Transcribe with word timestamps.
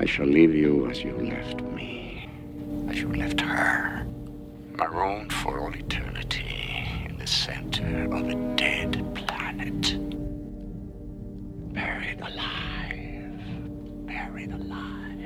I 0.00 0.04
shall 0.04 0.26
leave 0.26 0.54
you 0.54 0.88
as 0.88 1.02
you 1.02 1.12
left 1.18 1.60
me, 1.60 2.28
as 2.88 3.00
you 3.00 3.12
left 3.12 3.40
her, 3.40 4.06
marooned 4.74 5.32
for 5.32 5.58
all 5.58 5.74
eternity 5.74 6.86
in 7.08 7.18
the 7.18 7.26
center 7.26 8.04
of 8.04 8.28
a 8.28 8.34
dead 8.54 8.92
planet. 9.16 9.98
Buried 11.74 12.20
alive, 12.20 13.40
buried 14.06 14.52
alive. 14.52 15.18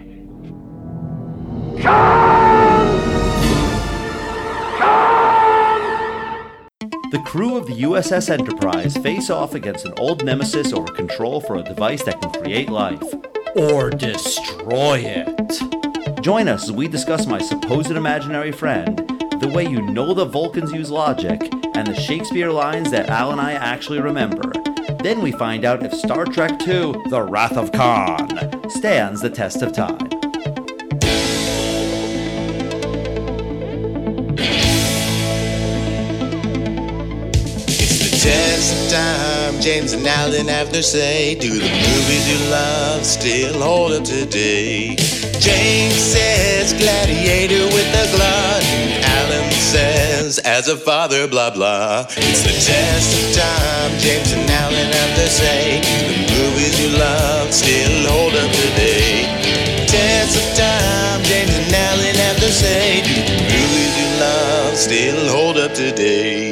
The 7.10 7.22
crew 7.26 7.58
of 7.58 7.66
the 7.66 7.82
USS 7.82 8.30
Enterprise 8.30 8.96
face 8.96 9.28
off 9.28 9.54
against 9.54 9.84
an 9.84 9.92
old 9.98 10.24
nemesis 10.24 10.72
over 10.72 10.90
control 10.90 11.42
for 11.42 11.56
a 11.56 11.62
device 11.62 12.04
that 12.04 12.22
can 12.22 12.30
create 12.30 12.70
life. 12.70 13.02
Or 13.54 13.90
destroy 13.90 15.00
it. 15.04 16.22
Join 16.22 16.48
us 16.48 16.64
as 16.64 16.72
we 16.72 16.88
discuss 16.88 17.26
my 17.26 17.38
supposed 17.38 17.90
imaginary 17.90 18.50
friend, 18.50 18.96
the 19.40 19.50
way 19.52 19.66
you 19.66 19.82
know 19.82 20.14
the 20.14 20.24
Vulcans 20.24 20.72
use 20.72 20.90
logic, 20.90 21.42
and 21.74 21.86
the 21.86 21.94
Shakespeare 21.94 22.50
lines 22.50 22.90
that 22.92 23.10
Al 23.10 23.30
and 23.30 23.40
I 23.40 23.52
actually 23.52 24.00
remember. 24.00 24.52
Then 25.02 25.20
we 25.20 25.32
find 25.32 25.64
out 25.64 25.82
if 25.82 25.92
Star 25.92 26.24
Trek 26.24 26.66
II 26.66 26.94
The 27.10 27.26
Wrath 27.28 27.56
of 27.58 27.72
Khan 27.72 28.70
stands 28.70 29.20
the 29.20 29.30
test 29.30 29.60
of 29.60 29.72
time. 29.72 30.11
James 39.62 39.92
and 39.92 40.04
Alan 40.04 40.48
have 40.48 40.72
their 40.72 40.82
say. 40.82 41.36
Do 41.36 41.48
the 41.48 41.70
movies 41.70 42.24
you 42.28 42.50
love 42.50 43.04
still 43.04 43.62
hold 43.62 43.92
up 43.92 44.02
today? 44.02 44.96
James 45.38 45.94
says 45.94 46.72
gladiator 46.72 47.66
with 47.70 47.86
a 47.94 48.06
glut. 48.10 48.62
Alan 49.06 49.52
says 49.52 50.40
as 50.40 50.66
a 50.66 50.76
father, 50.76 51.28
blah 51.28 51.50
blah. 51.50 52.06
It's 52.10 52.42
the 52.42 52.58
test 52.58 53.14
of 53.14 53.24
time. 53.38 53.92
James 54.00 54.32
and 54.32 54.50
Alan 54.50 54.90
have 54.98 55.16
their 55.16 55.30
say. 55.30 55.80
Do 55.80 56.10
the 56.10 56.42
movies 56.42 56.80
you 56.82 56.98
love 56.98 57.54
still 57.54 58.10
hold 58.10 58.34
up 58.34 58.50
today? 58.50 59.30
Test 59.86 60.42
of 60.42 60.58
time. 60.58 61.22
James 61.22 61.54
and 61.54 61.72
Alan 61.72 62.16
have 62.16 62.40
their 62.40 62.50
say. 62.50 63.02
Do 63.06 63.14
the 63.14 63.38
movies 63.46 63.94
you 63.94 64.08
love 64.26 64.76
still 64.76 65.30
hold 65.30 65.56
up 65.56 65.72
today? 65.72 66.51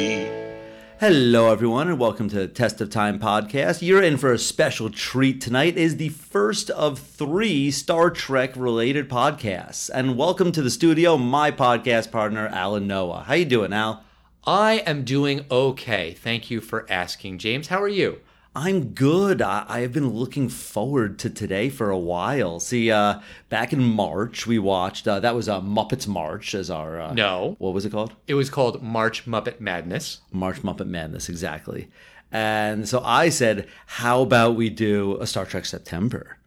Hello, 1.01 1.51
everyone, 1.51 1.87
and 1.87 1.97
welcome 1.97 2.29
to 2.29 2.35
the 2.35 2.47
Test 2.47 2.79
of 2.79 2.91
Time 2.91 3.17
podcast. 3.17 3.81
You're 3.81 4.03
in 4.03 4.17
for 4.17 4.31
a 4.31 4.37
special 4.37 4.91
treat 4.91 5.41
tonight. 5.41 5.75
Is 5.75 5.97
the 5.97 6.09
first 6.09 6.69
of 6.69 6.99
three 6.99 7.71
Star 7.71 8.11
Trek 8.11 8.51
related 8.55 9.09
podcasts, 9.09 9.89
and 9.91 10.15
welcome 10.15 10.51
to 10.51 10.61
the 10.61 10.69
studio, 10.69 11.17
my 11.17 11.49
podcast 11.49 12.11
partner, 12.11 12.45
Alan 12.49 12.85
Noah. 12.85 13.23
How 13.23 13.33
you 13.33 13.45
doing, 13.45 13.73
Al? 13.73 14.03
I 14.45 14.83
am 14.85 15.03
doing 15.03 15.43
okay. 15.49 16.13
Thank 16.13 16.51
you 16.51 16.61
for 16.61 16.85
asking, 16.87 17.39
James. 17.39 17.69
How 17.69 17.81
are 17.81 17.87
you? 17.87 18.19
I'm 18.53 18.89
good. 18.89 19.41
I, 19.41 19.65
I 19.67 19.79
have 19.79 19.93
been 19.93 20.09
looking 20.09 20.49
forward 20.49 21.17
to 21.19 21.29
today 21.29 21.69
for 21.69 21.89
a 21.89 21.97
while. 21.97 22.59
See, 22.59 22.91
uh, 22.91 23.21
back 23.47 23.71
in 23.71 23.81
March, 23.81 24.45
we 24.45 24.59
watched 24.59 25.07
uh, 25.07 25.21
that 25.21 25.35
was 25.35 25.47
uh, 25.47 25.61
Muppets 25.61 26.05
March 26.07 26.53
as 26.53 26.69
our 26.69 26.99
uh, 26.99 27.13
No. 27.13 27.55
What 27.59 27.73
was 27.73 27.85
it 27.85 27.91
called? 27.91 28.13
It 28.27 28.33
was 28.33 28.49
called 28.49 28.83
March 28.83 29.25
Muppet 29.25 29.61
Madness. 29.61 30.19
March 30.31 30.63
Muppet 30.63 30.87
Madness, 30.87 31.29
exactly. 31.29 31.89
And 32.31 32.87
so 32.87 33.01
I 33.03 33.29
said, 33.29 33.67
how 33.85 34.21
about 34.21 34.55
we 34.55 34.69
do 34.69 35.17
a 35.21 35.27
Star 35.27 35.45
Trek 35.45 35.65
September? 35.65 36.37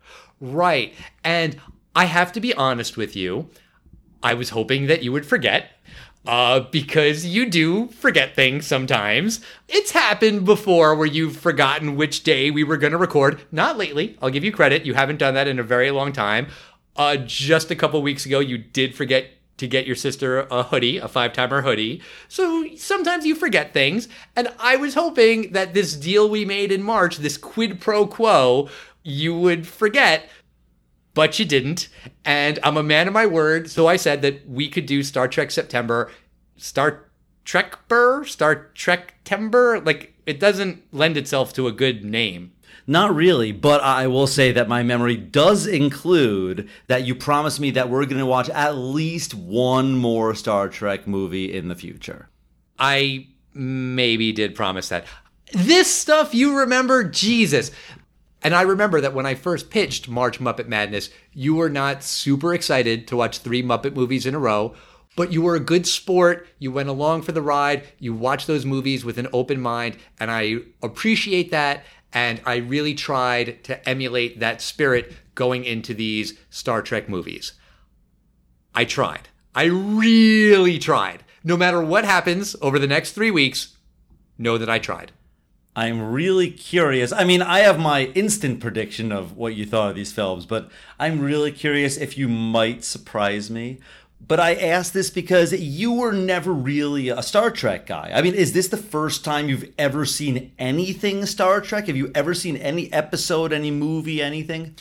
Right. 0.41 0.95
And 1.23 1.59
I 1.97 2.05
have 2.05 2.33
to 2.33 2.41
be 2.41 2.53
honest 2.55 2.97
with 2.97 3.17
you. 3.17 3.49
I 4.23 4.35
was 4.35 4.51
hoping 4.51 4.87
that 4.87 5.03
you 5.03 5.13
would 5.13 5.27
forget. 5.27 5.71
Uh, 6.27 6.61
because 6.71 7.27
you 7.27 7.49
do 7.51 7.89
forget 7.89 8.35
things 8.35 8.67
sometimes. 8.67 9.41
It's 9.69 9.91
happened 9.91 10.47
before 10.47 10.95
where 10.95 11.07
you've 11.07 11.37
forgotten 11.37 11.97
which 11.97 12.23
day 12.23 12.51
we 12.51 12.65
were 12.65 12.79
going 12.79 12.93
to 12.93 12.99
record. 12.99 13.43
Not 13.53 13.77
lately. 13.77 14.17
I'll 14.23 14.31
give 14.31 14.45
you 14.45 14.51
credit. 14.51 14.87
You 14.87 14.95
haven't 14.95 15.19
done 15.19 15.35
that 15.35 15.49
in 15.49 15.59
a 15.59 15.63
very 15.63 15.91
long 15.91 16.13
time. 16.13 16.47
Uh, 16.97 17.17
just 17.17 17.71
a 17.71 17.77
couple 17.77 18.01
weeks 18.01 18.25
ago, 18.25 18.39
you 18.41 18.57
did 18.57 18.95
forget 18.95 19.33
to 19.59 19.69
get 19.69 19.87
your 19.87 19.97
sister 19.97 20.41
a 20.51 20.63
hoodie, 20.63 20.97
a 20.97 21.09
five 21.09 21.33
timer 21.33 21.61
hoodie. 21.61 22.01
So 22.29 22.75
sometimes 22.77 23.27
you 23.27 23.35
forget 23.35 23.75
things. 23.75 24.09
And 24.35 24.49
I 24.59 24.77
was 24.77 24.95
hoping 24.95 25.53
that 25.53 25.75
this 25.75 25.95
deal 25.95 26.29
we 26.29 26.45
made 26.45 26.73
in 26.73 26.83
March, 26.83 27.19
this 27.19 27.37
quid 27.37 27.81
pro 27.81 28.07
quo, 28.07 28.69
you 29.03 29.37
would 29.39 29.67
forget 29.67 30.31
but 31.15 31.39
you 31.39 31.45
didn't. 31.45 31.89
And 32.25 32.59
I'm 32.63 32.77
a 32.77 32.83
man 32.83 33.07
of 33.07 33.15
my 33.15 33.27
word, 33.27 33.71
so 33.71 33.87
I 33.87 33.97
said 33.97 34.23
that 34.23 34.49
we 34.49 34.69
could 34.69 34.87
do 34.87 35.03
Star 35.03 35.29
Trek 35.29 35.51
September, 35.51 36.11
Star 36.57 37.05
Trekber, 37.45 38.27
Star 38.27 38.71
Trek 38.75 39.15
Timber. 39.25 39.81
Like 39.81 40.15
it 40.27 40.41
doesn't 40.41 40.83
lend 40.93 41.17
itself 41.17 41.53
to 41.55 41.67
a 41.67 41.73
good 41.73 42.05
name. 42.05 42.53
Not 42.87 43.15
really, 43.15 43.51
but 43.53 43.81
I 43.81 44.07
will 44.07 44.27
say 44.27 44.53
that 44.53 44.69
my 44.69 44.83
memory 44.83 45.17
does 45.17 45.67
include 45.67 46.69
that 46.87 47.07
you 47.07 47.15
promised 47.15 47.59
me 47.59 47.71
that 47.71 47.89
we're 47.89 48.05
going 48.05 48.19
to 48.19 48.27
watch 48.27 48.51
at 48.51 48.77
least 48.77 49.33
one 49.33 49.95
more 49.95 50.35
Star 50.35 50.69
Trek 50.69 51.07
movie 51.07 51.55
in 51.55 51.69
the 51.69 51.75
future. 51.75 52.29
I 52.79 53.29
maybe 53.55 54.33
did 54.33 54.55
promise 54.55 54.89
that. 54.91 55.07
This 55.53 55.95
stuff 55.95 56.35
you 56.35 56.59
remember, 56.59 57.05
Jesus. 57.05 57.71
And 58.43 58.55
I 58.55 58.63
remember 58.63 59.01
that 59.01 59.15
when 59.15 59.25
I 59.25 59.35
first 59.35 59.71
pitched 59.71 60.09
March 60.09 60.39
Muppet 60.39 60.69
Madness, 60.69 61.09
you 61.33 61.55
were 61.55 61.71
not 61.71 62.03
super 62.03 62.53
excited 62.53 63.09
to 63.09 63.17
watch 63.17 63.39
three 63.39 63.63
Muppet 63.63 63.95
movies 63.95 64.27
in 64.27 64.35
a 64.35 64.39
row, 64.39 64.75
but 65.17 65.33
you 65.33 65.43
were 65.43 65.55
a 65.55 65.61
good 65.61 65.87
sport. 65.87 66.47
You 66.59 66.73
went 66.73 66.89
along 66.89 67.23
for 67.23 67.33
the 67.33 67.43
ride. 67.43 67.85
You 67.99 68.15
watched 68.15 68.47
those 68.47 68.67
movies 68.67 69.05
with 69.05 69.19
an 69.19 69.29
open 69.33 69.61
mind, 69.61 69.97
and 70.19 70.31
I 70.31 70.57
appreciate 70.83 71.51
that. 71.51 71.85
And 72.13 72.41
I 72.47 72.57
really 72.57 72.95
tried 72.95 73.65
to 73.65 73.89
emulate 73.89 74.41
that 74.41 74.61
spirit 74.61 75.13
going 75.35 75.65
into 75.65 75.95
these 75.95 76.39
Star 76.51 76.81
Trek 76.81 77.09
movies. 77.09 77.53
I 78.75 78.85
tried. 78.85 79.29
I 79.55 79.65
really 79.65 80.79
tried. 80.79 81.25
No 81.43 81.57
matter 81.57 81.85
what 81.85 82.05
happens 82.05 82.57
over 82.61 82.79
the 82.79 82.87
next 82.87 83.13
three 83.13 83.31
weeks, 83.31 83.77
know 84.39 84.59
that 84.59 84.71
I 84.71 84.79
tried. 84.79 85.13
I'm 85.77 86.13
really 86.13 86.51
curious. 86.51 87.13
I 87.13 87.25
mean, 87.25 87.43
I 87.43 87.61
have 87.61 87.81
my 87.81 88.07
instant 88.15 88.61
prediction 88.61 89.11
of 89.11 89.37
what 89.37 89.57
you 89.57 89.67
thought 89.67 89.91
of 89.91 89.97
these 89.97 90.13
films, 90.13 90.47
but 90.47 90.71
I'm 91.01 91.21
really 91.21 91.51
curious 91.51 91.97
if 91.97 92.17
you 92.17 92.29
might 92.29 92.85
surprise 92.85 93.51
me. 93.51 93.81
But 94.27 94.41
I 94.41 94.55
ask 94.55 94.93
this 94.93 95.11
because 95.11 95.53
you 95.53 95.93
were 95.93 96.13
never 96.13 96.53
really 96.53 97.11
a 97.11 97.23
Star 97.23 97.51
Trek 97.51 97.87
guy. 97.87 98.11
I 98.15 98.23
mean, 98.23 98.35
is 98.35 98.53
this 98.55 98.69
the 98.69 98.79
first 98.79 99.25
time 99.25 99.49
you've 99.49 99.73
ever 99.79 100.07
seen 100.07 100.53
anything 100.59 101.27
Star 101.27 101.61
Trek? 101.61 101.89
Have 101.89 101.97
you 101.97 102.11
ever 102.15 102.33
seen 102.33 102.57
any 102.57 102.91
episode, 102.93 103.53
any 103.53 103.71
movie, 103.71 104.23
anything? 104.23 104.77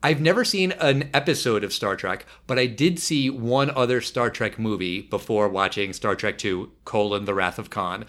I've 0.00 0.20
never 0.20 0.44
seen 0.44 0.72
an 0.72 1.08
episode 1.14 1.64
of 1.64 1.72
Star 1.72 1.96
Trek, 1.96 2.26
but 2.46 2.58
I 2.58 2.66
did 2.66 3.00
see 3.00 3.30
one 3.30 3.70
other 3.70 4.00
Star 4.00 4.30
Trek 4.30 4.58
movie 4.58 5.00
before 5.00 5.48
watching 5.48 5.92
Star 5.92 6.14
Trek 6.14 6.44
II, 6.44 6.66
colon, 6.84 7.24
The 7.24 7.34
Wrath 7.34 7.58
of 7.58 7.70
Khan. 7.70 8.04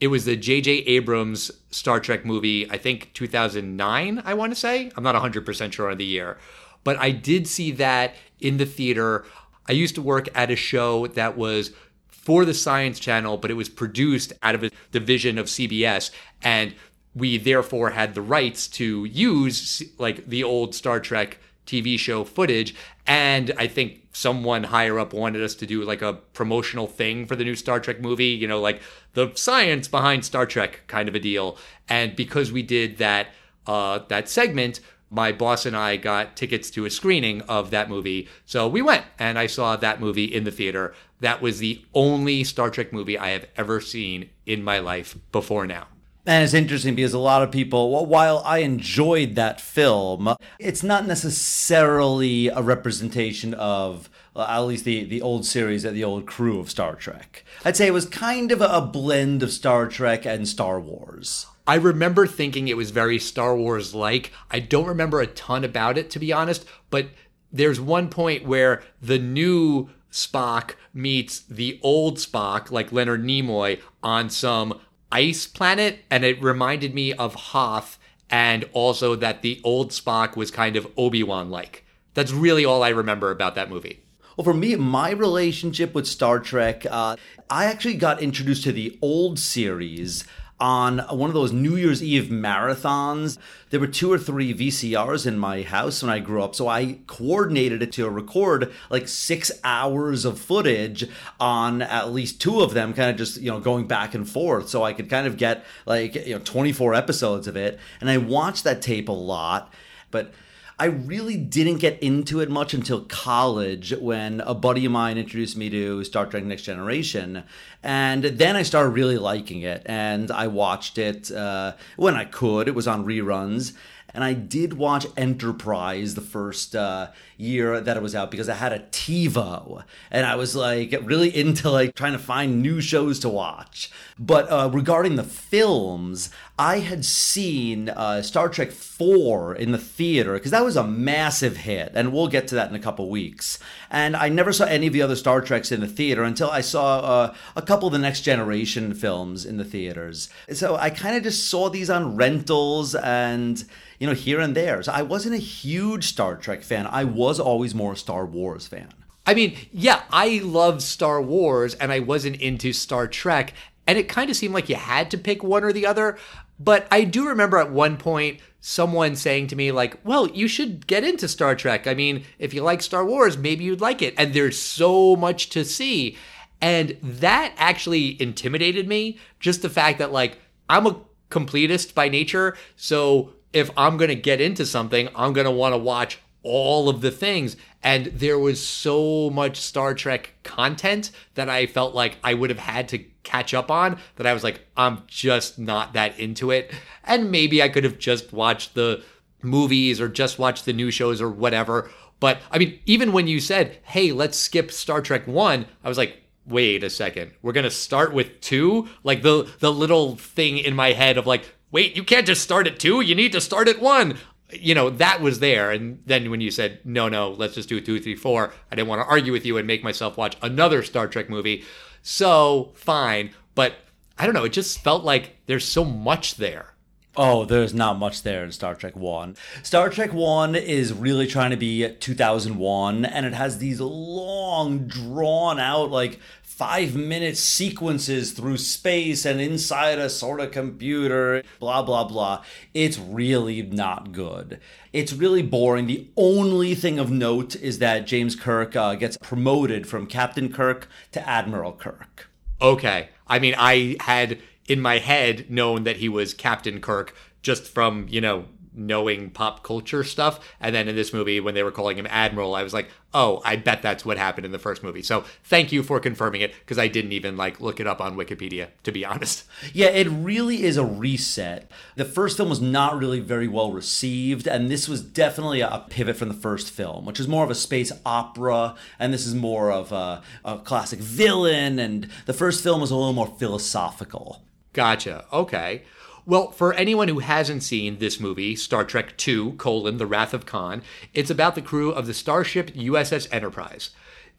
It 0.00 0.08
was 0.08 0.24
the 0.26 0.36
J.J. 0.36 0.72
Abrams 0.72 1.50
Star 1.70 2.00
Trek 2.00 2.26
movie, 2.26 2.68
I 2.70 2.76
think 2.76 3.12
2009, 3.14 4.22
I 4.24 4.34
want 4.34 4.52
to 4.52 4.58
say. 4.58 4.90
I'm 4.96 5.04
not 5.04 5.14
100% 5.14 5.72
sure 5.72 5.90
on 5.90 5.96
the 5.96 6.04
year. 6.04 6.36
But 6.84 6.98
I 6.98 7.10
did 7.12 7.46
see 7.46 7.70
that 7.72 8.16
in 8.40 8.58
the 8.58 8.66
theater. 8.66 9.24
I 9.68 9.72
used 9.72 9.94
to 9.96 10.02
work 10.02 10.28
at 10.34 10.50
a 10.50 10.56
show 10.56 11.06
that 11.08 11.36
was 11.36 11.72
for 12.08 12.44
the 12.44 12.54
Science 12.54 12.98
Channel, 12.98 13.36
but 13.36 13.50
it 13.50 13.54
was 13.54 13.68
produced 13.68 14.32
out 14.42 14.54
of 14.54 14.64
a 14.64 14.70
division 14.90 15.38
of 15.38 15.46
CBS. 15.46 16.10
And 16.42 16.74
we 17.14 17.38
therefore 17.38 17.90
had 17.90 18.14
the 18.14 18.20
rights 18.20 18.68
to 18.68 19.04
use 19.04 19.82
like 19.98 20.26
the 20.26 20.44
old 20.44 20.74
Star 20.74 21.00
Trek 21.00 21.38
TV 21.66 21.98
show 21.98 22.24
footage. 22.24 22.74
And 23.06 23.52
I 23.58 23.66
think 23.66 24.08
someone 24.12 24.64
higher 24.64 24.98
up 24.98 25.12
wanted 25.12 25.42
us 25.42 25.54
to 25.56 25.66
do 25.66 25.82
like 25.84 26.02
a 26.02 26.14
promotional 26.32 26.86
thing 26.86 27.26
for 27.26 27.36
the 27.36 27.44
new 27.44 27.54
Star 27.54 27.80
Trek 27.80 28.00
movie, 28.00 28.26
you 28.26 28.48
know, 28.48 28.60
like 28.60 28.80
the 29.14 29.30
science 29.34 29.88
behind 29.88 30.24
Star 30.24 30.46
Trek 30.46 30.82
kind 30.86 31.08
of 31.08 31.14
a 31.14 31.20
deal. 31.20 31.58
And 31.88 32.16
because 32.16 32.50
we 32.50 32.62
did 32.62 32.98
that, 32.98 33.28
uh, 33.66 34.00
that 34.08 34.28
segment, 34.28 34.80
my 35.10 35.32
boss 35.32 35.66
and 35.66 35.76
I 35.76 35.96
got 35.96 36.36
tickets 36.36 36.70
to 36.72 36.84
a 36.84 36.90
screening 36.90 37.42
of 37.42 37.70
that 37.70 37.88
movie. 37.88 38.28
So 38.44 38.66
we 38.68 38.82
went 38.82 39.04
and 39.18 39.38
I 39.38 39.46
saw 39.46 39.76
that 39.76 40.00
movie 40.00 40.24
in 40.24 40.44
the 40.44 40.50
theater. 40.50 40.94
That 41.20 41.40
was 41.40 41.58
the 41.58 41.84
only 41.94 42.44
Star 42.44 42.70
Trek 42.70 42.92
movie 42.92 43.18
I 43.18 43.30
have 43.30 43.46
ever 43.56 43.80
seen 43.80 44.30
in 44.44 44.62
my 44.62 44.78
life 44.78 45.16
before 45.32 45.66
now. 45.66 45.88
And 46.28 46.42
it's 46.42 46.54
interesting 46.54 46.96
because 46.96 47.14
a 47.14 47.20
lot 47.20 47.42
of 47.42 47.52
people, 47.52 48.04
while 48.04 48.42
I 48.44 48.58
enjoyed 48.58 49.36
that 49.36 49.60
film, 49.60 50.34
it's 50.58 50.82
not 50.82 51.06
necessarily 51.06 52.48
a 52.48 52.60
representation 52.62 53.54
of 53.54 54.10
uh, 54.34 54.44
at 54.48 54.60
least 54.62 54.84
the, 54.84 55.04
the 55.04 55.22
old 55.22 55.46
series 55.46 55.84
and 55.84 55.96
the 55.96 56.02
old 56.02 56.26
crew 56.26 56.58
of 56.58 56.68
Star 56.68 56.96
Trek. 56.96 57.44
I'd 57.64 57.76
say 57.76 57.86
it 57.86 57.92
was 57.92 58.06
kind 58.06 58.50
of 58.50 58.60
a 58.60 58.80
blend 58.80 59.44
of 59.44 59.52
Star 59.52 59.86
Trek 59.86 60.26
and 60.26 60.48
Star 60.48 60.80
Wars. 60.80 61.46
I 61.66 61.74
remember 61.76 62.26
thinking 62.26 62.68
it 62.68 62.76
was 62.76 62.90
very 62.90 63.18
Star 63.18 63.56
Wars 63.56 63.94
like. 63.94 64.32
I 64.50 64.60
don't 64.60 64.86
remember 64.86 65.20
a 65.20 65.26
ton 65.26 65.64
about 65.64 65.98
it, 65.98 66.10
to 66.10 66.18
be 66.18 66.32
honest, 66.32 66.64
but 66.90 67.08
there's 67.52 67.80
one 67.80 68.08
point 68.08 68.46
where 68.46 68.82
the 69.02 69.18
new 69.18 69.90
Spock 70.12 70.74
meets 70.94 71.40
the 71.40 71.80
old 71.82 72.18
Spock, 72.18 72.70
like 72.70 72.92
Leonard 72.92 73.24
Nimoy, 73.24 73.80
on 74.02 74.30
some 74.30 74.80
ice 75.10 75.46
planet, 75.46 76.00
and 76.10 76.24
it 76.24 76.42
reminded 76.42 76.94
me 76.94 77.12
of 77.12 77.34
Hoth, 77.34 77.98
and 78.30 78.64
also 78.72 79.16
that 79.16 79.42
the 79.42 79.60
old 79.64 79.90
Spock 79.90 80.36
was 80.36 80.50
kind 80.50 80.76
of 80.76 80.90
Obi 80.96 81.22
Wan 81.22 81.50
like. 81.50 81.84
That's 82.14 82.32
really 82.32 82.64
all 82.64 82.82
I 82.82 82.88
remember 82.88 83.30
about 83.30 83.54
that 83.56 83.70
movie. 83.70 84.02
Well, 84.36 84.44
for 84.44 84.54
me, 84.54 84.76
my 84.76 85.10
relationship 85.10 85.94
with 85.94 86.06
Star 86.06 86.40
Trek, 86.40 86.84
uh, 86.90 87.16
I 87.48 87.66
actually 87.66 87.94
got 87.94 88.22
introduced 88.22 88.64
to 88.64 88.72
the 88.72 88.98
old 89.00 89.38
series 89.38 90.24
on 90.58 90.98
one 91.10 91.28
of 91.28 91.34
those 91.34 91.52
New 91.52 91.76
Year's 91.76 92.02
Eve 92.02 92.24
marathons. 92.24 93.38
There 93.70 93.80
were 93.80 93.86
two 93.86 94.12
or 94.12 94.18
three 94.18 94.54
VCRs 94.54 95.26
in 95.26 95.38
my 95.38 95.62
house 95.62 96.02
when 96.02 96.10
I 96.10 96.18
grew 96.18 96.42
up, 96.42 96.54
so 96.54 96.68
I 96.68 96.98
coordinated 97.06 97.82
it 97.82 97.92
to 97.92 98.08
record 98.08 98.72
like 98.88 99.08
six 99.08 99.50
hours 99.64 100.24
of 100.24 100.40
footage 100.40 101.08
on 101.38 101.82
at 101.82 102.12
least 102.12 102.40
two 102.40 102.60
of 102.60 102.74
them, 102.74 102.94
kind 102.94 103.10
of 103.10 103.16
just, 103.16 103.40
you 103.40 103.50
know, 103.50 103.60
going 103.60 103.86
back 103.86 104.14
and 104.14 104.28
forth. 104.28 104.68
So 104.68 104.82
I 104.82 104.92
could 104.92 105.10
kind 105.10 105.26
of 105.26 105.36
get 105.36 105.64
like, 105.84 106.14
you 106.14 106.34
know, 106.34 106.40
24 106.42 106.94
episodes 106.94 107.46
of 107.46 107.56
it. 107.56 107.78
And 108.00 108.08
I 108.08 108.18
watched 108.18 108.64
that 108.64 108.80
tape 108.80 109.08
a 109.08 109.12
lot, 109.12 109.72
but 110.10 110.32
I 110.78 110.86
really 110.86 111.38
didn't 111.38 111.78
get 111.78 112.02
into 112.02 112.40
it 112.40 112.50
much 112.50 112.74
until 112.74 113.00
college 113.06 113.94
when 113.98 114.42
a 114.42 114.54
buddy 114.54 114.84
of 114.84 114.92
mine 114.92 115.16
introduced 115.16 115.56
me 115.56 115.70
to 115.70 116.04
Star 116.04 116.26
Trek 116.26 116.44
Next 116.44 116.62
Generation. 116.64 117.44
And 117.82 118.24
then 118.24 118.56
I 118.56 118.62
started 118.62 118.90
really 118.90 119.16
liking 119.16 119.62
it. 119.62 119.82
And 119.86 120.30
I 120.30 120.48
watched 120.48 120.98
it 120.98 121.30
uh, 121.30 121.76
when 121.96 122.14
I 122.14 122.26
could, 122.26 122.68
it 122.68 122.74
was 122.74 122.86
on 122.86 123.06
reruns 123.06 123.72
and 124.16 124.24
I 124.24 124.32
did 124.32 124.72
watch 124.72 125.06
Enterprise 125.18 126.14
the 126.14 126.22
first 126.22 126.74
uh, 126.74 127.10
year 127.36 127.82
that 127.82 127.98
it 127.98 128.02
was 128.02 128.14
out 128.14 128.30
because 128.30 128.48
I 128.48 128.54
had 128.54 128.72
a 128.72 128.78
TiVo, 128.78 129.84
and 130.10 130.24
I 130.24 130.36
was 130.36 130.56
like 130.56 130.98
really 131.02 131.28
into 131.36 131.70
like 131.70 131.94
trying 131.94 132.14
to 132.14 132.18
find 132.18 132.62
new 132.62 132.80
shows 132.80 133.18
to 133.20 133.28
watch. 133.28 133.90
But 134.18 134.50
uh, 134.50 134.70
regarding 134.72 135.16
the 135.16 135.22
films, 135.22 136.30
I 136.58 136.78
had 136.78 137.04
seen 137.04 137.90
uh, 137.90 138.22
Star 138.22 138.48
Trek 138.48 138.72
4 138.72 139.56
in 139.56 139.72
the 139.72 139.78
theater 139.78 140.34
because 140.34 140.52
that 140.52 140.64
was 140.64 140.76
a 140.76 140.86
massive 140.86 141.58
hit, 141.58 141.92
and 141.94 142.12
we'll 142.12 142.28
get 142.28 142.48
to 142.48 142.54
that 142.54 142.70
in 142.70 142.74
a 142.74 142.80
couple 142.80 143.10
weeks. 143.10 143.58
And 143.90 144.16
I 144.16 144.30
never 144.30 144.54
saw 144.54 144.64
any 144.64 144.86
of 144.86 144.94
the 144.94 145.02
other 145.02 145.16
Star 145.16 145.42
Treks 145.42 145.70
in 145.70 145.80
the 145.80 145.86
theater 145.86 146.22
until 146.22 146.50
I 146.50 146.62
saw 146.62 147.00
uh, 147.00 147.34
a 147.54 147.62
couple 147.62 147.88
of 147.88 147.92
the 147.92 147.98
Next 147.98 148.22
Generation 148.22 148.94
films 148.94 149.44
in 149.44 149.58
the 149.58 149.64
theaters. 149.64 150.30
So 150.52 150.76
I 150.76 150.88
kind 150.88 151.14
of 151.14 151.22
just 151.22 151.50
saw 151.50 151.68
these 151.68 151.90
on 151.90 152.16
rentals 152.16 152.94
and 152.94 153.62
you 153.98 154.06
know, 154.06 154.14
here 154.14 154.40
and 154.40 154.54
there. 154.54 154.82
So 154.82 154.92
I 154.92 155.02
wasn't 155.02 155.34
a 155.34 155.38
huge 155.38 156.04
Star 156.04 156.36
Trek 156.36 156.62
fan. 156.62 156.86
I 156.86 157.04
was 157.04 157.40
always 157.40 157.74
more 157.74 157.92
a 157.92 157.96
Star 157.96 158.26
Wars 158.26 158.66
fan. 158.66 158.88
I 159.26 159.34
mean, 159.34 159.56
yeah, 159.72 160.02
I 160.10 160.40
loved 160.44 160.82
Star 160.82 161.20
Wars 161.20 161.74
and 161.74 161.90
I 161.90 162.00
wasn't 162.00 162.36
into 162.36 162.72
Star 162.72 163.08
Trek. 163.08 163.52
And 163.86 163.98
it 163.98 164.08
kind 164.08 164.30
of 164.30 164.36
seemed 164.36 164.54
like 164.54 164.68
you 164.68 164.76
had 164.76 165.10
to 165.12 165.18
pick 165.18 165.42
one 165.42 165.64
or 165.64 165.72
the 165.72 165.86
other. 165.86 166.18
But 166.58 166.86
I 166.90 167.04
do 167.04 167.28
remember 167.28 167.58
at 167.58 167.70
one 167.70 167.96
point 167.96 168.40
someone 168.60 169.14
saying 169.14 169.46
to 169.48 169.56
me, 169.56 169.70
like, 169.70 169.98
well, 170.04 170.28
you 170.28 170.48
should 170.48 170.86
get 170.86 171.04
into 171.04 171.28
Star 171.28 171.54
Trek. 171.54 171.86
I 171.86 171.94
mean, 171.94 172.24
if 172.38 172.52
you 172.52 172.62
like 172.62 172.82
Star 172.82 173.04
Wars, 173.04 173.36
maybe 173.36 173.64
you'd 173.64 173.80
like 173.80 174.02
it. 174.02 174.14
And 174.18 174.34
there's 174.34 174.58
so 174.58 175.14
much 175.16 175.50
to 175.50 175.64
see. 175.64 176.16
And 176.60 176.96
that 177.02 177.52
actually 177.58 178.20
intimidated 178.20 178.88
me. 178.88 179.18
Just 179.38 179.62
the 179.62 179.70
fact 179.70 179.98
that, 179.98 180.12
like, 180.12 180.38
I'm 180.68 180.86
a 180.86 181.00
completist 181.30 181.94
by 181.94 182.08
nature. 182.08 182.56
So 182.76 183.34
if 183.52 183.70
I'm 183.76 183.96
going 183.96 184.08
to 184.08 184.16
get 184.16 184.40
into 184.40 184.66
something, 184.66 185.08
I'm 185.14 185.32
going 185.32 185.44
to 185.44 185.50
want 185.50 185.74
to 185.74 185.78
watch 185.78 186.18
all 186.42 186.88
of 186.88 187.02
the 187.02 187.10
things. 187.10 187.56
And 187.86 188.06
there 188.06 188.36
was 188.36 188.66
so 188.66 189.30
much 189.30 189.58
Star 189.58 189.94
Trek 189.94 190.34
content 190.42 191.12
that 191.34 191.48
I 191.48 191.66
felt 191.66 191.94
like 191.94 192.16
I 192.24 192.34
would 192.34 192.50
have 192.50 192.58
had 192.58 192.88
to 192.88 192.98
catch 193.22 193.54
up 193.54 193.70
on 193.70 194.00
that 194.16 194.26
I 194.26 194.34
was 194.34 194.42
like, 194.42 194.66
I'm 194.76 195.04
just 195.06 195.56
not 195.56 195.92
that 195.92 196.18
into 196.18 196.50
it. 196.50 196.74
And 197.04 197.30
maybe 197.30 197.62
I 197.62 197.68
could 197.68 197.84
have 197.84 197.96
just 197.96 198.32
watched 198.32 198.74
the 198.74 199.04
movies 199.40 200.00
or 200.00 200.08
just 200.08 200.36
watched 200.36 200.64
the 200.64 200.72
new 200.72 200.90
shows 200.90 201.22
or 201.22 201.30
whatever. 201.30 201.88
But 202.18 202.40
I 202.50 202.58
mean, 202.58 202.80
even 202.86 203.12
when 203.12 203.28
you 203.28 203.38
said, 203.38 203.78
hey, 203.84 204.10
let's 204.10 204.36
skip 204.36 204.72
Star 204.72 205.00
Trek 205.00 205.28
1, 205.28 205.66
I 205.84 205.88
was 205.88 205.96
like, 205.96 206.24
wait 206.44 206.82
a 206.82 206.90
second. 206.90 207.34
We're 207.40 207.52
going 207.52 207.62
to 207.62 207.70
start 207.70 208.12
with 208.12 208.40
2? 208.40 208.88
Like 209.04 209.22
the 209.22 209.48
the 209.60 209.72
little 209.72 210.16
thing 210.16 210.58
in 210.58 210.74
my 210.74 210.90
head 210.90 211.18
of 211.18 211.26
like, 211.28 211.44
wait, 211.70 211.96
you 211.96 212.02
can't 212.02 212.26
just 212.26 212.42
start 212.42 212.66
at 212.66 212.78
two. 212.78 213.00
You 213.00 213.14
need 213.14 213.32
to 213.32 213.40
start 213.40 213.68
at 213.68 213.80
one. 213.80 214.18
You 214.52 214.74
know, 214.74 214.90
that 214.90 215.20
was 215.20 215.40
there. 215.40 215.70
And 215.70 216.00
then 216.06 216.30
when 216.30 216.40
you 216.40 216.50
said, 216.50 216.80
no, 216.84 217.08
no, 217.08 217.30
let's 217.30 217.54
just 217.54 217.68
do 217.68 217.80
two, 217.80 218.00
three, 218.00 218.14
four, 218.14 218.52
I 218.70 218.76
didn't 218.76 218.88
want 218.88 219.02
to 219.02 219.06
argue 219.06 219.32
with 219.32 219.44
you 219.44 219.58
and 219.58 219.66
make 219.66 219.82
myself 219.82 220.16
watch 220.16 220.36
another 220.42 220.82
Star 220.82 221.08
Trek 221.08 221.28
movie. 221.28 221.64
So, 222.02 222.72
fine. 222.74 223.30
But 223.54 223.74
I 224.18 224.24
don't 224.24 224.34
know, 224.34 224.44
it 224.44 224.52
just 224.52 224.80
felt 224.82 225.04
like 225.04 225.36
there's 225.46 225.64
so 225.64 225.84
much 225.84 226.36
there. 226.36 226.74
Oh, 227.16 227.46
there's 227.46 227.72
not 227.72 227.98
much 227.98 228.22
there 228.22 228.44
in 228.44 228.52
Star 228.52 228.74
Trek 228.74 228.94
1. 228.94 229.36
Star 229.62 229.88
Trek 229.88 230.12
1 230.12 230.54
is 230.54 230.92
really 230.92 231.26
trying 231.26 231.50
to 231.50 231.56
be 231.56 231.88
2001, 231.88 233.04
and 233.06 233.24
it 233.24 233.32
has 233.32 233.56
these 233.58 233.80
long, 233.80 234.86
drawn 234.86 235.58
out, 235.58 235.90
like 235.90 236.20
five 236.56 236.96
minute 236.96 237.36
sequences 237.36 238.32
through 238.32 238.56
space 238.56 239.26
and 239.26 239.42
inside 239.42 239.98
a 239.98 240.08
sort 240.08 240.40
of 240.40 240.50
computer, 240.50 241.42
blah, 241.60 241.82
blah, 241.82 242.04
blah. 242.04 242.42
It's 242.72 242.98
really 242.98 243.60
not 243.60 244.10
good. 244.12 244.58
It's 244.90 245.12
really 245.12 245.42
boring. 245.42 245.86
The 245.86 246.08
only 246.16 246.74
thing 246.74 246.98
of 246.98 247.10
note 247.10 247.56
is 247.56 247.78
that 247.80 248.06
James 248.06 248.34
Kirk 248.34 248.74
uh, 248.74 248.94
gets 248.94 249.18
promoted 249.18 249.86
from 249.86 250.06
Captain 250.06 250.50
Kirk 250.50 250.88
to 251.12 251.28
Admiral 251.28 251.72
Kirk. 251.72 252.30
Okay. 252.62 253.10
I 253.26 253.38
mean, 253.38 253.54
I 253.58 253.96
had 254.00 254.38
in 254.66 254.80
my 254.80 254.96
head 254.96 255.50
known 255.50 255.84
that 255.84 255.98
he 255.98 256.08
was 256.08 256.32
Captain 256.32 256.80
Kirk 256.80 257.14
just 257.42 257.64
from, 257.68 258.06
you 258.08 258.22
know, 258.22 258.46
knowing 258.76 259.30
pop 259.30 259.62
culture 259.62 260.04
stuff. 260.04 260.38
And 260.60 260.74
then 260.74 260.88
in 260.88 260.96
this 260.96 261.12
movie, 261.12 261.40
when 261.40 261.54
they 261.54 261.62
were 261.62 261.72
calling 261.72 261.98
him 261.98 262.06
Admiral, 262.08 262.54
I 262.54 262.62
was 262.62 262.74
like, 262.74 262.88
oh, 263.14 263.40
I 263.44 263.56
bet 263.56 263.80
that's 263.80 264.04
what 264.04 264.18
happened 264.18 264.44
in 264.44 264.52
the 264.52 264.58
first 264.58 264.82
movie. 264.82 265.02
So 265.02 265.24
thank 265.42 265.72
you 265.72 265.82
for 265.82 265.98
confirming 265.98 266.42
it 266.42 266.52
because 266.60 266.78
I 266.78 266.86
didn't 266.86 267.12
even 267.12 267.36
like 267.36 267.60
look 267.60 267.80
it 267.80 267.86
up 267.86 268.00
on 268.00 268.16
Wikipedia, 268.16 268.68
to 268.82 268.92
be 268.92 269.04
honest. 269.06 269.44
Yeah, 269.72 269.86
it 269.86 270.06
really 270.08 270.64
is 270.64 270.76
a 270.76 270.84
reset. 270.84 271.70
The 271.96 272.04
first 272.04 272.36
film 272.36 272.50
was 272.50 272.60
not 272.60 272.98
really 272.98 273.20
very 273.20 273.48
well 273.48 273.72
received, 273.72 274.46
and 274.46 274.70
this 274.70 274.88
was 274.88 275.00
definitely 275.00 275.62
a 275.62 275.84
pivot 275.88 276.16
from 276.16 276.28
the 276.28 276.34
first 276.34 276.70
film, 276.70 277.06
which 277.06 277.18
is 277.18 277.26
more 277.26 277.44
of 277.44 277.50
a 277.50 277.54
space 277.54 277.92
opera, 278.04 278.74
and 278.98 279.12
this 279.12 279.26
is 279.26 279.34
more 279.34 279.72
of 279.72 279.92
a, 279.92 280.22
a 280.44 280.58
classic 280.58 280.98
villain, 280.98 281.78
and 281.78 282.08
the 282.26 282.34
first 282.34 282.62
film 282.62 282.80
was 282.82 282.90
a 282.90 282.96
little 282.96 283.14
more 283.14 283.34
philosophical. 283.38 284.42
Gotcha. 284.74 285.24
Okay. 285.32 285.84
Well, 286.28 286.50
for 286.50 286.74
anyone 286.74 287.06
who 287.06 287.20
hasn't 287.20 287.62
seen 287.62 287.98
this 287.98 288.18
movie, 288.18 288.56
Star 288.56 288.82
Trek 288.82 289.14
II, 289.28 289.52
colon, 289.52 289.98
The 289.98 290.06
Wrath 290.06 290.34
of 290.34 290.44
Khan, 290.44 290.82
it's 291.14 291.30
about 291.30 291.54
the 291.54 291.62
crew 291.62 291.92
of 291.92 292.08
the 292.08 292.14
starship 292.14 292.74
USS 292.74 293.28
Enterprise. 293.30 293.90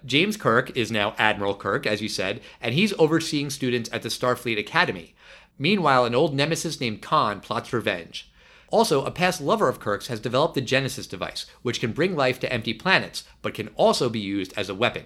James 0.06 0.36
Kirk 0.36 0.76
is 0.76 0.92
now 0.92 1.16
Admiral 1.18 1.56
Kirk, 1.56 1.88
as 1.88 2.02
you 2.02 2.10
said, 2.10 2.42
and 2.60 2.76
he's 2.76 2.92
overseeing 3.00 3.50
students 3.50 3.90
at 3.94 4.02
the 4.02 4.10
Starfleet 4.10 4.60
Academy. 4.60 5.16
Meanwhile, 5.58 6.04
an 6.04 6.14
old 6.14 6.36
nemesis 6.36 6.82
named 6.82 7.02
Khan 7.02 7.40
plots 7.40 7.72
revenge. 7.72 8.30
Also, 8.70 9.06
a 9.06 9.10
past 9.10 9.40
lover 9.40 9.70
of 9.70 9.80
Kirk's 9.80 10.08
has 10.08 10.20
developed 10.20 10.56
the 10.56 10.62
Genesis 10.62 11.08
device, 11.08 11.46
which 11.62 11.80
can 11.80 11.94
bring 11.94 12.18
life 12.18 12.38
to 12.42 12.52
empty 12.52 12.74
planets, 12.74 13.24
but 13.42 13.54
can 13.54 13.70
also 13.78 14.10
be 14.10 14.20
used 14.20 14.54
as 14.58 14.68
a 14.68 14.76
weapon. 14.76 15.06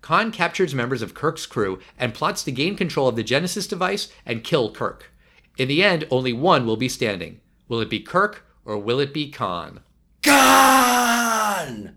Khan 0.00 0.32
captures 0.32 0.74
members 0.74 1.02
of 1.02 1.12
Kirk's 1.12 1.44
crew 1.44 1.78
and 1.98 2.14
plots 2.14 2.42
to 2.44 2.52
gain 2.52 2.74
control 2.74 3.06
of 3.06 3.16
the 3.16 3.22
Genesis 3.22 3.66
device 3.66 4.08
and 4.24 4.42
kill 4.42 4.72
Kirk. 4.72 5.11
In 5.58 5.68
the 5.68 5.82
end, 5.84 6.06
only 6.10 6.32
one 6.32 6.66
will 6.66 6.76
be 6.76 6.88
standing. 6.88 7.40
Will 7.68 7.80
it 7.80 7.90
be 7.90 8.00
Kirk 8.00 8.46
or 8.64 8.78
will 8.78 9.00
it 9.00 9.12
be 9.12 9.30
Khan? 9.30 9.80
Khan! 10.22 11.96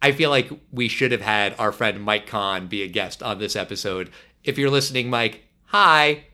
I 0.00 0.12
feel 0.12 0.30
like 0.30 0.50
we 0.72 0.88
should 0.88 1.12
have 1.12 1.20
had 1.20 1.54
our 1.58 1.72
friend 1.72 2.02
Mike 2.02 2.26
Khan 2.26 2.66
be 2.66 2.82
a 2.82 2.88
guest 2.88 3.22
on 3.22 3.38
this 3.38 3.56
episode. 3.56 4.10
If 4.44 4.58
you're 4.58 4.70
listening, 4.70 5.08
Mike, 5.10 5.44
hi. 5.66 6.24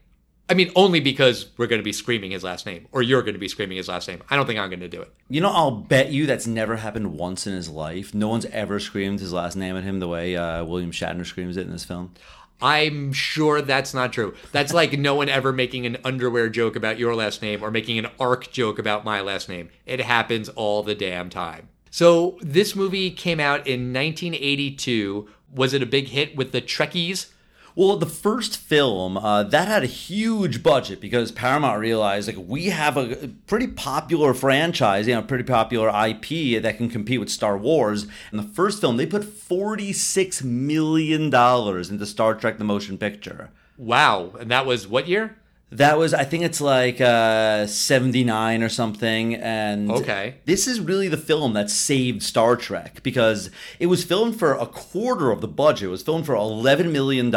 I 0.50 0.54
mean, 0.54 0.72
only 0.74 1.00
because 1.00 1.50
we're 1.58 1.66
going 1.66 1.80
to 1.80 1.84
be 1.84 1.92
screaming 1.92 2.30
his 2.30 2.42
last 2.42 2.64
name, 2.64 2.88
or 2.90 3.02
you're 3.02 3.20
going 3.20 3.34
to 3.34 3.38
be 3.38 3.48
screaming 3.48 3.76
his 3.76 3.88
last 3.88 4.08
name. 4.08 4.22
I 4.30 4.36
don't 4.36 4.46
think 4.46 4.58
I'm 4.58 4.70
going 4.70 4.80
to 4.80 4.88
do 4.88 5.02
it. 5.02 5.12
You 5.28 5.42
know, 5.42 5.50
I'll 5.50 5.70
bet 5.70 6.10
you 6.10 6.24
that's 6.24 6.46
never 6.46 6.76
happened 6.76 7.18
once 7.18 7.46
in 7.46 7.52
his 7.52 7.68
life. 7.68 8.14
No 8.14 8.28
one's 8.28 8.46
ever 8.46 8.80
screamed 8.80 9.20
his 9.20 9.34
last 9.34 9.56
name 9.56 9.76
at 9.76 9.84
him 9.84 10.00
the 10.00 10.08
way 10.08 10.36
uh, 10.36 10.64
William 10.64 10.90
Shatner 10.90 11.26
screams 11.26 11.58
it 11.58 11.66
in 11.66 11.72
this 11.72 11.84
film. 11.84 12.14
I'm 12.60 13.12
sure 13.12 13.62
that's 13.62 13.94
not 13.94 14.12
true. 14.12 14.34
That's 14.52 14.74
like 14.74 14.98
no 14.98 15.14
one 15.14 15.28
ever 15.28 15.52
making 15.52 15.86
an 15.86 15.98
underwear 16.04 16.48
joke 16.48 16.74
about 16.74 16.98
your 16.98 17.14
last 17.14 17.40
name 17.40 17.62
or 17.62 17.70
making 17.70 17.98
an 17.98 18.08
ark 18.18 18.50
joke 18.50 18.78
about 18.78 19.04
my 19.04 19.20
last 19.20 19.48
name. 19.48 19.70
It 19.86 20.00
happens 20.00 20.48
all 20.50 20.82
the 20.82 20.94
damn 20.94 21.30
time. 21.30 21.68
So, 21.90 22.38
this 22.42 22.76
movie 22.76 23.10
came 23.10 23.40
out 23.40 23.66
in 23.66 23.92
1982. 23.92 25.28
Was 25.54 25.72
it 25.72 25.82
a 25.82 25.86
big 25.86 26.08
hit 26.08 26.36
with 26.36 26.52
the 26.52 26.60
Trekkies? 26.60 27.30
Well, 27.74 27.96
the 27.96 28.06
first 28.06 28.56
film 28.56 29.16
uh, 29.16 29.44
that 29.44 29.68
had 29.68 29.82
a 29.82 29.86
huge 29.86 30.62
budget 30.62 31.00
because 31.00 31.30
Paramount 31.30 31.78
realized 31.80 32.28
like 32.28 32.36
we 32.48 32.66
have 32.66 32.96
a 32.96 33.28
pretty 33.46 33.68
popular 33.68 34.34
franchise, 34.34 35.06
you 35.06 35.14
know, 35.14 35.22
pretty 35.22 35.44
popular 35.44 35.88
IP 35.88 36.60
that 36.62 36.76
can 36.76 36.88
compete 36.88 37.20
with 37.20 37.30
Star 37.30 37.56
Wars. 37.56 38.06
And 38.30 38.38
the 38.38 38.48
first 38.54 38.80
film, 38.80 38.96
they 38.96 39.06
put 39.06 39.24
forty 39.24 39.92
six 39.92 40.42
million 40.42 41.30
dollars 41.30 41.90
into 41.90 42.06
Star 42.06 42.34
Trek: 42.34 42.58
The 42.58 42.64
Motion 42.64 42.98
Picture. 42.98 43.50
Wow. 43.76 44.32
And 44.38 44.50
that 44.50 44.66
was 44.66 44.88
what 44.88 45.08
year? 45.08 45.36
That 45.70 45.98
was, 45.98 46.14
I 46.14 46.24
think 46.24 46.44
it's 46.44 46.62
like 46.62 46.98
uh, 46.98 47.66
79 47.66 48.62
or 48.62 48.70
something. 48.70 49.34
And 49.34 49.90
Okay. 49.90 50.36
this 50.46 50.66
is 50.66 50.80
really 50.80 51.08
the 51.08 51.18
film 51.18 51.52
that 51.52 51.68
saved 51.68 52.22
Star 52.22 52.56
Trek 52.56 53.02
because 53.02 53.50
it 53.78 53.86
was 53.86 54.02
filmed 54.02 54.38
for 54.38 54.54
a 54.54 54.64
quarter 54.66 55.30
of 55.30 55.42
the 55.42 55.48
budget. 55.48 55.88
It 55.88 55.90
was 55.90 56.02
filmed 56.02 56.24
for 56.24 56.34
$11 56.34 56.90
million. 56.90 57.34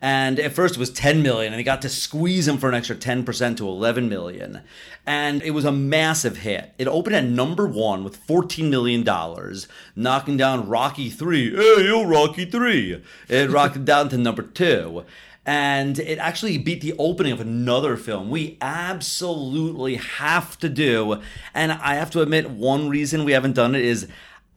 And 0.00 0.38
at 0.40 0.52
first 0.52 0.76
it 0.76 0.78
was 0.80 0.90
10 0.90 1.22
million, 1.22 1.52
and 1.52 1.58
they 1.58 1.64
got 1.64 1.82
to 1.82 1.88
squeeze 1.88 2.46
them 2.46 2.58
for 2.58 2.68
an 2.68 2.74
extra 2.74 2.94
10% 2.96 3.56
to 3.56 3.68
11 3.68 4.08
million. 4.08 4.60
And 5.06 5.42
it 5.42 5.50
was 5.50 5.64
a 5.64 5.72
massive 5.72 6.38
hit. 6.38 6.72
It 6.78 6.86
opened 6.86 7.16
at 7.16 7.24
number 7.24 7.66
one 7.66 8.04
with 8.04 8.24
$14 8.26 8.68
million, 8.68 9.04
knocking 9.96 10.36
down 10.36 10.68
Rocky 10.68 11.08
3. 11.10 11.56
Hey, 11.56 11.86
yo, 11.86 12.04
Rocky 12.04 12.44
3. 12.44 13.02
It 13.28 13.50
rocked 13.50 13.76
it 13.76 13.84
down 13.84 14.08
to 14.10 14.18
number 14.18 14.42
two 14.42 15.04
and 15.48 15.98
it 15.98 16.18
actually 16.18 16.58
beat 16.58 16.82
the 16.82 16.94
opening 16.98 17.32
of 17.32 17.40
another 17.40 17.96
film 17.96 18.28
we 18.28 18.58
absolutely 18.60 19.94
have 19.94 20.58
to 20.58 20.68
do. 20.68 21.22
And 21.54 21.72
I 21.72 21.94
have 21.94 22.10
to 22.10 22.20
admit, 22.20 22.50
one 22.50 22.90
reason 22.90 23.24
we 23.24 23.32
haven't 23.32 23.54
done 23.54 23.74
it 23.74 23.82
is 23.82 24.08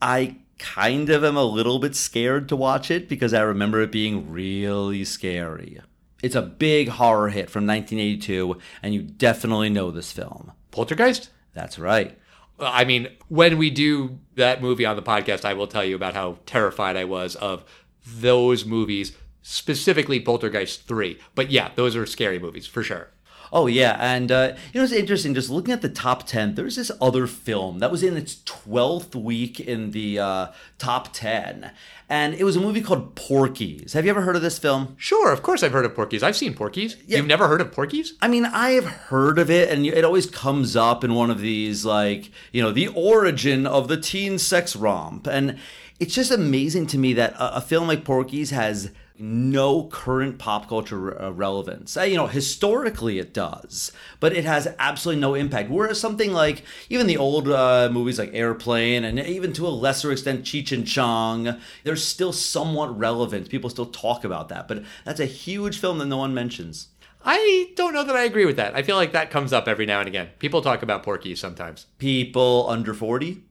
I 0.02 0.36
kind 0.58 1.08
of 1.08 1.24
am 1.24 1.34
a 1.34 1.44
little 1.44 1.78
bit 1.78 1.96
scared 1.96 2.46
to 2.50 2.56
watch 2.56 2.90
it 2.90 3.08
because 3.08 3.32
I 3.32 3.40
remember 3.40 3.80
it 3.80 3.90
being 3.90 4.30
really 4.30 5.02
scary. 5.04 5.80
It's 6.22 6.34
a 6.34 6.42
big 6.42 6.88
horror 6.90 7.30
hit 7.30 7.48
from 7.48 7.66
1982, 7.66 8.58
and 8.82 8.92
you 8.92 9.00
definitely 9.00 9.70
know 9.70 9.90
this 9.90 10.12
film. 10.12 10.52
Poltergeist? 10.72 11.30
That's 11.54 11.78
right. 11.78 12.18
I 12.60 12.84
mean, 12.84 13.08
when 13.28 13.56
we 13.56 13.70
do 13.70 14.18
that 14.34 14.60
movie 14.60 14.84
on 14.84 14.96
the 14.96 15.02
podcast, 15.02 15.46
I 15.46 15.54
will 15.54 15.68
tell 15.68 15.86
you 15.86 15.96
about 15.96 16.12
how 16.12 16.36
terrified 16.44 16.98
I 16.98 17.04
was 17.04 17.34
of 17.34 17.64
those 18.06 18.66
movies, 18.66 19.16
specifically 19.42 20.20
Poltergeist 20.20 20.86
3. 20.86 21.18
But 21.34 21.50
yeah, 21.50 21.70
those 21.74 21.96
are 21.96 22.06
scary 22.06 22.38
movies 22.38 22.66
for 22.66 22.82
sure. 22.82 23.10
Oh 23.52 23.66
yeah, 23.66 23.98
and 24.00 24.32
uh, 24.32 24.54
you 24.72 24.80
know 24.80 24.84
it's 24.84 24.94
interesting. 24.94 25.34
Just 25.34 25.50
looking 25.50 25.74
at 25.74 25.82
the 25.82 25.90
top 25.90 26.26
ten, 26.26 26.54
there's 26.54 26.76
this 26.76 26.90
other 27.02 27.26
film 27.26 27.80
that 27.80 27.90
was 27.90 28.02
in 28.02 28.16
its 28.16 28.42
twelfth 28.44 29.14
week 29.14 29.60
in 29.60 29.90
the 29.90 30.18
uh, 30.18 30.46
top 30.78 31.12
ten, 31.12 31.70
and 32.08 32.32
it 32.32 32.44
was 32.44 32.56
a 32.56 32.60
movie 32.60 32.80
called 32.80 33.14
Porky's. 33.14 33.92
Have 33.92 34.06
you 34.06 34.10
ever 34.10 34.22
heard 34.22 34.36
of 34.36 34.42
this 34.42 34.58
film? 34.58 34.94
Sure, 34.96 35.30
of 35.30 35.42
course 35.42 35.62
I've 35.62 35.72
heard 35.72 35.84
of 35.84 35.94
Porky's. 35.94 36.22
I've 36.22 36.36
seen 36.36 36.54
Porky's. 36.54 36.96
You've 37.06 37.26
never 37.26 37.46
heard 37.46 37.60
of 37.60 37.72
Porky's? 37.72 38.14
I 38.22 38.28
mean, 38.28 38.46
I 38.46 38.70
have 38.70 38.86
heard 38.86 39.38
of 39.38 39.50
it, 39.50 39.68
and 39.68 39.84
it 39.84 40.04
always 40.04 40.26
comes 40.26 40.74
up 40.74 41.04
in 41.04 41.12
one 41.12 41.30
of 41.30 41.40
these, 41.40 41.84
like, 41.84 42.30
you 42.52 42.62
know, 42.62 42.72
the 42.72 42.88
origin 42.88 43.66
of 43.66 43.88
the 43.88 44.00
teen 44.00 44.38
sex 44.38 44.74
romp. 44.74 45.26
And 45.26 45.58
it's 46.00 46.14
just 46.14 46.30
amazing 46.30 46.86
to 46.88 46.98
me 46.98 47.12
that 47.14 47.34
a, 47.34 47.56
a 47.56 47.60
film 47.60 47.86
like 47.86 48.04
Porky's 48.04 48.48
has 48.50 48.90
no 49.18 49.84
current 49.84 50.38
pop 50.38 50.68
culture 50.68 51.20
uh, 51.20 51.30
relevance. 51.30 51.96
Uh, 51.96 52.02
you 52.02 52.16
know, 52.16 52.26
historically 52.26 53.18
it 53.18 53.32
does, 53.32 53.92
but 54.20 54.32
it 54.32 54.44
has 54.44 54.68
absolutely 54.78 55.20
no 55.20 55.34
impact. 55.34 55.70
Whereas 55.70 56.00
something 56.00 56.32
like 56.32 56.64
even 56.88 57.06
the 57.06 57.16
old 57.16 57.48
uh, 57.48 57.88
movies 57.92 58.18
like 58.18 58.30
Airplane 58.32 59.04
and 59.04 59.18
even 59.20 59.52
to 59.54 59.66
a 59.66 59.70
lesser 59.70 60.12
extent 60.12 60.44
Cheech 60.44 60.72
and 60.72 60.86
Chong, 60.86 61.58
they're 61.84 61.96
still 61.96 62.32
somewhat 62.32 62.96
relevant. 62.98 63.48
People 63.48 63.70
still 63.70 63.86
talk 63.86 64.24
about 64.24 64.48
that, 64.48 64.68
but 64.68 64.82
that's 65.04 65.20
a 65.20 65.26
huge 65.26 65.78
film 65.78 65.98
that 65.98 66.06
no 66.06 66.16
one 66.16 66.34
mentions. 66.34 66.88
I 67.24 67.70
don't 67.76 67.94
know 67.94 68.02
that 68.02 68.16
I 68.16 68.24
agree 68.24 68.46
with 68.46 68.56
that. 68.56 68.74
I 68.74 68.82
feel 68.82 68.96
like 68.96 69.12
that 69.12 69.30
comes 69.30 69.52
up 69.52 69.68
every 69.68 69.86
now 69.86 70.00
and 70.00 70.08
again. 70.08 70.30
People 70.40 70.60
talk 70.60 70.82
about 70.82 71.04
Porky 71.04 71.36
sometimes. 71.36 71.86
People 71.98 72.66
under 72.68 72.94
40? 72.94 73.44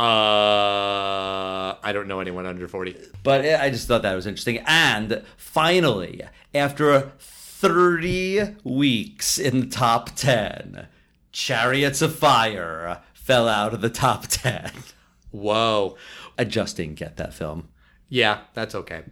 Uh, 0.00 1.76
I 1.82 1.92
don't 1.92 2.08
know 2.08 2.20
anyone 2.20 2.46
under 2.46 2.66
40. 2.66 2.96
But 3.22 3.44
I 3.44 3.68
just 3.70 3.86
thought 3.86 4.02
that 4.02 4.14
was 4.14 4.26
interesting. 4.26 4.62
And 4.66 5.22
finally, 5.36 6.22
after 6.54 7.12
30 7.18 8.56
weeks 8.64 9.38
in 9.38 9.60
the 9.60 9.66
top 9.66 10.16
10, 10.16 10.86
Chariots 11.32 12.00
of 12.00 12.14
Fire 12.14 13.02
fell 13.12 13.46
out 13.46 13.74
of 13.74 13.82
the 13.82 13.90
top 13.90 14.26
10. 14.28 14.70
Whoa. 15.32 15.96
I 16.38 16.44
just 16.44 16.78
didn't 16.78 16.94
get 16.94 17.18
that 17.18 17.34
film. 17.34 17.68
Yeah, 18.08 18.40
that's 18.54 18.74
okay. 18.74 19.02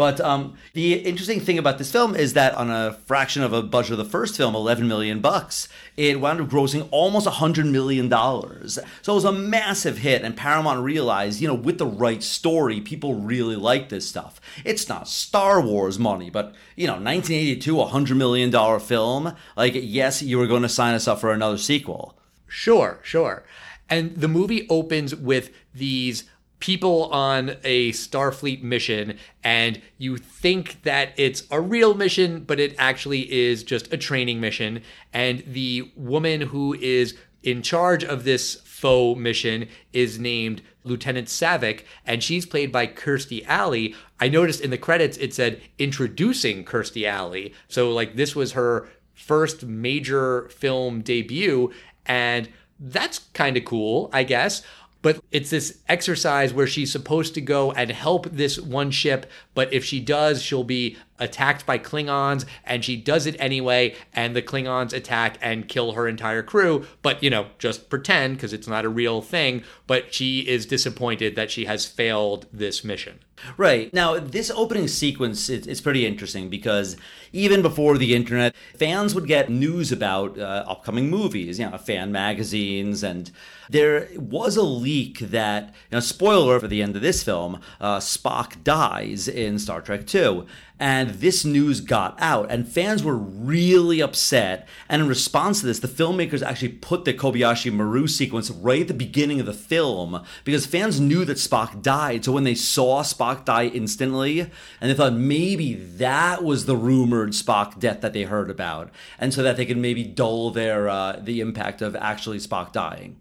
But 0.00 0.18
um, 0.18 0.54
the 0.72 0.94
interesting 0.94 1.40
thing 1.40 1.58
about 1.58 1.76
this 1.76 1.92
film 1.92 2.16
is 2.16 2.32
that 2.32 2.54
on 2.54 2.70
a 2.70 2.94
fraction 3.04 3.42
of 3.42 3.52
a 3.52 3.62
budget 3.62 3.92
of 3.92 3.98
the 3.98 4.06
first 4.06 4.34
film, 4.34 4.54
11 4.54 4.88
million 4.88 5.20
bucks, 5.20 5.68
it 5.94 6.18
wound 6.18 6.40
up 6.40 6.48
grossing 6.48 6.88
almost 6.90 7.26
100 7.26 7.66
million 7.66 8.08
dollars. 8.08 8.78
So 9.02 9.12
it 9.12 9.16
was 9.16 9.26
a 9.26 9.32
massive 9.32 9.98
hit, 9.98 10.22
and 10.22 10.34
Paramount 10.34 10.82
realized, 10.82 11.42
you 11.42 11.48
know, 11.48 11.54
with 11.54 11.76
the 11.76 11.84
right 11.84 12.22
story, 12.22 12.80
people 12.80 13.16
really 13.16 13.56
like 13.56 13.90
this 13.90 14.08
stuff. 14.08 14.40
It's 14.64 14.88
not 14.88 15.06
Star 15.06 15.60
Wars 15.60 15.98
money, 15.98 16.30
but 16.30 16.54
you 16.76 16.86
know, 16.86 16.94
1982, 16.94 17.74
a 17.74 17.80
100 17.80 18.16
million 18.16 18.48
dollar 18.48 18.80
film. 18.80 19.36
Like, 19.54 19.74
yes, 19.76 20.22
you 20.22 20.38
were 20.38 20.46
going 20.46 20.62
to 20.62 20.70
sign 20.70 20.94
us 20.94 21.08
up 21.08 21.20
for 21.20 21.30
another 21.30 21.58
sequel. 21.58 22.18
Sure, 22.46 23.00
sure. 23.02 23.44
And 23.90 24.16
the 24.16 24.28
movie 24.28 24.66
opens 24.70 25.14
with 25.14 25.50
these 25.74 26.24
people 26.60 27.06
on 27.06 27.56
a 27.64 27.90
Starfleet 27.92 28.62
mission, 28.62 29.18
and 29.42 29.80
you 29.98 30.16
think 30.16 30.82
that 30.82 31.12
it's 31.16 31.42
a 31.50 31.60
real 31.60 31.94
mission, 31.94 32.44
but 32.44 32.60
it 32.60 32.74
actually 32.78 33.32
is 33.32 33.64
just 33.64 33.92
a 33.92 33.96
training 33.96 34.40
mission. 34.40 34.82
And 35.12 35.42
the 35.46 35.90
woman 35.96 36.42
who 36.42 36.74
is 36.74 37.16
in 37.42 37.62
charge 37.62 38.04
of 38.04 38.24
this 38.24 38.56
faux 38.64 39.18
mission 39.18 39.68
is 39.92 40.18
named 40.18 40.62
Lieutenant 40.84 41.28
Saavik, 41.28 41.84
and 42.06 42.22
she's 42.22 42.46
played 42.46 42.70
by 42.70 42.86
Kirstie 42.86 43.44
Alley. 43.46 43.94
I 44.18 44.28
noticed 44.28 44.60
in 44.60 44.70
the 44.70 44.78
credits 44.78 45.16
it 45.18 45.34
said 45.34 45.60
introducing 45.78 46.64
Kirstie 46.64 47.06
Alley. 47.06 47.54
So, 47.68 47.90
like, 47.90 48.16
this 48.16 48.36
was 48.36 48.52
her 48.52 48.88
first 49.14 49.64
major 49.64 50.48
film 50.48 51.02
debut, 51.02 51.72
and 52.06 52.48
that's 52.78 53.18
kind 53.34 53.58
of 53.58 53.64
cool, 53.66 54.08
I 54.12 54.24
guess. 54.24 54.62
But 55.02 55.22
it's 55.30 55.50
this 55.50 55.78
exercise 55.88 56.52
where 56.52 56.66
she's 56.66 56.92
supposed 56.92 57.34
to 57.34 57.40
go 57.40 57.72
and 57.72 57.90
help 57.90 58.26
this 58.26 58.58
one 58.58 58.90
ship, 58.90 59.30
but 59.54 59.72
if 59.72 59.84
she 59.84 59.98
does, 60.00 60.42
she'll 60.42 60.64
be 60.64 60.96
attacked 61.18 61.66
by 61.66 61.78
Klingons, 61.78 62.44
and 62.64 62.84
she 62.84 62.96
does 62.96 63.26
it 63.26 63.36
anyway, 63.38 63.94
and 64.12 64.34
the 64.34 64.42
Klingons 64.42 64.92
attack 64.92 65.38
and 65.40 65.68
kill 65.68 65.92
her 65.92 66.08
entire 66.08 66.42
crew. 66.42 66.86
But, 67.02 67.22
you 67.22 67.30
know, 67.30 67.46
just 67.58 67.90
pretend 67.90 68.36
because 68.36 68.52
it's 68.52 68.66
not 68.66 68.84
a 68.84 68.88
real 68.88 69.20
thing. 69.20 69.62
But 69.86 70.12
she 70.14 70.40
is 70.40 70.66
disappointed 70.66 71.36
that 71.36 71.50
she 71.50 71.66
has 71.66 71.86
failed 71.86 72.46
this 72.52 72.82
mission. 72.82 73.20
Right. 73.56 73.92
Now, 73.94 74.18
this 74.18 74.50
opening 74.50 74.88
sequence 74.88 75.48
is 75.48 75.80
pretty 75.80 76.06
interesting 76.06 76.50
because 76.50 76.96
even 77.32 77.62
before 77.62 77.96
the 77.96 78.14
internet, 78.14 78.54
fans 78.76 79.14
would 79.14 79.26
get 79.26 79.48
news 79.48 79.92
about 79.92 80.38
uh, 80.38 80.64
upcoming 80.66 81.08
movies, 81.08 81.58
you 81.58 81.68
know, 81.68 81.78
fan 81.78 82.12
magazines, 82.12 83.02
and 83.02 83.30
there 83.70 84.08
was 84.16 84.56
a 84.56 84.62
leak 84.62 85.18
that, 85.20 85.68
you 85.68 85.96
know, 85.96 86.00
spoiler 86.00 86.58
for 86.58 86.68
the 86.68 86.82
end 86.82 86.96
of 86.96 87.02
this 87.02 87.22
film, 87.22 87.60
uh, 87.80 87.98
Spock 87.98 88.62
dies 88.64 89.28
in 89.28 89.58
Star 89.58 89.80
Trek 89.80 90.06
2. 90.06 90.46
And 90.80 91.10
this 91.10 91.44
news 91.44 91.82
got 91.82 92.16
out, 92.22 92.50
and 92.50 92.66
fans 92.66 93.04
were 93.04 93.14
really 93.14 94.00
upset. 94.00 94.66
And 94.88 95.02
in 95.02 95.08
response 95.08 95.60
to 95.60 95.66
this, 95.66 95.78
the 95.78 95.86
filmmakers 95.86 96.42
actually 96.42 96.70
put 96.70 97.04
the 97.04 97.12
Kobayashi 97.12 97.70
Maru 97.70 98.06
sequence 98.06 98.50
right 98.50 98.80
at 98.80 98.88
the 98.88 98.94
beginning 98.94 99.40
of 99.40 99.46
the 99.46 99.52
film 99.52 100.24
because 100.42 100.64
fans 100.64 100.98
knew 100.98 101.26
that 101.26 101.36
Spock 101.36 101.82
died. 101.82 102.24
So 102.24 102.32
when 102.32 102.44
they 102.44 102.54
saw 102.54 103.02
Spock 103.02 103.44
die 103.44 103.66
instantly, 103.66 104.40
and 104.40 104.50
they 104.90 104.94
thought 104.94 105.12
maybe 105.12 105.74
that 105.74 106.42
was 106.42 106.64
the 106.64 106.78
rumored 106.78 107.32
Spock 107.32 107.78
death 107.78 108.00
that 108.00 108.14
they 108.14 108.22
heard 108.22 108.48
about, 108.48 108.90
and 109.18 109.34
so 109.34 109.42
that 109.42 109.58
they 109.58 109.66
could 109.66 109.76
maybe 109.76 110.02
dull 110.02 110.50
their 110.50 110.88
uh, 110.88 111.20
the 111.20 111.42
impact 111.42 111.82
of 111.82 111.94
actually 111.94 112.38
Spock 112.38 112.72
dying. 112.72 113.20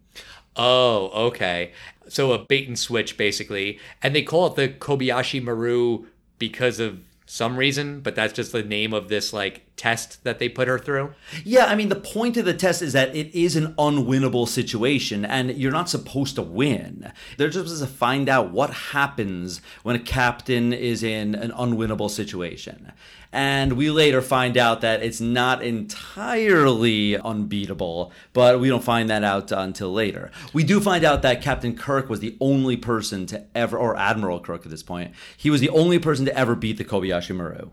Oh, 0.61 1.09
okay. 1.27 1.71
So 2.09 2.33
a 2.33 2.37
bait 2.43 2.67
and 2.67 2.77
switch, 2.77 3.15
basically. 3.15 3.79
And 4.03 4.13
they 4.13 4.23
call 4.23 4.47
it 4.47 4.55
the 4.55 4.67
Kobayashi 4.67 5.41
Maru 5.41 6.05
because 6.37 6.81
of 6.81 6.99
some 7.25 7.55
reason, 7.55 8.01
but 8.01 8.13
that's 8.13 8.33
just 8.33 8.51
the 8.51 8.63
name 8.63 8.93
of 8.93 9.07
this 9.07 9.31
like 9.31 9.68
test 9.79 10.21
that 10.25 10.39
they 10.39 10.49
put 10.49 10.67
her 10.67 10.77
through. 10.77 11.13
Yeah, 11.45 11.65
I 11.65 11.75
mean, 11.75 11.87
the 11.87 11.95
point 11.95 12.35
of 12.35 12.43
the 12.43 12.53
test 12.53 12.81
is 12.81 12.91
that 12.93 13.15
it 13.15 13.33
is 13.33 13.55
an 13.55 13.73
unwinnable 13.75 14.45
situation, 14.45 15.23
and 15.23 15.57
you're 15.57 15.71
not 15.71 15.89
supposed 15.89 16.35
to 16.35 16.41
win. 16.41 17.13
They're 17.37 17.47
just 17.47 17.65
supposed 17.65 17.81
to 17.81 17.87
find 17.87 18.27
out 18.27 18.51
what 18.51 18.69
happens 18.71 19.61
when 19.83 19.95
a 19.95 19.99
captain 19.99 20.73
is 20.73 21.01
in 21.01 21.33
an 21.33 21.51
unwinnable 21.51 22.09
situation. 22.09 22.91
And 23.31 23.73
we 23.73 23.89
later 23.89 24.21
find 24.21 24.57
out 24.57 24.81
that 24.81 25.01
it's 25.01 25.21
not 25.21 25.63
entirely 25.63 27.15
unbeatable, 27.17 28.11
but 28.33 28.59
we 28.59 28.67
don't 28.67 28.83
find 28.83 29.09
that 29.09 29.23
out 29.23 29.51
until 29.51 29.93
later. 29.93 30.31
We 30.51 30.65
do 30.65 30.81
find 30.81 31.05
out 31.05 31.21
that 31.21 31.41
Captain 31.41 31.77
Kirk 31.77 32.09
was 32.09 32.19
the 32.19 32.35
only 32.41 32.75
person 32.75 33.27
to 33.27 33.45
ever, 33.55 33.77
or 33.77 33.95
Admiral 33.95 34.41
Kirk 34.41 34.65
at 34.65 34.71
this 34.71 34.83
point, 34.83 35.13
he 35.37 35.49
was 35.49 35.61
the 35.61 35.69
only 35.69 35.99
person 35.99 36.25
to 36.25 36.35
ever 36.35 36.53
beat 36.55 36.77
the 36.77 36.83
Kobayashi 36.83 37.33
Maru. 37.33 37.69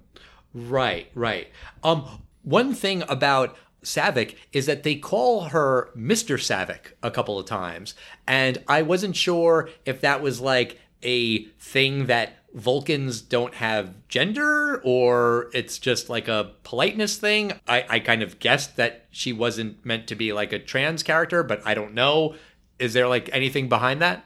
Right, 0.56 1.10
right. 1.14 1.48
Um, 1.84 2.22
one 2.42 2.72
thing 2.72 3.02
about 3.10 3.56
Saavik 3.84 4.36
is 4.54 4.64
that 4.64 4.84
they 4.84 4.94
call 4.94 5.48
her 5.48 5.90
Mr. 5.94 6.38
Saavik 6.38 6.92
a 7.02 7.10
couple 7.10 7.38
of 7.38 7.44
times, 7.44 7.94
and 8.26 8.56
I 8.66 8.80
wasn't 8.80 9.16
sure 9.16 9.68
if 9.84 10.00
that 10.00 10.22
was 10.22 10.40
like 10.40 10.80
a 11.02 11.44
thing 11.60 12.06
that 12.06 12.38
Vulcans 12.54 13.20
don't 13.20 13.54
have 13.56 13.94
gender 14.08 14.80
or 14.82 15.50
it's 15.52 15.78
just 15.78 16.08
like 16.08 16.26
a 16.26 16.52
politeness 16.62 17.18
thing. 17.18 17.52
I, 17.68 17.84
I 17.86 18.00
kind 18.00 18.22
of 18.22 18.38
guessed 18.38 18.76
that 18.76 19.08
she 19.10 19.34
wasn't 19.34 19.84
meant 19.84 20.06
to 20.06 20.14
be 20.14 20.32
like 20.32 20.54
a 20.54 20.58
trans 20.58 21.02
character, 21.02 21.42
but 21.42 21.60
I 21.66 21.74
don't 21.74 21.92
know. 21.92 22.34
Is 22.78 22.94
there 22.94 23.08
like 23.08 23.28
anything 23.30 23.68
behind 23.68 24.00
that? 24.00 24.24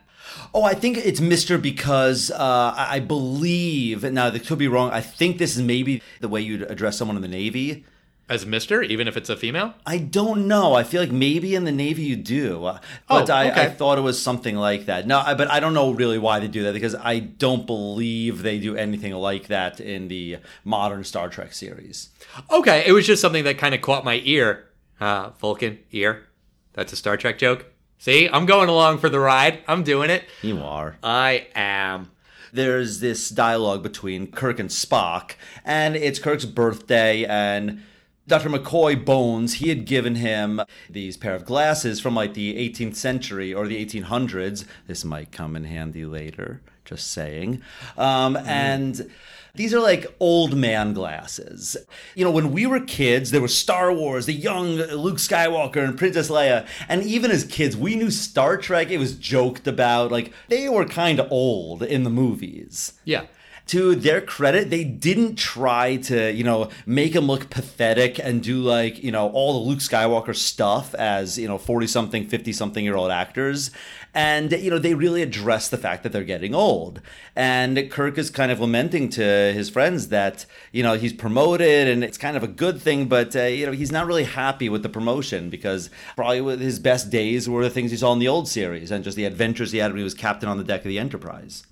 Oh, 0.53 0.65
I 0.65 0.75
think 0.75 0.99
it's 0.99 1.21
Mister 1.21 1.59
because 1.59 2.31
uh, 2.31 2.75
I 2.77 3.01
believe 3.01 4.03
now 4.05 4.31
that 4.31 4.47
could 4.47 4.59
be 4.59 4.69
wrong. 4.69 4.91
I 4.91 5.01
think 5.01 5.39
this 5.39 5.57
is 5.57 5.63
maybe 5.63 6.03
the 6.21 6.29
way 6.29 6.41
you'd 6.41 6.63
address 6.63 6.99
someone 6.99 7.17
in 7.17 7.23
the 7.23 7.29
Navy. 7.29 7.85
As 8.29 8.47
Mister, 8.47 8.81
even 8.81 9.09
if 9.09 9.17
it's 9.17 9.29
a 9.29 9.37
female? 9.37 9.75
I 9.85 9.99
don't 9.99 10.47
know. 10.47 10.75
I 10.75 10.85
feel 10.85 11.03
like 11.03 11.11
maybe 11.11 11.57
in 11.57 11.65
the 11.65 11.73
Navy 11.73 12.03
you 12.03 12.15
do, 12.15 12.65
uh, 12.65 12.79
but 13.09 13.29
Oh, 13.29 13.35
I, 13.35 13.51
okay. 13.51 13.63
I 13.63 13.69
thought 13.71 13.99
it 13.99 14.03
was 14.03 14.23
something 14.23 14.55
like 14.55 14.87
that. 14.87 15.05
No, 15.05 15.19
I, 15.19 15.35
but 15.35 15.51
I 15.51 15.59
don't 15.59 15.75
know 15.75 15.91
really 15.91 16.17
why 16.17 16.39
they 16.39 16.47
do 16.47 16.63
that 16.63 16.73
because 16.73 16.95
I 16.95 17.19
don't 17.19 17.67
believe 17.67 18.43
they 18.43 18.61
do 18.61 18.77
anything 18.77 19.13
like 19.15 19.49
that 19.49 19.81
in 19.81 20.07
the 20.07 20.37
modern 20.63 21.03
Star 21.03 21.29
Trek 21.29 21.53
series. 21.53 22.11
Okay, 22.53 22.85
it 22.87 22.93
was 22.93 23.05
just 23.05 23.21
something 23.21 23.43
that 23.43 23.59
kind 23.59 23.75
of 23.75 23.81
caught 23.81 24.05
my 24.05 24.21
ear. 24.25 24.69
Uh, 25.01 25.31
Vulcan, 25.31 25.81
ear. 25.91 26.29
That's 26.75 26.93
a 26.93 26.97
Star 26.97 27.17
Trek 27.17 27.37
joke. 27.37 27.67
See, 28.03 28.31
I'm 28.33 28.47
going 28.47 28.71
along 28.71 28.97
for 28.97 29.11
the 29.11 29.21
ride. 29.21 29.59
I'm 29.69 29.83
doing 29.83 30.09
it. 30.09 30.25
You 30.41 30.63
are. 30.63 30.97
I 31.03 31.49
am. 31.55 32.11
there's 32.51 33.01
this 33.01 33.29
dialogue 33.29 33.83
between 33.83 34.33
Kirk 34.33 34.59
and 34.59 34.71
Spock, 34.71 35.33
and 35.67 35.95
it's 35.95 36.19
Kirk's 36.19 36.47
birthday, 36.47 37.27
and 37.27 37.83
Dr. 38.27 38.49
McCoy 38.49 39.05
Bones, 39.05 39.55
he 39.57 39.69
had 39.69 39.85
given 39.85 40.15
him 40.15 40.63
these 40.89 41.19
pair 41.19 41.35
of 41.35 41.45
glasses 41.45 42.01
from 42.01 42.15
like 42.15 42.33
the 42.33 42.55
18th 42.71 42.97
century 42.97 43.53
or 43.53 43.69
the 43.69 43.85
1800s. 43.85 44.65
This 44.87 45.05
might 45.05 45.31
come 45.31 45.55
in 45.55 45.65
handy 45.65 46.07
later, 46.07 46.63
just 46.87 47.11
saying. 47.13 47.61
Um, 47.99 48.35
And 48.37 49.11
these 49.55 49.75
are 49.75 49.81
like 49.81 50.07
old 50.21 50.57
man 50.57 50.93
glasses. 50.93 51.77
You 52.15 52.25
know, 52.25 52.31
when 52.31 52.53
we 52.53 52.67
were 52.67 52.81
kids, 52.81 53.31
there 53.31 53.41
was 53.41 53.57
Star 53.57 53.93
Wars, 53.93 54.27
the 54.27 54.33
young 54.33 54.77
Luke 54.77 55.19
Skywalker 55.19 55.85
and 55.85 55.99
Princess 55.99 56.31
Leia. 56.31 56.67
And 56.89 57.03
even 57.03 57.31
as 57.31 57.45
kids, 57.45 57.77
we 57.77 57.97
knew 57.97 58.11
Star 58.11 58.57
Trek, 58.57 58.91
it 58.91 58.99
was 58.99 59.15
joked 59.17 59.67
about. 59.67 60.11
Like, 60.11 60.33
they 60.49 60.69
were 60.69 60.85
kind 60.85 61.21
of 61.21 61.31
old 61.31 61.83
in 61.83 62.05
the 62.05 62.11
movies 62.11 62.93
Yeah. 63.05 63.25
To 63.67 63.95
their 63.95 64.21
credit, 64.21 64.71
they 64.71 64.85
didn't 64.85 65.37
try 65.37 65.97
to, 65.97 66.33
you 66.33 66.45
know, 66.45 66.71
make 66.87 67.15
him 67.15 67.27
look 67.27 67.51
pathetic 67.51 68.19
and 68.19 68.43
do 68.43 68.61
like, 68.61 69.03
you 69.03 69.13
know, 69.13 69.29
all 69.31 69.53
the 69.53 69.69
Luke 69.69 69.79
Skywalker 69.79 70.35
stuff 70.35 70.95
as, 70.95 71.39
you 71.39 71.47
know, 71.47 71.59
40 71.59 71.87
something, 71.87 72.27
50 72.27 72.53
something 72.53 72.85
year 72.85 72.97
old 72.97 73.11
actors. 73.11 73.71
And, 74.13 74.51
you 74.51 74.71
know, 74.71 74.79
they 74.79 74.95
really 74.95 75.23
address 75.23 75.69
the 75.69 75.79
fact 75.79 76.03
that 76.03 76.11
they're 76.11 76.25
getting 76.25 76.53
old. 76.53 77.01
And 77.37 77.89
Kirk 77.91 78.19
is 78.19 78.29
kind 78.29 78.51
of 78.51 78.59
lamenting 78.59 79.09
to 79.11 79.23
his 79.23 79.71
friends 79.71 80.09
that, 80.09 80.47
you 80.73 80.83
know, 80.83 80.95
he's 80.95 81.13
promoted 81.13 81.87
and 81.87 82.03
it's 82.03 82.19
kind 82.19 82.37
of 82.37 82.43
a 82.43 82.49
good 82.49 82.83
thing, 82.83 83.07
but, 83.07 83.37
uh, 83.37 83.43
you 83.43 83.67
know, 83.67 83.73
he's 83.73 83.93
not 83.93 84.07
really 84.07 84.25
happy 84.25 84.69
with 84.69 84.83
the 84.83 84.89
promotion 84.89 85.49
because 85.49 85.91
probably 86.17 86.59
his 86.59 86.81
best 86.81 87.11
days 87.11 87.49
were 87.49 87.63
the 87.63 87.71
things 87.71 87.93
he 87.93 87.97
saw 87.97 88.13
in 88.13 88.19
the 88.19 88.27
old 88.27 88.49
series 88.49 88.91
and 88.91 89.05
just 89.05 89.17
the 89.17 89.25
adventures 89.25 89.71
he 89.71 89.79
had 89.79 89.93
when 89.93 89.99
he 89.99 90.05
was 90.05 90.15
captain 90.15 90.49
on 90.49 90.59
the 90.59 90.65
deck 90.65 90.81
of 90.81 90.89
the 90.89 90.99
Enterprise. 90.99 91.63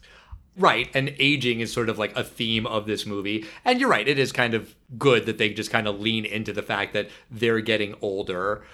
Right, 0.58 0.90
and 0.92 1.14
aging 1.20 1.60
is 1.60 1.72
sort 1.72 1.88
of 1.88 1.98
like 1.98 2.16
a 2.16 2.24
theme 2.24 2.66
of 2.66 2.86
this 2.86 3.06
movie. 3.06 3.46
And 3.64 3.80
you're 3.80 3.88
right, 3.88 4.06
it 4.06 4.18
is 4.18 4.32
kind 4.32 4.54
of 4.54 4.74
good 4.98 5.24
that 5.26 5.38
they 5.38 5.50
just 5.50 5.70
kind 5.70 5.86
of 5.86 6.00
lean 6.00 6.24
into 6.24 6.52
the 6.52 6.62
fact 6.62 6.92
that 6.94 7.08
they're 7.30 7.60
getting 7.60 7.94
older. 8.02 8.64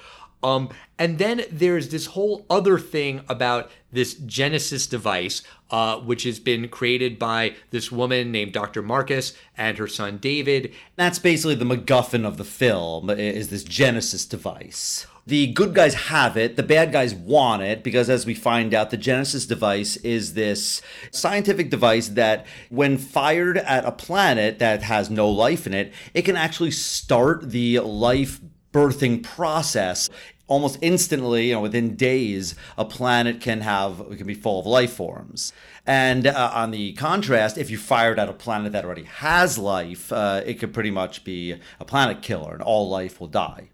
Um, 0.42 0.68
and 0.98 1.18
then 1.18 1.44
there's 1.50 1.88
this 1.88 2.06
whole 2.06 2.44
other 2.50 2.78
thing 2.78 3.22
about 3.28 3.70
this 3.92 4.14
Genesis 4.14 4.86
device, 4.86 5.42
uh, 5.70 5.98
which 5.98 6.24
has 6.24 6.38
been 6.38 6.68
created 6.68 7.18
by 7.18 7.54
this 7.70 7.90
woman 7.90 8.30
named 8.30 8.52
Dr. 8.52 8.82
Marcus 8.82 9.34
and 9.56 9.78
her 9.78 9.88
son 9.88 10.18
David. 10.18 10.72
That's 10.96 11.18
basically 11.18 11.54
the 11.54 11.64
MacGuffin 11.64 12.26
of 12.26 12.36
the 12.36 12.44
film 12.44 13.08
is 13.08 13.48
this 13.48 13.64
Genesis 13.64 14.26
device. 14.26 15.06
The 15.26 15.46
good 15.54 15.74
guys 15.74 15.94
have 15.94 16.36
it, 16.36 16.56
the 16.56 16.62
bad 16.62 16.92
guys 16.92 17.14
want 17.14 17.62
it, 17.62 17.82
because 17.82 18.10
as 18.10 18.26
we 18.26 18.34
find 18.34 18.74
out, 18.74 18.90
the 18.90 18.98
Genesis 18.98 19.46
device 19.46 19.96
is 19.96 20.34
this 20.34 20.82
scientific 21.12 21.70
device 21.70 22.08
that, 22.08 22.44
when 22.68 22.98
fired 22.98 23.56
at 23.56 23.86
a 23.86 23.92
planet 23.92 24.58
that 24.58 24.82
has 24.82 25.08
no 25.08 25.30
life 25.30 25.66
in 25.66 25.72
it, 25.72 25.94
it 26.12 26.22
can 26.22 26.36
actually 26.36 26.72
start 26.72 27.50
the 27.50 27.80
life 27.80 28.38
birthing 28.70 29.22
process 29.22 30.10
almost 30.46 30.78
instantly, 30.82 31.48
you 31.48 31.54
know, 31.54 31.60
within 31.60 31.96
days, 31.96 32.54
a 32.76 32.84
planet 32.84 33.40
can 33.40 33.62
have 33.62 34.04
can 34.18 34.26
be 34.26 34.34
full 34.34 34.60
of 34.60 34.66
life 34.66 34.92
forms. 34.92 35.54
And 35.86 36.26
uh, 36.26 36.50
on 36.52 36.70
the 36.70 36.92
contrast, 36.94 37.56
if 37.56 37.70
you 37.70 37.78
fired 37.78 38.18
at 38.18 38.28
a 38.28 38.34
planet 38.34 38.72
that 38.72 38.84
already 38.84 39.04
has 39.04 39.56
life, 39.56 40.12
uh, 40.12 40.42
it 40.44 40.54
could 40.54 40.74
pretty 40.74 40.90
much 40.90 41.24
be 41.24 41.58
a 41.80 41.84
planet 41.86 42.20
killer, 42.20 42.52
and 42.52 42.62
all 42.62 42.90
life 42.90 43.20
will 43.20 43.28
die. 43.28 43.70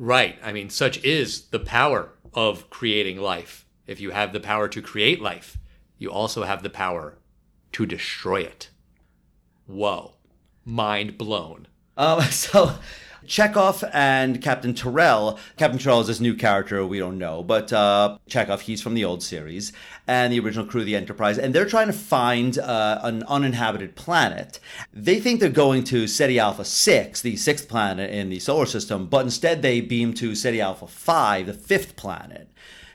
Right, 0.00 0.38
I 0.44 0.52
mean, 0.52 0.70
such 0.70 1.02
is 1.02 1.48
the 1.48 1.58
power 1.58 2.12
of 2.32 2.70
creating 2.70 3.18
life. 3.18 3.66
If 3.84 3.98
you 3.98 4.12
have 4.12 4.32
the 4.32 4.38
power 4.38 4.68
to 4.68 4.80
create 4.80 5.20
life, 5.20 5.58
you 5.98 6.08
also 6.08 6.44
have 6.44 6.62
the 6.62 6.70
power 6.70 7.18
to 7.72 7.84
destroy 7.84 8.42
it. 8.42 8.70
Whoa, 9.66 10.14
mind 10.64 11.18
blown. 11.18 11.66
Um, 11.96 12.22
so. 12.30 12.76
Chekov 13.28 13.88
and 13.92 14.42
Captain 14.42 14.72
Terrell. 14.72 15.38
Captain 15.58 15.78
Terrell 15.78 16.00
is 16.00 16.06
this 16.06 16.18
new 16.18 16.34
character 16.34 16.84
we 16.84 16.98
don't 16.98 17.18
know, 17.18 17.42
but 17.42 17.70
uh, 17.72 18.16
Chekov, 18.28 18.60
he's 18.60 18.80
from 18.80 18.94
the 18.94 19.04
old 19.04 19.22
series 19.22 19.72
and 20.06 20.32
the 20.32 20.40
original 20.40 20.64
crew 20.64 20.80
of 20.80 20.86
the 20.86 20.96
Enterprise, 20.96 21.38
and 21.38 21.54
they're 21.54 21.66
trying 21.66 21.88
to 21.88 21.92
find 21.92 22.58
uh, 22.58 23.00
an 23.02 23.22
uninhabited 23.24 23.94
planet. 23.94 24.58
They 24.94 25.20
think 25.20 25.40
they're 25.40 25.50
going 25.50 25.84
to 25.84 26.06
Ceti 26.06 26.38
Alpha 26.38 26.64
6, 26.64 27.20
the 27.20 27.36
sixth 27.36 27.68
planet 27.68 28.10
in 28.10 28.30
the 28.30 28.38
solar 28.38 28.66
system, 28.66 29.06
but 29.06 29.24
instead 29.26 29.60
they 29.60 29.82
beam 29.82 30.14
to 30.14 30.34
Ceti 30.34 30.62
Alpha 30.62 30.86
5, 30.86 31.46
the 31.46 31.52
fifth 31.52 31.96
planet. 31.96 32.48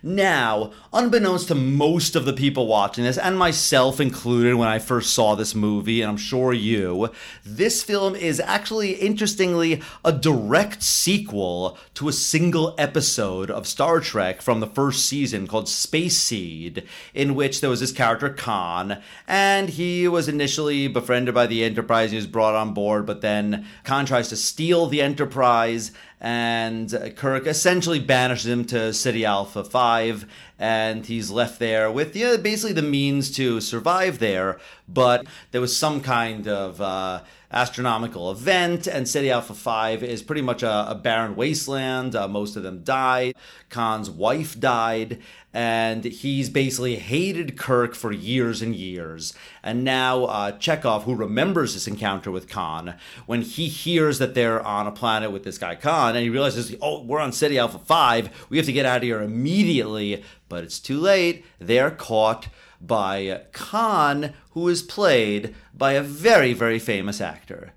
Now, 0.05 0.73
unbeknownst 0.91 1.47
to 1.47 1.55
most 1.55 2.17
of 2.17 2.25
the 2.25 2.33
people 2.33 2.67
watching 2.67 3.05
this, 3.05 3.17
and 3.17 3.39
myself 3.39 4.01
included 4.01 4.55
when 4.55 4.67
I 4.67 4.77
first 4.77 5.13
saw 5.13 5.33
this 5.33 5.55
movie, 5.55 6.01
and 6.01 6.11
I'm 6.11 6.17
sure 6.17 6.51
you, 6.51 7.09
this 7.45 7.83
film 7.83 8.13
is 8.13 8.41
actually, 8.41 8.95
interestingly, 8.95 9.81
a 10.03 10.11
direct 10.11 10.83
sequel 10.83 11.77
to 11.93 12.09
a 12.09 12.13
single 12.13 12.75
episode 12.77 13.49
of 13.49 13.65
Star 13.65 14.01
Trek 14.01 14.41
from 14.41 14.59
the 14.59 14.67
first 14.67 15.05
season 15.05 15.47
called 15.47 15.69
Space 15.69 16.17
Seed, 16.17 16.83
in 17.13 17.33
which 17.33 17.61
there 17.61 17.69
was 17.69 17.79
this 17.79 17.93
character, 17.93 18.29
Khan, 18.29 19.01
and 19.25 19.69
he 19.69 20.05
was 20.09 20.27
initially 20.27 20.89
befriended 20.89 21.33
by 21.33 21.47
the 21.47 21.63
Enterprise, 21.63 22.11
he 22.11 22.17
was 22.17 22.27
brought 22.27 22.55
on 22.55 22.73
board, 22.73 23.05
but 23.05 23.21
then 23.21 23.65
Khan 23.85 24.05
tries 24.05 24.27
to 24.27 24.35
steal 24.35 24.87
the 24.87 25.01
Enterprise 25.01 25.93
and 26.23 27.13
Kirk 27.17 27.45
essentially 27.47 27.99
banishes 27.99 28.47
him 28.47 28.63
to 28.65 28.93
Ceti 28.93 29.25
Alpha 29.25 29.61
5, 29.61 30.25
and 30.57 31.05
he's 31.05 31.29
left 31.29 31.59
there 31.59 31.91
with 31.91 32.15
yeah, 32.15 32.37
basically 32.37 32.71
the 32.71 32.81
means 32.81 33.29
to 33.31 33.59
survive 33.59 34.19
there. 34.19 34.57
But 34.87 35.27
there 35.51 35.59
was 35.59 35.75
some 35.75 35.99
kind 35.99 36.47
of 36.47 36.79
uh, 36.79 37.23
astronomical 37.51 38.31
event, 38.31 38.87
and 38.87 39.05
Ceti 39.05 39.29
Alpha 39.31 39.53
5 39.53 40.01
is 40.01 40.23
pretty 40.23 40.41
much 40.41 40.63
a, 40.63 40.91
a 40.91 40.95
barren 40.95 41.35
wasteland. 41.35 42.15
Uh, 42.15 42.29
most 42.29 42.55
of 42.55 42.63
them 42.63 42.83
died. 42.85 43.35
Khan's 43.69 44.09
wife 44.09 44.57
died, 44.57 45.21
and 45.53 46.03
he's 46.03 46.49
basically 46.49 46.95
hated 46.95 47.57
Kirk 47.57 47.93
for 47.93 48.11
years 48.11 48.61
and 48.61 48.75
years. 48.75 49.33
And 49.61 49.83
now 49.83 50.25
uh, 50.25 50.51
Chekov, 50.53 51.03
who 51.03 51.13
remembers 51.13 51.73
this 51.73 51.87
encounter 51.87 52.31
with 52.31 52.49
Khan, 52.49 52.95
when 53.27 53.43
he 53.43 53.67
hears 53.67 54.17
that 54.17 54.33
they're 54.33 54.65
on 54.65 54.87
a 54.87 54.91
planet 54.91 55.31
with 55.31 55.43
this 55.43 55.59
guy 55.59 55.75
Khan, 55.75 56.15
and 56.15 56.23
he 56.23 56.29
realizes, 56.29 56.75
oh, 56.81 57.03
we're 57.03 57.19
on 57.19 57.31
Ceti 57.31 57.59
Alpha 57.59 57.77
5, 57.77 58.47
we 58.49 58.57
have 58.57 58.65
to 58.65 58.73
get 58.73 58.85
out 58.85 58.97
of 58.97 59.03
here 59.03 59.21
immediately. 59.21 60.23
But 60.49 60.63
it's 60.63 60.79
too 60.79 60.99
late. 60.99 61.45
They're 61.59 61.91
caught 61.91 62.47
by 62.81 63.43
Khan, 63.51 64.33
who 64.51 64.67
is 64.67 64.81
played 64.81 65.55
by 65.73 65.93
a 65.93 66.03
very, 66.03 66.53
very 66.53 66.79
famous 66.79 67.21
actor. 67.21 67.73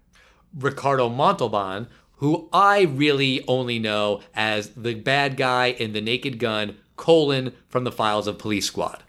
Ricardo 0.55 1.11
Montalban, 1.11 1.89
who 2.17 2.49
I 2.53 2.83
really 2.83 3.45
only 3.47 3.79
know 3.79 4.23
as 4.35 4.71
the 4.71 4.95
bad 4.95 5.37
guy 5.37 5.67
in 5.67 5.93
The 5.93 6.01
Naked 6.01 6.39
Gun, 6.39 6.77
colon, 6.97 7.53
from 7.69 7.85
the 7.85 7.93
files 7.93 8.27
of 8.27 8.39
Police 8.39 8.67
Squad. 8.67 9.03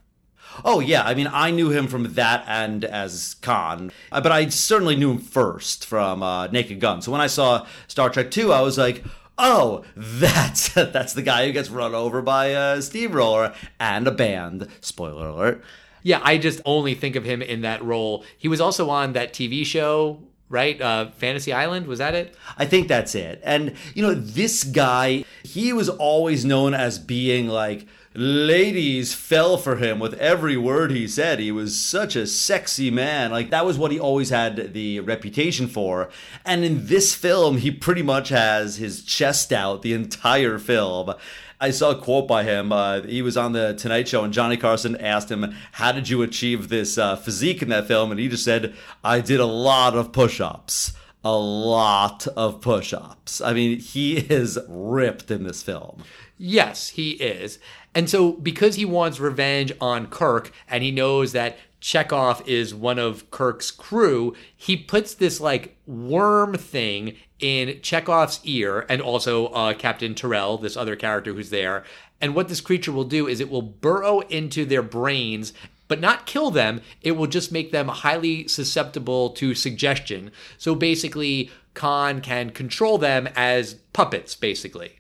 Oh 0.65 0.79
yeah, 0.79 1.03
I 1.03 1.13
mean, 1.13 1.29
I 1.31 1.51
knew 1.51 1.69
him 1.69 1.87
from 1.87 2.13
that 2.13 2.43
and 2.47 2.83
as 2.83 3.35
Khan, 3.41 3.91
Uh, 4.11 4.21
but 4.21 4.31
I 4.31 4.49
certainly 4.49 4.95
knew 4.95 5.11
him 5.11 5.19
first 5.19 5.85
from 5.85 6.23
uh, 6.23 6.47
Naked 6.47 6.79
Gun. 6.79 7.01
So 7.01 7.11
when 7.11 7.21
I 7.21 7.27
saw 7.27 7.65
Star 7.87 8.09
Trek 8.09 8.31
Two, 8.31 8.51
I 8.51 8.61
was 8.61 8.77
like, 8.77 9.03
oh, 9.37 9.83
that's 9.95 10.73
that's 10.73 11.13
the 11.13 11.21
guy 11.21 11.45
who 11.45 11.51
gets 11.53 11.69
run 11.69 11.93
over 11.93 12.21
by 12.21 12.47
a 12.47 12.81
steamroller 12.81 13.53
and 13.79 14.07
a 14.07 14.11
band. 14.11 14.67
Spoiler 14.81 15.27
alert. 15.27 15.63
Yeah, 16.03 16.21
I 16.23 16.37
just 16.37 16.61
only 16.65 16.95
think 16.95 17.15
of 17.15 17.25
him 17.25 17.41
in 17.41 17.61
that 17.61 17.83
role. 17.83 18.23
He 18.37 18.47
was 18.47 18.61
also 18.61 18.89
on 18.89 19.13
that 19.13 19.33
TV 19.33 19.65
show, 19.65 20.21
right? 20.49 20.79
Uh, 20.81 21.11
Fantasy 21.11 21.53
Island, 21.53 21.87
was 21.87 21.99
that 21.99 22.15
it? 22.15 22.35
I 22.57 22.65
think 22.65 22.87
that's 22.87 23.15
it. 23.15 23.41
And 23.43 23.75
you 23.93 24.01
know, 24.01 24.13
this 24.13 24.63
guy, 24.63 25.25
he 25.43 25.73
was 25.73 25.89
always 25.89 26.45
known 26.45 26.73
as 26.73 26.99
being 26.99 27.47
like 27.47 27.87
ladies 28.17 29.13
fell 29.13 29.57
for 29.57 29.75
him 29.75 29.99
with 29.99 30.15
every 30.15 30.57
word 30.57 30.89
he 30.89 31.07
said. 31.07 31.39
He 31.39 31.51
was 31.51 31.77
such 31.77 32.15
a 32.15 32.25
sexy 32.25 32.89
man. 32.89 33.29
Like 33.29 33.51
that 33.51 33.63
was 33.63 33.77
what 33.77 33.91
he 33.91 33.99
always 33.99 34.31
had 34.31 34.73
the 34.73 35.01
reputation 35.01 35.67
for. 35.67 36.09
And 36.43 36.65
in 36.65 36.87
this 36.87 37.13
film, 37.13 37.57
he 37.57 37.69
pretty 37.69 38.01
much 38.01 38.29
has 38.29 38.77
his 38.77 39.03
chest 39.03 39.53
out 39.53 39.83
the 39.83 39.93
entire 39.93 40.57
film. 40.57 41.13
I 41.59 41.71
saw 41.71 41.91
a 41.91 41.95
quote 41.95 42.27
by 42.27 42.43
him. 42.43 42.71
Uh, 42.71 43.01
he 43.01 43.21
was 43.21 43.35
on 43.35 43.53
the 43.53 43.73
Tonight 43.73 44.07
Show, 44.07 44.23
and 44.23 44.33
Johnny 44.33 44.57
Carson 44.57 44.95
asked 44.97 45.31
him, 45.31 45.55
"How 45.73 45.91
did 45.91 46.09
you 46.09 46.21
achieve 46.21 46.69
this 46.69 46.97
uh, 46.97 47.15
physique 47.15 47.61
in 47.61 47.69
that 47.69 47.87
film?" 47.87 48.11
And 48.11 48.19
he 48.19 48.27
just 48.27 48.43
said, 48.43 48.75
"I 49.03 49.21
did 49.21 49.39
a 49.39 49.45
lot 49.45 49.95
of 49.95 50.11
push-ups." 50.11 50.93
A 51.23 51.35
lot 51.35 52.25
of 52.37 52.61
push-ups. 52.61 53.41
I 53.41 53.51
mean, 53.51 53.79
he 53.79 54.17
is 54.17 54.57
ripped 54.69 55.29
in 55.29 55.43
this 55.43 55.61
film. 55.61 56.03
Yes, 56.37 56.89
he 56.89 57.11
is. 57.13 57.59
And 57.93 58.09
so, 58.09 58.33
because 58.33 58.75
he 58.75 58.85
wants 58.85 59.19
revenge 59.19 59.73
on 59.81 60.07
Kirk 60.07 60.53
and 60.69 60.83
he 60.83 60.91
knows 60.91 61.33
that 61.33 61.57
Chekov 61.81 62.47
is 62.47 62.73
one 62.73 62.99
of 62.99 63.29
Kirk's 63.31 63.71
crew, 63.71 64.35
he 64.55 64.77
puts 64.77 65.15
this 65.15 65.41
like 65.41 65.75
worm 65.85 66.53
thing 66.53 67.15
in 67.39 67.79
Chekov's 67.81 68.39
ear 68.43 68.85
and 68.89 69.01
also 69.01 69.47
uh, 69.47 69.73
Captain 69.73 70.15
Terrell, 70.15 70.57
this 70.57 70.77
other 70.77 70.95
character 70.95 71.33
who's 71.33 71.49
there. 71.49 71.83
And 72.19 72.33
what 72.33 72.47
this 72.47 72.61
creature 72.61 72.91
will 72.91 73.03
do 73.03 73.27
is 73.27 73.39
it 73.39 73.49
will 73.49 73.61
burrow 73.61 74.21
into 74.21 74.65
their 74.65 74.81
brains 74.81 75.53
but 75.87 75.99
not 75.99 76.25
kill 76.25 76.51
them. 76.51 76.81
It 77.01 77.13
will 77.13 77.27
just 77.27 77.51
make 77.51 77.71
them 77.71 77.87
highly 77.87 78.47
susceptible 78.47 79.29
to 79.31 79.55
suggestion. 79.55 80.31
So 80.57 80.75
basically, 80.75 81.49
Khan 81.73 82.21
can 82.21 82.49
control 82.49 82.97
them 82.97 83.29
as 83.35 83.75
puppets, 83.93 84.35
basically. 84.35 84.99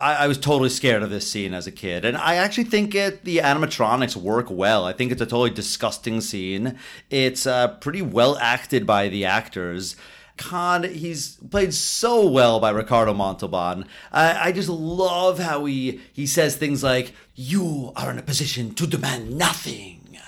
I, 0.00 0.14
I, 0.16 0.26
was 0.28 0.38
totally 0.38 0.68
scared 0.68 1.02
of 1.02 1.10
this 1.10 1.28
scene 1.28 1.54
as 1.54 1.66
a 1.66 1.72
kid, 1.72 2.04
and 2.04 2.16
I 2.16 2.36
actually 2.36 2.64
think 2.64 2.94
it 2.94 3.24
the 3.24 3.38
animatronics 3.38 4.14
work 4.14 4.46
well. 4.50 4.84
I 4.84 4.92
think 4.92 5.10
it's 5.10 5.22
a 5.22 5.26
totally 5.26 5.50
disgusting 5.50 6.20
scene. 6.20 6.78
It's 7.08 7.46
uh, 7.46 7.68
pretty 7.78 8.02
well 8.02 8.36
acted 8.38 8.86
by 8.86 9.08
the 9.08 9.24
actors. 9.24 9.96
Khan, 10.40 10.84
he's 10.84 11.36
played 11.50 11.74
so 11.74 12.26
well 12.26 12.60
by 12.60 12.70
Ricardo 12.70 13.12
Montalban. 13.12 13.84
I, 14.10 14.48
I 14.48 14.52
just 14.52 14.70
love 14.70 15.38
how 15.38 15.66
he 15.66 16.00
he 16.12 16.26
says 16.26 16.56
things 16.56 16.82
like, 16.82 17.12
"You 17.34 17.92
are 17.94 18.10
in 18.10 18.18
a 18.18 18.22
position 18.22 18.74
to 18.74 18.86
demand 18.86 19.36
nothing." 19.36 20.18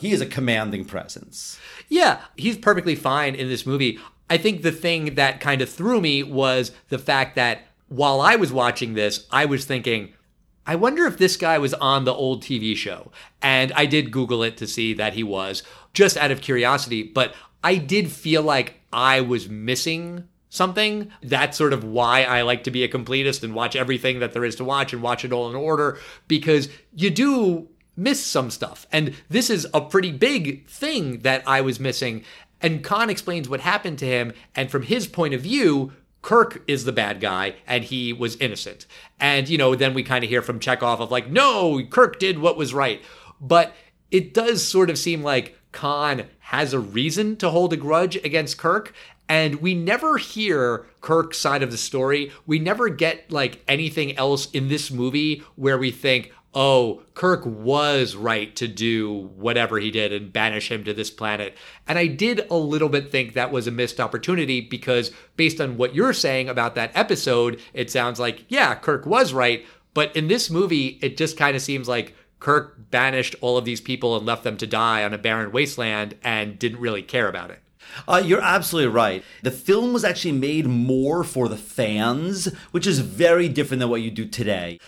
He 0.00 0.12
is 0.12 0.20
a 0.20 0.26
commanding 0.26 0.84
presence. 0.84 1.58
Yeah, 1.88 2.20
he's 2.36 2.56
perfectly 2.56 2.94
fine 2.94 3.34
in 3.34 3.48
this 3.48 3.66
movie. 3.66 3.98
I 4.30 4.38
think 4.38 4.62
the 4.62 4.72
thing 4.72 5.16
that 5.16 5.40
kind 5.40 5.60
of 5.60 5.68
threw 5.68 6.00
me 6.00 6.22
was 6.22 6.72
the 6.88 6.98
fact 6.98 7.36
that 7.36 7.62
while 7.88 8.20
I 8.20 8.36
was 8.36 8.52
watching 8.52 8.94
this, 8.94 9.26
I 9.30 9.44
was 9.44 9.64
thinking, 9.64 10.14
I 10.66 10.76
wonder 10.76 11.06
if 11.06 11.18
this 11.18 11.36
guy 11.36 11.58
was 11.58 11.74
on 11.74 12.04
the 12.04 12.14
old 12.14 12.42
TV 12.42 12.76
show. 12.76 13.10
And 13.42 13.72
I 13.72 13.86
did 13.86 14.12
Google 14.12 14.42
it 14.42 14.56
to 14.58 14.66
see 14.66 14.94
that 14.94 15.14
he 15.14 15.22
was, 15.22 15.62
just 15.94 16.16
out 16.16 16.30
of 16.30 16.42
curiosity. 16.42 17.02
But 17.02 17.34
I 17.62 17.76
did 17.76 18.10
feel 18.10 18.42
like 18.42 18.80
I 18.92 19.20
was 19.20 19.48
missing 19.48 20.28
something. 20.48 21.10
That's 21.22 21.58
sort 21.58 21.72
of 21.72 21.84
why 21.84 22.24
I 22.24 22.42
like 22.42 22.64
to 22.64 22.70
be 22.70 22.84
a 22.84 22.88
completist 22.88 23.42
and 23.42 23.54
watch 23.54 23.76
everything 23.76 24.20
that 24.20 24.32
there 24.32 24.44
is 24.44 24.56
to 24.56 24.64
watch 24.64 24.92
and 24.92 25.02
watch 25.02 25.24
it 25.24 25.32
all 25.32 25.50
in 25.50 25.56
order, 25.56 25.98
because 26.26 26.68
you 26.94 27.10
do 27.10 27.68
miss 27.96 28.24
some 28.24 28.50
stuff. 28.50 28.86
And 28.92 29.14
this 29.28 29.50
is 29.50 29.66
a 29.74 29.80
pretty 29.80 30.12
big 30.12 30.68
thing 30.68 31.20
that 31.20 31.42
I 31.46 31.60
was 31.60 31.80
missing. 31.80 32.24
And 32.60 32.82
Khan 32.82 33.10
explains 33.10 33.48
what 33.48 33.60
happened 33.60 33.98
to 33.98 34.06
him. 34.06 34.32
And 34.54 34.70
from 34.70 34.82
his 34.82 35.06
point 35.06 35.34
of 35.34 35.40
view, 35.40 35.92
Kirk 36.22 36.62
is 36.66 36.84
the 36.84 36.92
bad 36.92 37.20
guy 37.20 37.56
and 37.66 37.84
he 37.84 38.12
was 38.12 38.36
innocent. 38.36 38.86
And, 39.20 39.48
you 39.48 39.58
know, 39.58 39.74
then 39.74 39.94
we 39.94 40.02
kind 40.02 40.24
of 40.24 40.30
hear 40.30 40.42
from 40.42 40.60
Chekov 40.60 41.00
of 41.00 41.10
like, 41.10 41.30
no, 41.30 41.84
Kirk 41.86 42.18
did 42.18 42.38
what 42.38 42.56
was 42.56 42.72
right. 42.72 43.02
But 43.40 43.74
it 44.10 44.32
does 44.32 44.66
sort 44.66 44.90
of 44.90 44.98
seem 44.98 45.22
like 45.22 45.58
Khan 45.72 46.24
has 46.48 46.72
a 46.72 46.80
reason 46.80 47.36
to 47.36 47.50
hold 47.50 47.74
a 47.74 47.76
grudge 47.76 48.16
against 48.16 48.56
Kirk. 48.56 48.94
And 49.28 49.56
we 49.56 49.74
never 49.74 50.16
hear 50.16 50.86
Kirk's 51.02 51.36
side 51.36 51.62
of 51.62 51.70
the 51.70 51.76
story. 51.76 52.32
We 52.46 52.58
never 52.58 52.88
get 52.88 53.30
like 53.30 53.62
anything 53.68 54.16
else 54.16 54.50
in 54.52 54.68
this 54.68 54.90
movie 54.90 55.42
where 55.56 55.76
we 55.76 55.90
think, 55.90 56.32
oh, 56.54 57.02
Kirk 57.12 57.44
was 57.44 58.16
right 58.16 58.56
to 58.56 58.66
do 58.66 59.30
whatever 59.36 59.78
he 59.78 59.90
did 59.90 60.10
and 60.10 60.32
banish 60.32 60.70
him 60.70 60.84
to 60.84 60.94
this 60.94 61.10
planet. 61.10 61.54
And 61.86 61.98
I 61.98 62.06
did 62.06 62.46
a 62.50 62.56
little 62.56 62.88
bit 62.88 63.12
think 63.12 63.34
that 63.34 63.52
was 63.52 63.66
a 63.66 63.70
missed 63.70 64.00
opportunity 64.00 64.62
because, 64.62 65.10
based 65.36 65.60
on 65.60 65.76
what 65.76 65.94
you're 65.94 66.14
saying 66.14 66.48
about 66.48 66.76
that 66.76 66.92
episode, 66.94 67.60
it 67.74 67.90
sounds 67.90 68.18
like, 68.18 68.46
yeah, 68.48 68.74
Kirk 68.74 69.04
was 69.04 69.34
right. 69.34 69.66
But 69.92 70.16
in 70.16 70.28
this 70.28 70.48
movie, 70.48 70.98
it 71.02 71.18
just 71.18 71.36
kind 71.36 71.54
of 71.54 71.60
seems 71.60 71.88
like 71.88 72.14
Kirk 72.40 72.90
banished 72.90 73.34
all 73.40 73.56
of 73.56 73.64
these 73.64 73.80
people 73.80 74.16
and 74.16 74.24
left 74.24 74.44
them 74.44 74.56
to 74.58 74.66
die 74.66 75.04
on 75.04 75.12
a 75.12 75.18
barren 75.18 75.52
wasteland 75.52 76.16
and 76.22 76.58
didn't 76.58 76.80
really 76.80 77.02
care 77.02 77.28
about 77.28 77.50
it. 77.50 77.60
Uh, 78.06 78.22
you're 78.24 78.40
absolutely 78.40 78.92
right. 78.92 79.24
The 79.42 79.50
film 79.50 79.92
was 79.92 80.04
actually 80.04 80.32
made 80.32 80.66
more 80.66 81.24
for 81.24 81.48
the 81.48 81.56
fans, 81.56 82.46
which 82.70 82.86
is 82.86 83.00
very 83.00 83.48
different 83.48 83.80
than 83.80 83.88
what 83.88 84.02
you 84.02 84.10
do 84.10 84.26
today. 84.26 84.78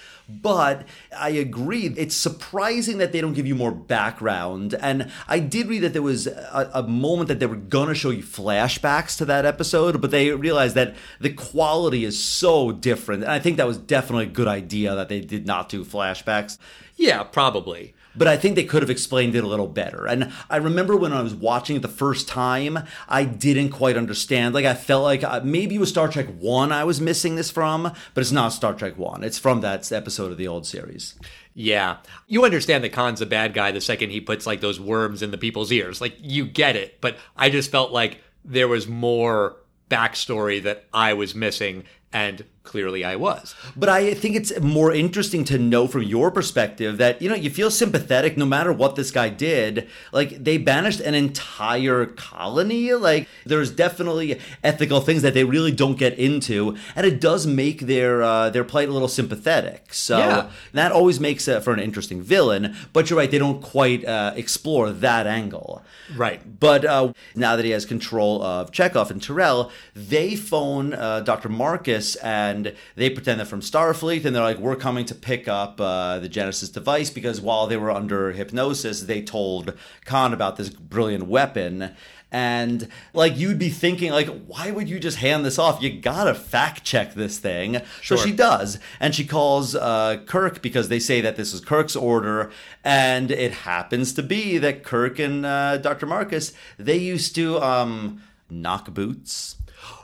But 0.43 0.87
I 1.17 1.31
agree, 1.31 1.87
it's 1.97 2.17
surprising 2.17 2.99
that 2.99 3.13
they 3.13 3.21
don't 3.21 3.35
give 3.35 3.47
you 3.47 3.55
more 3.55 3.73
background. 3.73 4.75
And 4.75 5.11
I 5.29 5.39
did 5.39 5.69
read 5.69 5.83
that 5.83 5.93
there 5.93 6.03
was 6.03 6.27
a, 6.27 6.71
a 6.75 6.83
moment 6.83 7.29
that 7.29 7.41
they 7.41 7.47
were 7.47 7.57
gonna 7.57 7.95
show 7.95 8.11
you 8.11 8.23
flashbacks 8.23 9.17
to 9.19 9.25
that 9.27 9.45
episode, 9.45 10.01
but 10.01 10.11
they 10.11 10.31
realized 10.31 10.75
that 10.77 10.95
the 11.21 11.33
quality 11.33 12.05
is 12.05 12.23
so 12.23 12.73
different. 12.73 13.23
And 13.23 13.33
I 13.33 13.39
think 13.39 13.57
that 13.57 13.67
was 13.67 13.79
definitely 13.79 14.25
a 14.25 14.31
good 14.31 14.49
idea 14.49 14.95
that 14.95 15.09
they 15.09 15.21
did 15.21 15.47
not 15.47 15.69
do 15.69 15.85
flashbacks. 15.85 16.59
Yeah, 16.97 17.23
probably 17.23 17.95
but 18.15 18.29
I 18.29 18.37
think 18.37 18.57
they 18.57 18.65
could 18.65 18.83
have 18.83 18.91
explained 18.91 19.35
it 19.35 19.45
a 19.45 19.49
little 19.49 19.69
better. 19.69 20.07
And 20.07 20.33
I 20.49 20.57
remember 20.57 20.97
when 20.97 21.13
I 21.13 21.23
was 21.23 21.35
watching 21.35 21.77
it 21.77 21.83
the 21.83 21.89
first 21.89 22.29
time, 22.29 22.79
I 23.09 23.25
didn't 23.25 23.71
quite 23.71 23.97
understand. 23.97 24.55
Like 24.55 24.65
I 24.65 24.75
felt 24.75 25.05
like 25.05 25.23
uh, 25.23 25.41
maybe 25.45 25.77
it 25.77 25.81
was 25.81 25.91
Star 25.91 26.09
Trek 26.09 26.27
1 26.27 26.73
I 26.73 26.85
was 26.85 27.01
missing 27.01 27.37
this 27.37 27.51
from, 27.51 27.83
but 27.83 28.21
it's 28.21 28.33
not 28.33 28.53
Star 28.53 28.75
Trek 28.75 28.99
1. 28.99 29.25
It's 29.25 29.39
from 29.39 29.61
that 29.61 29.91
episode 29.93 30.33
of 30.33 30.39
the 30.39 30.49
old 30.49 30.67
series. 30.67 31.15
Yeah. 31.55 31.99
You 32.27 32.45
understand 32.45 32.85
that 32.85 32.93
Khan's 32.93 33.21
a 33.21 33.27
bad 33.27 33.55
guy 33.55 33.71
the 33.71 33.81
second 33.81 34.11
he 34.11 34.21
puts 34.21 34.47
like 34.47 34.61
those 34.61 34.81
worms 34.81 35.23
in 35.23 35.31
the 35.31 35.39
people's 35.39 35.73
ears. 35.73 36.01
Like 36.01 36.17
you 36.21 36.47
get 36.47 36.77
it, 36.77 37.01
but 37.01 37.17
I 37.37 37.51
just 37.51 37.71
felt 37.71 37.93
like 37.93 38.23
there 38.45 38.69
was 38.69 38.87
more 38.87 39.57
backstory 39.91 40.63
that 40.63 40.87
I 40.95 41.15
was 41.15 41.35
missing 41.35 41.85
and 42.13 42.45
clearly 42.71 43.05
I 43.05 43.17
was. 43.17 43.53
But 43.75 43.89
I 43.89 44.15
think 44.15 44.37
it's 44.37 44.57
more 44.61 44.95
interesting 44.95 45.45
to 45.47 45.59
know 45.59 45.89
from 45.89 46.05
your 46.05 46.31
perspective 46.31 46.99
that, 46.99 47.21
you 47.21 47.29
know, 47.29 47.35
you 47.35 47.51
feel 47.51 47.69
sympathetic 47.69 48.37
no 48.37 48.47
matter 48.47 48.73
what 48.73 48.95
this 48.95 49.11
guy 49.11 49.29
did. 49.29 49.89
Like, 50.13 50.45
they 50.45 50.57
banished 50.57 51.01
an 51.01 51.15
entire 51.15 52.07
colony. 52.07 52.95
Like, 52.95 53.27
there's 53.45 53.73
definitely 53.73 54.39
ethical 54.63 55.01
things 55.01 55.23
that 55.23 55.35
they 55.35 55.43
really 55.43 55.73
don't 55.73 55.99
get 55.99 56.17
into. 56.17 56.77
And 56.95 57.05
it 57.05 57.21
does 57.21 57.45
make 57.45 57.81
their 57.81 58.23
uh, 58.23 58.51
their 58.51 58.63
plight 58.63 58.89
a 58.89 58.93
little 58.93 59.09
sympathetic. 59.09 59.93
So 59.93 60.19
yeah. 60.19 60.51
that 60.73 60.93
always 60.93 61.19
makes 61.19 61.49
it 61.49 61.65
for 61.65 61.73
an 61.73 61.81
interesting 61.81 62.23
villain. 62.23 62.77
But 62.93 63.11
you're 63.11 63.19
right, 63.19 63.31
they 63.31 63.39
don't 63.39 63.61
quite 63.61 64.05
uh, 64.05 64.33
explore 64.37 64.93
that 64.93 65.27
angle. 65.27 65.83
Right. 66.17 66.41
But 66.61 66.85
uh, 66.85 67.15
now 67.35 67.57
that 67.57 67.65
he 67.65 67.73
has 67.73 67.85
control 67.85 68.43
of 68.43 68.71
Chekov 68.71 69.11
and 69.11 69.21
Terrell, 69.21 69.73
they 69.97 70.37
phone 70.37 70.95
uh, 70.95 71.21
Dr. 71.21 71.49
Marcus 71.49 72.15
and 72.17 72.60
they 72.97 73.11
pretend 73.11 73.39
they're 73.39 73.47
from 73.47 73.61
Starfleet 73.61 74.25
and 74.25 74.35
they're 74.35 74.43
like, 74.43 74.59
we're 74.59 74.77
coming 74.77 75.05
to 75.07 75.15
pick 75.15 75.49
up 75.49 75.81
uh, 75.81 76.19
the 76.19 76.29
Genesis 76.29 76.69
device 76.69 77.11
because 77.11 77.41
while 77.41 77.67
they 77.67 77.77
were 77.77 77.91
under 77.91 78.33
hypnosis, 78.33 79.03
they 79.03 79.23
told 79.23 79.75
Khan 80.05 80.33
about 80.33 80.57
this 80.57 80.71
brilliant 80.71 81.27
weapon. 81.27 81.95
And 82.33 82.89
like 83.13 83.37
you'd 83.37 83.59
be 83.59 83.71
thinking, 83.71 84.13
like, 84.13 84.29
why 84.47 84.71
would 84.71 84.89
you 84.89 85.01
just 85.01 85.19
hand 85.19 85.45
this 85.45 85.59
off? 85.59 85.83
You 85.83 86.01
gotta 86.01 86.35
fact 86.35 86.85
check 86.85 87.15
this 87.15 87.39
thing. 87.39 87.81
Sure. 88.01 88.17
So 88.17 88.25
she 88.25 88.33
does, 88.33 88.79
and 89.01 89.15
she 89.15 89.25
calls 89.25 89.75
uh, 89.75 90.19
Kirk 90.27 90.63
because 90.63 90.89
they 90.89 91.01
say 91.01 91.21
that 91.21 91.37
this 91.37 91.53
is 91.53 91.61
Kirk's 91.61 91.97
order, 91.97 92.51
and 92.85 93.31
it 93.33 93.53
happens 93.53 94.13
to 94.13 94.23
be 94.23 94.59
that 94.59 94.85
Kirk 94.85 95.19
and 95.19 95.45
uh, 95.45 95.79
Dr. 95.79 96.07
Marcus 96.07 96.53
they 96.79 96.99
used 96.99 97.35
to 97.35 97.61
um, 97.61 98.23
knock 98.49 98.93
boots. 98.95 99.57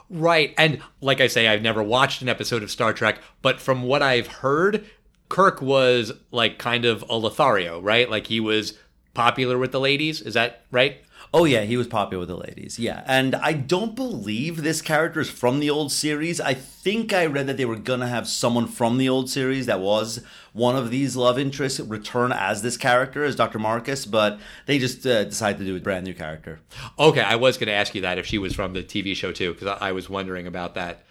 Right. 0.09 0.53
And 0.57 0.81
like 1.01 1.21
I 1.21 1.27
say, 1.27 1.47
I've 1.47 1.61
never 1.61 1.83
watched 1.83 2.21
an 2.21 2.29
episode 2.29 2.63
of 2.63 2.71
Star 2.71 2.93
Trek, 2.93 3.19
but 3.41 3.59
from 3.59 3.83
what 3.83 4.01
I've 4.01 4.27
heard, 4.27 4.85
Kirk 5.29 5.61
was 5.61 6.13
like 6.31 6.57
kind 6.57 6.85
of 6.85 7.03
a 7.09 7.15
Lothario, 7.15 7.81
right? 7.81 8.09
Like 8.09 8.27
he 8.27 8.39
was 8.39 8.77
popular 9.13 9.57
with 9.57 9.71
the 9.71 9.79
ladies. 9.79 10.21
Is 10.21 10.35
that 10.35 10.63
right? 10.71 11.01
Oh 11.33 11.43
yeah, 11.43 11.61
he 11.61 11.75
was 11.75 11.87
popular 11.87 12.19
with 12.21 12.29
the 12.29 12.37
ladies. 12.37 12.79
Yeah, 12.79 13.03
and 13.05 13.35
I 13.35 13.53
don't 13.53 13.95
believe 13.95 14.63
this 14.63 14.81
character 14.81 15.19
is 15.19 15.29
from 15.29 15.59
the 15.59 15.69
old 15.69 15.91
series. 15.91 16.39
I 16.39 16.53
think 16.53 17.11
I 17.11 17.25
read 17.25 17.47
that 17.47 17.57
they 17.57 17.65
were 17.65 17.75
gonna 17.75 18.07
have 18.07 18.27
someone 18.27 18.67
from 18.67 18.97
the 18.97 19.09
old 19.09 19.29
series 19.29 19.65
that 19.65 19.81
was 19.81 20.23
one 20.53 20.75
of 20.75 20.89
these 20.89 21.15
love 21.15 21.37
interests 21.37 21.79
return 21.79 22.31
as 22.31 22.61
this 22.61 22.77
character 22.77 23.23
as 23.23 23.35
Dr. 23.35 23.59
Marcus, 23.59 24.05
but 24.05 24.39
they 24.65 24.79
just 24.79 25.05
uh, 25.05 25.25
decided 25.25 25.59
to 25.59 25.65
do 25.65 25.75
a 25.75 25.79
brand 25.79 26.05
new 26.05 26.13
character. 26.13 26.59
Okay, 26.97 27.21
I 27.21 27.35
was 27.35 27.57
to 27.57 27.69
ask 27.69 27.93
you 27.93 28.01
that 28.01 28.17
if 28.17 28.25
she 28.25 28.37
was 28.37 28.53
from 28.53 28.73
the 28.73 28.83
TV 28.83 29.15
show 29.15 29.31
too, 29.31 29.53
because 29.53 29.77
I 29.81 29.91
was 29.91 30.09
wondering 30.09 30.47
about 30.47 30.75
that. 30.75 31.03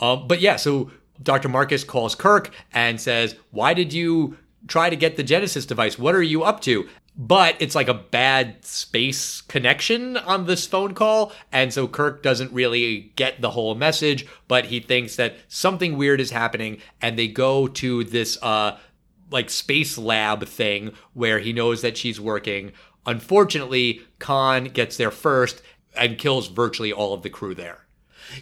Um, 0.00 0.26
but 0.26 0.40
yeah, 0.40 0.56
so 0.56 0.90
Dr. 1.22 1.48
Marcus 1.48 1.84
calls 1.84 2.14
Kirk 2.14 2.52
and 2.72 3.00
says, 3.00 3.36
"Why 3.50 3.74
did 3.74 3.92
you?" 3.92 4.36
Try 4.68 4.90
to 4.90 4.96
get 4.96 5.16
the 5.16 5.22
Genesis 5.22 5.66
device. 5.66 5.98
What 5.98 6.14
are 6.14 6.22
you 6.22 6.42
up 6.42 6.60
to? 6.62 6.88
but 7.16 7.56
it's 7.60 7.74
like 7.74 7.88
a 7.88 7.94
bad 7.94 8.64
space 8.64 9.42
connection 9.42 10.16
on 10.16 10.46
this 10.46 10.66
phone 10.66 10.94
call. 10.94 11.32
And 11.50 11.72
so 11.72 11.86
Kirk 11.86 12.22
doesn't 12.22 12.52
really 12.52 13.12
get 13.16 13.40
the 13.40 13.50
whole 13.50 13.74
message, 13.74 14.26
but 14.48 14.66
he 14.66 14.80
thinks 14.80 15.16
that 15.16 15.36
something 15.48 15.96
weird 15.96 16.20
is 16.20 16.30
happening. 16.30 16.78
And 17.00 17.18
they 17.18 17.28
go 17.28 17.68
to 17.68 18.04
this, 18.04 18.38
uh, 18.42 18.78
like 19.30 19.50
space 19.50 19.98
lab 19.98 20.46
thing 20.46 20.92
where 21.12 21.38
he 21.38 21.52
knows 21.52 21.82
that 21.82 21.96
she's 21.96 22.20
working. 22.20 22.72
Unfortunately, 23.04 24.00
Khan 24.18 24.64
gets 24.64 24.96
there 24.96 25.10
first 25.10 25.62
and 25.96 26.18
kills 26.18 26.48
virtually 26.48 26.92
all 26.92 27.12
of 27.12 27.22
the 27.22 27.30
crew 27.30 27.54
there. 27.54 27.81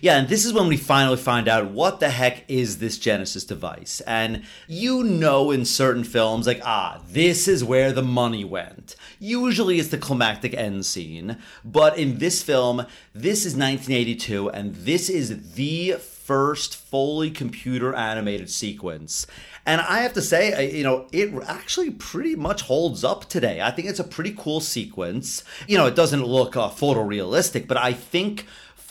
Yeah, 0.00 0.18
and 0.18 0.28
this 0.28 0.44
is 0.44 0.52
when 0.52 0.68
we 0.68 0.76
finally 0.76 1.16
find 1.16 1.48
out 1.48 1.70
what 1.70 2.00
the 2.00 2.10
heck 2.10 2.44
is 2.48 2.78
this 2.78 2.98
Genesis 2.98 3.44
device. 3.44 4.00
And 4.06 4.42
you 4.66 5.02
know 5.02 5.50
in 5.50 5.64
certain 5.64 6.04
films, 6.04 6.46
like, 6.46 6.60
ah, 6.64 7.00
this 7.08 7.48
is 7.48 7.64
where 7.64 7.92
the 7.92 8.02
money 8.02 8.44
went. 8.44 8.96
Usually 9.18 9.78
it's 9.78 9.88
the 9.88 9.98
climactic 9.98 10.54
end 10.54 10.86
scene. 10.86 11.38
But 11.64 11.98
in 11.98 12.18
this 12.18 12.42
film, 12.42 12.86
this 13.14 13.40
is 13.46 13.54
1982, 13.54 14.50
and 14.50 14.74
this 14.74 15.08
is 15.08 15.54
the 15.54 15.96
first 16.30 16.76
fully 16.76 17.28
computer 17.28 17.92
animated 17.92 18.48
sequence. 18.48 19.26
And 19.66 19.80
I 19.80 20.02
have 20.02 20.12
to 20.12 20.22
say, 20.22 20.70
you 20.70 20.84
know, 20.84 21.08
it 21.10 21.34
actually 21.48 21.90
pretty 21.90 22.36
much 22.36 22.62
holds 22.62 23.02
up 23.02 23.28
today. 23.28 23.60
I 23.60 23.72
think 23.72 23.88
it's 23.88 23.98
a 23.98 24.04
pretty 24.04 24.34
cool 24.38 24.60
sequence. 24.60 25.42
You 25.66 25.76
know, 25.76 25.86
it 25.86 25.96
doesn't 25.96 26.24
look 26.24 26.56
uh, 26.56 26.68
photorealistic, 26.70 27.66
but 27.66 27.76
I 27.76 27.92
think 27.92 28.46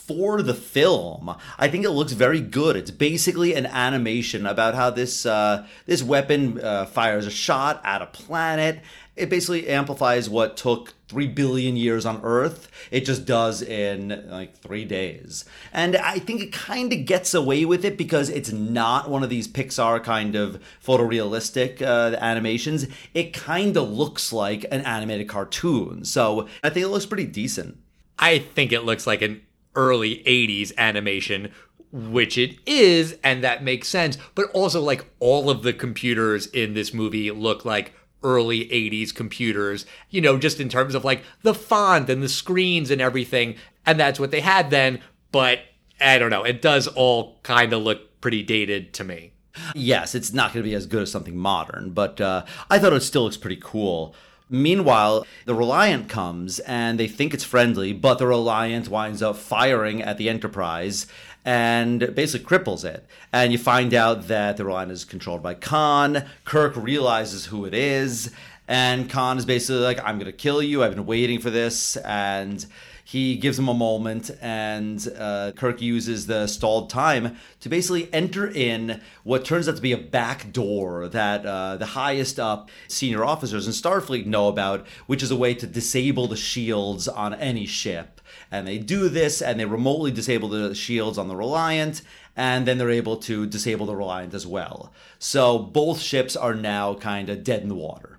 for 0.09 0.41
the 0.41 0.55
film. 0.55 1.35
I 1.59 1.67
think 1.67 1.85
it 1.85 1.91
looks 1.91 2.13
very 2.13 2.41
good. 2.41 2.75
It's 2.75 2.89
basically 2.89 3.53
an 3.53 3.67
animation 3.67 4.47
about 4.47 4.73
how 4.73 4.89
this 4.89 5.23
uh, 5.23 5.67
this 5.85 6.01
weapon 6.01 6.59
uh, 6.59 6.87
fires 6.87 7.27
a 7.27 7.31
shot 7.31 7.79
at 7.83 8.01
a 8.01 8.07
planet. 8.07 8.81
It 9.15 9.29
basically 9.29 9.67
amplifies 9.67 10.27
what 10.27 10.57
took 10.57 10.95
three 11.07 11.27
billion 11.27 11.77
years 11.77 12.07
on 12.07 12.21
Earth. 12.23 12.71
It 12.89 13.05
just 13.05 13.25
does 13.25 13.61
in 13.61 14.27
like 14.31 14.57
three 14.57 14.83
days, 14.83 15.45
and 15.71 15.95
I 15.95 16.17
think 16.17 16.41
it 16.41 16.51
kind 16.51 16.91
of 16.91 17.05
gets 17.05 17.35
away 17.35 17.63
with 17.65 17.85
it 17.85 17.95
because 17.95 18.31
it's 18.31 18.51
not 18.51 19.11
one 19.11 19.21
of 19.21 19.29
these 19.29 19.47
Pixar 19.47 20.03
kind 20.03 20.35
of 20.35 20.59
photorealistic 20.83 21.83
uh, 21.83 22.17
animations. 22.19 22.87
It 23.13 23.31
kind 23.33 23.77
of 23.77 23.91
looks 23.91 24.33
like 24.33 24.65
an 24.71 24.81
animated 24.81 25.27
cartoon, 25.27 26.03
so 26.03 26.47
I 26.63 26.71
think 26.71 26.83
it 26.83 26.89
looks 26.89 27.05
pretty 27.05 27.27
decent. 27.27 27.77
I 28.17 28.39
think 28.39 28.71
it 28.71 28.81
looks 28.81 29.05
like 29.05 29.21
an 29.21 29.41
early 29.75 30.23
80s 30.25 30.75
animation 30.77 31.51
which 31.91 32.37
it 32.37 32.57
is 32.65 33.17
and 33.23 33.43
that 33.43 33.63
makes 33.63 33.87
sense. 33.87 34.17
But 34.35 34.51
also 34.51 34.81
like 34.81 35.05
all 35.19 35.49
of 35.49 35.63
the 35.63 35.73
computers 35.73 36.47
in 36.47 36.73
this 36.73 36.93
movie 36.93 37.31
look 37.31 37.65
like 37.65 37.93
early 38.21 38.65
80s 38.65 39.15
computers 39.15 39.85
you 40.09 40.19
know 40.19 40.37
just 40.37 40.59
in 40.59 40.67
terms 40.67 40.93
of 40.93 41.05
like 41.05 41.23
the 41.41 41.53
font 41.53 42.09
and 42.09 42.21
the 42.21 42.29
screens 42.29 42.91
and 42.91 43.01
everything. 43.01 43.55
And 43.85 43.99
that's 43.99 44.19
what 44.19 44.31
they 44.31 44.41
had 44.41 44.69
then. 44.69 45.01
But 45.31 45.59
i 46.01 46.17
don't 46.17 46.29
know 46.29 46.45
it 46.45 46.61
does 46.61 46.87
all 46.87 47.39
kind 47.43 47.73
of 47.73 47.81
look 47.81 48.21
pretty 48.21 48.43
dated 48.43 48.93
to 48.93 49.03
me. 49.03 49.33
Yes 49.75 50.15
it's 50.15 50.31
not 50.33 50.53
going 50.53 50.63
to 50.63 50.69
be 50.69 50.75
as 50.75 50.85
good 50.85 51.03
as 51.03 51.11
something 51.11 51.35
modern 51.35 51.91
but 51.91 52.21
uh, 52.21 52.45
i 52.69 52.79
thought 52.79 52.93
it 52.93 53.01
still 53.01 53.23
looks 53.23 53.37
pretty 53.37 53.59
cool 53.61 54.15
Meanwhile, 54.49 55.27
the 55.45 55.53
Reliant 55.53 56.09
comes 56.09 56.59
and 56.59 56.99
they 56.99 57.07
think 57.07 57.33
it's 57.33 57.43
friendly, 57.43 57.93
but 57.93 58.17
the 58.17 58.25
Reliant 58.25 58.87
winds 58.89 59.21
up 59.21 59.37
firing 59.37 60.01
at 60.01 60.17
the 60.17 60.27
Enterprise 60.27 61.05
and 61.45 62.13
basically 62.15 62.57
cripples 62.57 62.83
it. 62.83 63.05
And 63.31 63.51
you 63.51 63.59
find 63.59 63.93
out 63.93 64.27
that 64.27 64.57
the 64.57 64.65
Reliant 64.65 64.91
is 64.91 65.05
controlled 65.05 65.43
by 65.43 65.53
Khan. 65.53 66.25
Kirk 66.45 66.75
realizes 66.75 67.45
who 67.45 67.65
it 67.65 67.73
is, 67.73 68.31
and 68.69 69.09
Khan 69.09 69.39
is 69.39 69.45
basically 69.45 69.81
like, 69.81 69.99
I'm 69.99 70.19
going 70.19 70.31
to 70.31 70.31
kill 70.31 70.61
you. 70.61 70.83
I've 70.83 70.93
been 70.93 71.07
waiting 71.07 71.39
for 71.39 71.49
this. 71.49 71.97
And 71.97 72.63
he 73.03 73.37
gives 73.37 73.57
him 73.57 73.67
a 73.67 73.73
moment, 73.73 74.29
and 74.39 75.11
uh, 75.17 75.53
Kirk 75.55 75.81
uses 75.81 76.27
the 76.27 76.45
stalled 76.45 76.91
time 76.91 77.37
to 77.61 77.67
basically 77.67 78.07
enter 78.13 78.47
in 78.47 79.01
what 79.23 79.43
turns 79.43 79.67
out 79.67 79.77
to 79.77 79.81
be 79.81 79.93
a 79.93 79.97
back 79.97 80.53
door 80.53 81.07
that 81.07 81.43
uh, 81.43 81.77
the 81.77 81.87
highest 81.87 82.39
up 82.39 82.69
senior 82.87 83.25
officers 83.25 83.65
in 83.65 83.73
Starfleet 83.73 84.27
know 84.27 84.47
about, 84.47 84.85
which 85.07 85.23
is 85.23 85.31
a 85.31 85.35
way 85.35 85.55
to 85.55 85.65
disable 85.65 86.27
the 86.27 86.37
shields 86.37 87.07
on 87.07 87.33
any 87.33 87.65
ship. 87.65 88.21
And 88.51 88.67
they 88.67 88.77
do 88.77 89.09
this, 89.09 89.41
and 89.41 89.59
they 89.59 89.65
remotely 89.65 90.11
disable 90.11 90.49
the 90.49 90.75
shields 90.75 91.17
on 91.17 91.27
the 91.27 91.35
Reliant, 91.35 92.03
and 92.37 92.67
then 92.67 92.77
they're 92.77 92.91
able 92.91 93.17
to 93.17 93.47
disable 93.47 93.87
the 93.87 93.95
Reliant 93.95 94.35
as 94.35 94.45
well. 94.45 94.93
So 95.17 95.57
both 95.57 95.99
ships 95.99 96.35
are 96.35 96.53
now 96.53 96.93
kind 96.93 97.31
of 97.31 97.43
dead 97.43 97.63
in 97.63 97.69
the 97.69 97.73
water. 97.73 98.18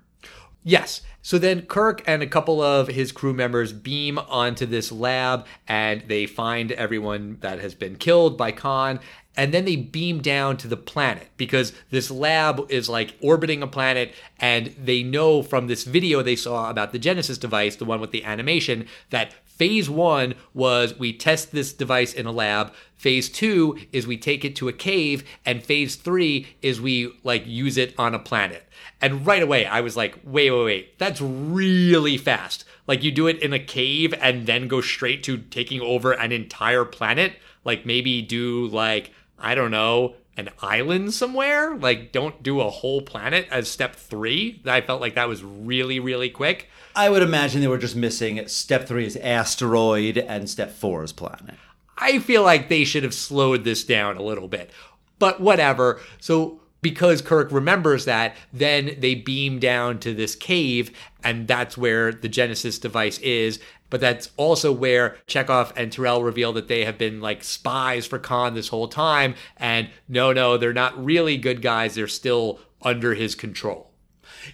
Yes. 0.63 1.01
So 1.23 1.37
then 1.37 1.63
Kirk 1.63 2.03
and 2.07 2.23
a 2.23 2.27
couple 2.27 2.61
of 2.61 2.87
his 2.87 3.11
crew 3.11 3.33
members 3.33 3.73
beam 3.73 4.17
onto 4.17 4.65
this 4.65 4.91
lab 4.91 5.45
and 5.67 6.03
they 6.07 6.25
find 6.25 6.71
everyone 6.71 7.37
that 7.41 7.59
has 7.59 7.75
been 7.75 7.95
killed 7.95 8.37
by 8.37 8.51
Khan. 8.51 8.99
And 9.37 9.53
then 9.53 9.65
they 9.65 9.77
beam 9.77 10.21
down 10.21 10.57
to 10.57 10.67
the 10.67 10.77
planet 10.77 11.29
because 11.37 11.73
this 11.89 12.11
lab 12.11 12.65
is 12.69 12.89
like 12.89 13.15
orbiting 13.21 13.63
a 13.63 13.67
planet. 13.67 14.13
And 14.39 14.75
they 14.77 15.03
know 15.03 15.41
from 15.41 15.67
this 15.67 15.83
video 15.83 16.21
they 16.21 16.35
saw 16.35 16.69
about 16.69 16.91
the 16.91 16.99
Genesis 16.99 17.37
device, 17.37 17.75
the 17.75 17.85
one 17.85 18.01
with 18.01 18.11
the 18.11 18.25
animation, 18.25 18.87
that 19.09 19.33
phase 19.55 19.89
one 19.89 20.35
was 20.53 20.97
we 20.97 21.13
test 21.13 21.51
this 21.51 21.73
device 21.73 22.13
in 22.13 22.25
a 22.25 22.31
lab. 22.31 22.73
Phase 22.95 23.29
two 23.29 23.77
is 23.91 24.05
we 24.05 24.17
take 24.17 24.45
it 24.45 24.55
to 24.57 24.67
a 24.67 24.73
cave. 24.73 25.23
And 25.45 25.63
phase 25.63 25.95
three 25.95 26.55
is 26.61 26.79
we 26.79 27.13
like 27.23 27.43
use 27.45 27.77
it 27.77 27.93
on 27.97 28.13
a 28.13 28.19
planet. 28.19 28.67
And 29.01 29.25
right 29.25 29.41
away, 29.41 29.65
I 29.65 29.81
was 29.81 29.97
like, 29.97 30.19
wait, 30.23 30.51
wait, 30.51 30.65
wait, 30.65 30.99
that's 30.99 31.21
really 31.21 32.17
fast. 32.17 32.65
Like, 32.87 33.03
you 33.03 33.11
do 33.11 33.27
it 33.27 33.41
in 33.41 33.53
a 33.53 33.59
cave 33.59 34.13
and 34.21 34.45
then 34.45 34.67
go 34.67 34.81
straight 34.81 35.23
to 35.23 35.37
taking 35.37 35.81
over 35.81 36.11
an 36.11 36.31
entire 36.31 36.85
planet. 36.85 37.33
Like, 37.63 37.85
maybe 37.85 38.21
do, 38.21 38.67
like, 38.67 39.11
I 39.39 39.55
don't 39.55 39.71
know, 39.71 40.15
an 40.37 40.49
island 40.61 41.13
somewhere. 41.13 41.75
Like, 41.75 42.11
don't 42.11 42.41
do 42.41 42.61
a 42.61 42.69
whole 42.69 43.01
planet 43.01 43.47
as 43.51 43.69
step 43.69 43.95
three. 43.95 44.61
I 44.65 44.81
felt 44.81 45.01
like 45.01 45.15
that 45.15 45.27
was 45.27 45.43
really, 45.43 45.99
really 45.99 46.29
quick. 46.29 46.69
I 46.95 47.09
would 47.09 47.21
imagine 47.21 47.61
they 47.61 47.67
were 47.67 47.77
just 47.77 47.95
missing 47.95 48.47
step 48.47 48.87
three 48.87 49.05
is 49.05 49.17
asteroid 49.17 50.17
and 50.17 50.49
step 50.49 50.71
four 50.71 51.03
is 51.03 51.11
planet. 51.11 51.55
I 51.97 52.19
feel 52.19 52.43
like 52.43 52.69
they 52.69 52.83
should 52.83 53.03
have 53.03 53.13
slowed 53.13 53.63
this 53.63 53.83
down 53.83 54.17
a 54.17 54.23
little 54.23 54.47
bit. 54.47 54.71
But 55.19 55.39
whatever. 55.39 56.01
So 56.19 56.60
because 56.81 57.21
Kirk 57.21 57.51
remembers 57.51 58.05
that, 58.05 58.35
then 58.51 58.95
they 58.99 59.15
beam 59.15 59.59
down 59.59 59.99
to 59.99 60.13
this 60.13 60.35
cave, 60.35 60.91
and 61.23 61.47
that's 61.47 61.77
where 61.77 62.11
the 62.11 62.29
Genesis 62.29 62.79
device 62.79 63.19
is. 63.19 63.59
But 63.89 63.99
that's 63.99 64.31
also 64.37 64.71
where 64.71 65.17
Chekov 65.27 65.73
and 65.75 65.91
Terrell 65.91 66.23
reveal 66.23 66.53
that 66.53 66.69
they 66.69 66.85
have 66.85 66.97
been 66.97 67.19
like 67.19 67.43
spies 67.43 68.05
for 68.07 68.19
Khan 68.19 68.53
this 68.53 68.69
whole 68.69 68.87
time. 68.87 69.35
And 69.57 69.89
no, 70.07 70.31
no, 70.31 70.57
they're 70.57 70.71
not 70.71 71.03
really 71.03 71.37
good 71.37 71.61
guys. 71.61 71.95
They're 71.95 72.07
still 72.07 72.59
under 72.81 73.13
his 73.13 73.35
control. 73.35 73.91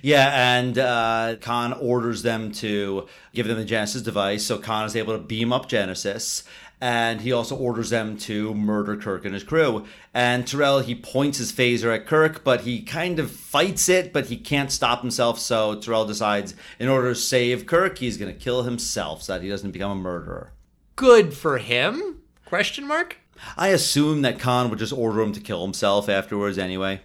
Yeah, 0.02 0.58
and 0.58 0.78
uh, 0.78 1.36
Khan 1.40 1.74
orders 1.74 2.24
them 2.24 2.52
to 2.54 3.08
give 3.34 3.48
them 3.48 3.58
the 3.58 3.66
Genesis 3.66 4.02
device. 4.02 4.44
So 4.44 4.58
Khan 4.58 4.86
is 4.86 4.96
able 4.96 5.14
to 5.14 5.24
beam 5.24 5.54
up 5.54 5.70
Genesis 5.70 6.44
and 6.80 7.22
he 7.22 7.32
also 7.32 7.56
orders 7.56 7.90
them 7.90 8.18
to 8.18 8.54
murder 8.54 8.96
Kirk 8.96 9.26
and 9.26 9.34
his 9.34 9.44
crew. 9.44 9.86
And 10.14 10.48
Terrell, 10.48 10.80
he 10.80 10.96
points 10.96 11.40
his 11.40 11.52
phaser 11.52 11.94
at 11.94 12.06
Kirk, 12.06 12.44
but 12.44 12.62
he 12.62 12.82
kind 12.82 13.20
of 13.20 13.32
fights 13.32 13.90
it, 13.90 14.14
but 14.14 14.28
he 14.28 14.38
can't 14.38 14.72
stop 14.72 15.02
himself. 15.02 15.40
So 15.40 15.76
Terrell 15.76 16.06
decides, 16.06 16.54
in 16.80 16.88
order 16.88 17.10
to 17.10 17.20
save 17.20 17.66
Kirk, 17.66 17.98
he's 17.98 18.18
going 18.18 18.34
to 18.34 18.40
kill 18.40 18.64
himself 18.64 19.24
so 19.24 19.34
that 19.34 19.42
he 19.42 19.50
doesn't 19.50 19.72
become 19.72 19.92
a 19.92 19.96
murderer. 19.96 20.54
Good 20.96 21.34
for 21.34 21.58
him? 21.58 22.22
Question 22.46 22.88
mark. 22.88 23.18
I 23.56 23.70
assume 23.70 24.22
that 24.24 24.40
Khan 24.40 24.70
would 24.70 24.80
just 24.80 24.94
order 24.94 25.22
him 25.22 25.34
to 25.34 25.40
kill 25.40 25.64
himself 25.64 26.10
afterwards, 26.10 26.58
anyway. 26.58 27.02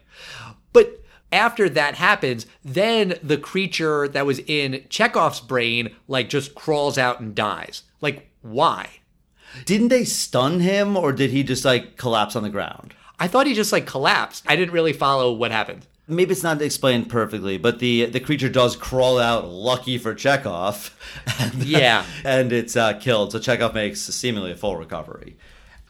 But 0.73 1.03
after 1.31 1.69
that 1.71 1.95
happens, 1.97 2.47
then 2.65 3.15
the 3.23 3.39
creature 3.39 4.07
that 4.09 4.27
was 4.27 4.39
in 4.41 4.85
Chekov's 4.89 5.41
brain 5.41 5.95
like 6.09 6.29
just 6.29 6.55
crawls 6.55 6.99
out 6.99 7.21
and 7.21 7.35
dies. 7.35 7.83
Like 8.01 8.31
why? 8.43 8.89
Didn't 9.65 9.89
they 9.89 10.05
stun 10.05 10.61
him 10.61 10.97
or 10.97 11.13
did 11.13 11.31
he 11.31 11.43
just 11.43 11.65
like 11.65 11.97
collapse 11.97 12.37
on 12.37 12.43
the 12.43 12.51
ground? 12.51 12.95
I 13.19 13.29
thought 13.29 13.47
he 13.47 13.55
just 13.55 13.73
like 13.73 13.87
collapsed. 13.87 14.45
I 14.49 14.57
didn't 14.57 14.75
really 14.75 14.93
follow 14.93 15.33
what 15.33 15.51
happened. 15.51 15.87
Maybe 16.09 16.33
it's 16.33 16.43
not 16.43 16.61
explained 16.61 17.09
perfectly, 17.09 17.59
but 17.59 17.79
the 17.79 18.07
the 18.07 18.21
creature 18.21 18.49
does 18.49 18.75
crawl 18.75 19.19
out, 19.19 19.47
lucky 19.49 19.99
for 19.99 20.15
Chekov. 20.15 20.91
And, 21.39 21.63
Yeah. 21.65 22.05
and 22.25 22.53
it's 22.53 22.77
uh, 22.77 22.95
killed. 22.95 23.33
So 23.33 23.39
Chekov 23.39 23.75
makes 23.75 24.01
seemingly 24.01 24.53
a 24.53 24.57
full 24.57 24.77
recovery. 24.77 25.37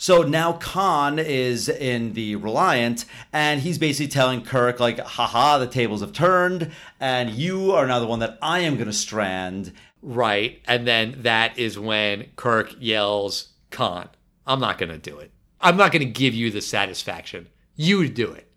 So 0.03 0.23
now 0.23 0.55
Khan 0.55 1.21
is 1.21 1.69
in 1.69 2.15
the 2.15 2.35
Reliant, 2.35 3.05
and 3.33 3.61
he's 3.61 3.79
basically 3.79 4.09
telling 4.09 4.43
Kirk, 4.43 4.81
like, 4.81 4.99
haha, 4.99 5.59
the 5.59 5.69
tables 5.69 6.01
have 6.01 6.13
turned, 6.13 6.73
and 6.99 7.31
you 7.31 7.71
are 7.71 7.87
now 7.87 8.01
the 8.01 8.07
one 8.09 8.19
that 8.19 8.37
I 8.43 8.59
am 8.61 8.75
going 8.75 8.89
to 8.89 8.93
strand. 8.93 9.73
Right. 10.03 10.61
And 10.67 10.89
then 10.89 11.23
that 11.23 11.57
is 11.57 11.79
when 11.79 12.27
Kirk 12.35 12.75
yells, 12.81 13.52
Khan, 13.73 14.09
I'm 14.47 14.61
not 14.61 14.79
going 14.79 14.91
to 14.91 14.99
do 14.99 15.19
it. 15.19 15.33
I'm 15.61 15.77
not 15.77 15.93
going 15.93 16.07
to 16.07 16.13
give 16.13 16.35
you 16.35 16.51
the 16.51 16.61
satisfaction. 16.61 17.49
You 17.75 18.09
do 18.09 18.31
it. 18.31 18.51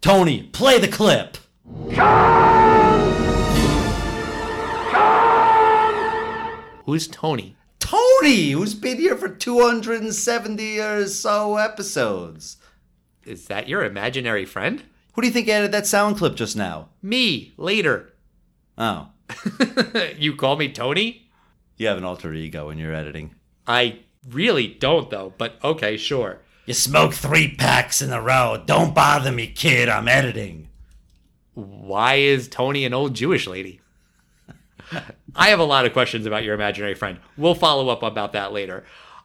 Tony, 0.00 0.44
play 0.44 0.78
the 0.78 0.88
clip. 0.88 1.36
Who's 6.86 7.08
Tony? 7.08 7.56
Tony, 7.78 8.50
who's 8.50 8.74
been 8.74 8.98
here 8.98 9.16
for 9.16 9.28
270 9.28 10.80
or 10.80 11.06
so 11.06 11.56
episodes. 11.56 12.56
Is 13.24 13.46
that 13.46 13.68
your 13.68 13.84
imaginary 13.84 14.44
friend? 14.44 14.82
Who 15.12 15.22
do 15.22 15.28
you 15.28 15.32
think 15.32 15.48
added 15.48 15.72
that 15.72 15.86
sound 15.86 16.16
clip 16.16 16.34
just 16.34 16.56
now? 16.56 16.88
Me, 17.02 17.52
later. 17.56 18.12
Oh, 18.76 19.08
you 20.18 20.34
call 20.36 20.56
me 20.56 20.72
Tony? 20.72 21.24
you 21.76 21.86
have 21.88 21.98
an 21.98 22.04
alter 22.04 22.32
ego 22.32 22.68
when 22.68 22.78
you're 22.78 22.94
editing. 22.94 23.34
I 23.66 24.00
really 24.28 24.68
don't, 24.68 25.10
though, 25.10 25.34
but 25.38 25.58
okay, 25.62 25.96
sure. 25.96 26.40
You 26.66 26.74
smoke 26.74 27.12
three 27.12 27.54
packs 27.54 28.00
in 28.00 28.12
a 28.12 28.22
row. 28.22 28.62
Don't 28.64 28.94
bother 28.94 29.30
me, 29.30 29.46
kid. 29.46 29.88
I'm 29.88 30.08
editing. 30.08 30.68
Why 31.54 32.14
is 32.14 32.48
Tony 32.48 32.84
an 32.84 32.94
old 32.94 33.14
Jewish 33.14 33.46
lady? 33.46 33.80
I 35.36 35.48
have 35.48 35.60
a 35.60 35.64
lot 35.64 35.86
of 35.86 35.92
questions 35.92 36.26
about 36.26 36.44
your 36.44 36.54
imaginary 36.54 36.94
friend. 36.94 37.18
We'll 37.36 37.54
follow 37.54 37.88
up 37.88 38.02
about 38.02 38.32
that 38.32 38.52
later. 38.52 38.84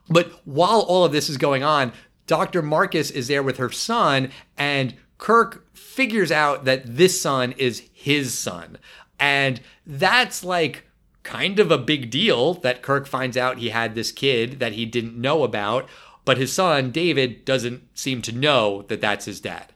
But 0.10 0.32
while 0.46 0.82
all 0.82 1.06
of 1.06 1.12
this 1.12 1.30
is 1.30 1.38
going 1.38 1.64
on, 1.64 1.94
Dr. 2.28 2.62
Marcus 2.62 3.10
is 3.12 3.28
there 3.28 3.44
with 3.44 3.58
her 3.58 3.72
son, 3.72 4.32
and 4.58 4.96
Kirk 5.18 5.66
figures 5.76 6.32
out 6.32 6.66
that 6.66 6.84
this 6.86 7.22
son 7.22 7.54
is 7.54 7.90
his 7.94 8.38
son. 8.38 8.78
And 9.20 9.62
that's 9.86 10.44
like 10.44 10.86
kind 11.30 11.60
of 11.60 11.70
a 11.70 11.78
big 11.78 12.10
deal 12.10 12.56
that 12.56 12.82
Kirk 12.82 13.06
finds 13.06 13.38
out 13.38 13.60
he 13.60 13.70
had 13.70 13.94
this 13.94 14.12
kid 14.12 14.60
that 14.60 14.74
he 14.74 14.84
didn't 14.84 15.16
know 15.16 15.44
about, 15.44 15.88
but 16.26 16.40
his 16.40 16.52
son, 16.52 16.90
David, 16.90 17.46
doesn't 17.46 17.84
seem 17.94 18.24
to 18.24 18.32
know 18.32 18.82
that 18.88 19.00
that's 19.00 19.26
his 19.26 19.40
dad. 19.40 19.72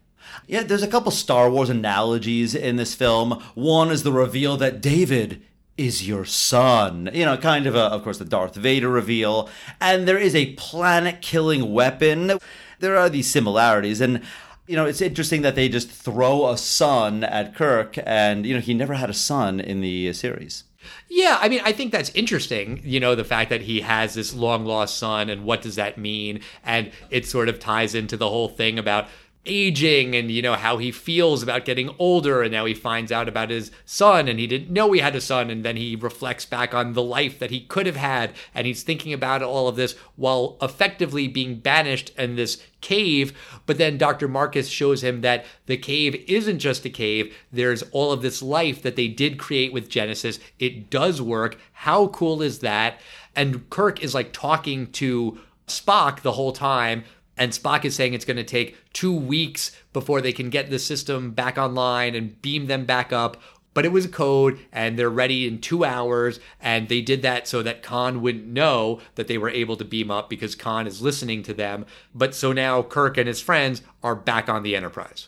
Yeah, 0.48 0.64
there's 0.64 0.82
a 0.82 0.88
couple 0.88 1.12
Star 1.12 1.52
Wars 1.52 1.70
analogies 1.70 2.56
in 2.56 2.78
this 2.78 2.96
film. 2.96 3.40
One 3.54 3.92
is 3.92 4.02
the 4.02 4.12
reveal 4.12 4.58
that 4.58 4.82
David 4.82 5.44
is 5.78 6.08
your 6.08 6.26
son. 6.26 7.12
You 7.14 7.26
know, 7.26 7.38
kind 7.38 7.68
of 7.68 7.76
a, 7.76 7.84
of 7.84 8.04
course, 8.04 8.18
the 8.18 8.26
Darth 8.26 8.56
Vader 8.56 8.90
reveal. 8.90 9.48
And 9.80 10.08
there 10.08 10.18
is 10.18 10.34
a 10.34 10.54
planet 10.56 11.22
killing 11.22 11.72
weapon. 11.72 12.40
There 12.80 12.98
are 12.98 13.10
these 13.10 13.30
similarities. 13.30 14.02
And, 14.02 14.22
you 14.66 14.76
know, 14.76 14.86
it's 14.88 15.02
interesting 15.02 15.44
that 15.44 15.54
they 15.54 15.70
just 15.70 15.92
throw 15.92 16.50
a 16.50 16.58
son 16.58 17.24
at 17.24 17.54
Kirk, 17.54 17.96
and, 18.06 18.46
you 18.46 18.56
know, 18.56 18.60
he 18.60 18.74
never 18.74 18.96
had 18.96 19.12
a 19.12 19.14
son 19.14 19.60
in 19.60 19.82
the 19.82 20.14
series. 20.14 20.64
Yeah, 21.10 21.38
I 21.40 21.50
mean, 21.50 21.62
I 21.64 21.72
think 21.72 21.92
that's 21.92 22.10
interesting, 22.12 22.82
you 22.84 23.00
know, 23.00 23.16
the 23.16 23.24
fact 23.24 23.50
that 23.50 23.62
he 23.62 23.82
has 23.82 24.14
this 24.14 24.34
long 24.34 24.66
lost 24.66 24.98
son 24.98 25.30
and 25.30 25.44
what 25.44 25.62
does 25.62 25.76
that 25.76 25.98
mean? 25.98 26.42
And 26.64 26.92
it 27.10 27.26
sort 27.26 27.50
of 27.50 27.60
ties 27.60 27.96
into 27.96 28.18
the 28.18 28.30
whole 28.30 28.50
thing 28.50 28.80
about 28.80 29.08
aging 29.46 30.16
and, 30.16 30.32
you 30.32 30.42
know, 30.42 30.56
how 30.56 30.78
he 30.78 30.92
feels 30.92 31.44
about 31.44 31.66
getting 31.66 31.94
older. 32.00 32.42
And 32.42 32.52
now 32.52 32.66
he 32.66 32.74
finds 32.74 33.12
out 33.12 33.28
about 33.28 33.50
his 33.50 33.72
son 33.86 34.28
and 34.28 34.40
he 34.40 34.48
didn't 34.48 34.70
know 34.70 34.92
he 34.92 35.02
had 35.02 35.16
a 35.16 35.22
son. 35.22 35.50
And 35.50 35.66
then 35.66 35.76
he 35.76 35.96
reflects 35.96 36.46
back 36.46 36.74
on 36.74 36.94
the 36.94 37.04
life 37.04 37.40
that 37.40 37.52
he 37.52 37.62
could 37.62 37.86
have 37.86 37.96
had. 37.96 38.34
And 38.54 38.66
he's 38.66 38.84
thinking 38.84 39.14
about 39.14 39.42
all 39.42 39.68
of 39.68 39.76
this 39.76 39.96
while 40.16 40.58
effectively 40.62 41.28
being 41.28 41.56
banished 41.56 42.12
in 42.18 42.36
this 42.36 42.64
cave. 42.82 43.38
But 43.66 43.78
then 43.78 43.98
Dr. 43.98 44.28
Marcus 44.28 44.70
shows 44.70 45.04
him 45.04 45.22
that 45.22 45.46
the 45.66 45.78
cave 45.78 46.24
isn't 46.28 46.60
just 46.60 46.86
a 46.86 46.90
cave. 46.90 47.36
There's 47.52 47.84
all 47.92 48.12
of 48.12 48.22
this 48.22 48.42
life 48.42 48.82
that 48.82 48.96
they 48.96 49.08
did 49.08 49.40
create 49.40 49.74
with 49.74 49.90
Genesis. 49.90 50.40
It 50.60 50.90
does 50.90 51.22
work. 51.22 51.58
How 51.74 52.08
cool 52.08 52.42
is 52.42 52.60
that? 52.60 53.00
And 53.36 53.70
Kirk 53.70 54.04
is 54.04 54.14
like 54.14 54.32
talking 54.32 54.92
to 54.94 55.40
Spock 55.68 56.22
the 56.22 56.34
whole 56.34 56.52
time. 56.52 57.04
And 57.38 57.52
Spock 57.52 57.84
is 57.86 57.96
saying 57.96 58.14
it's 58.14 58.26
going 58.26 58.38
to 58.38 58.44
take 58.44 58.78
two 58.94 59.16
weeks 59.16 59.76
before 59.92 60.22
they 60.22 60.34
can 60.34 60.50
get 60.50 60.70
the 60.70 60.80
system 60.80 61.32
back 61.32 61.58
online 61.58 62.16
and 62.16 62.42
beam 62.42 62.68
them 62.68 62.86
back 62.86 63.12
up. 63.12 63.42
But 63.74 63.86
it 63.86 63.92
was 63.92 64.06
a 64.06 64.10
code, 64.10 64.60
and 64.72 65.00
they're 65.00 65.10
ready 65.10 65.48
in 65.48 65.60
two 65.60 65.84
hours. 65.84 66.40
And 66.62 66.90
they 66.90 67.02
did 67.02 67.24
that 67.24 67.48
so 67.48 67.64
that 67.64 67.82
Khan 67.82 68.22
wouldn't 68.22 68.46
know 68.46 69.02
that 69.16 69.28
they 69.28 69.40
were 69.40 69.50
able 69.50 69.78
to 69.78 69.86
beam 69.86 70.12
up 70.12 70.30
because 70.30 70.54
Khan 70.54 70.86
is 70.86 71.02
listening 71.02 71.42
to 71.44 71.56
them. 71.56 71.88
But 72.14 72.36
so 72.36 72.54
now 72.54 72.84
Kirk 72.84 73.18
and 73.18 73.28
his 73.28 73.42
friends 73.42 73.82
are 74.04 74.16
back 74.16 74.48
on 74.48 74.62
the 74.62 74.76
Enterprise. 74.76 75.28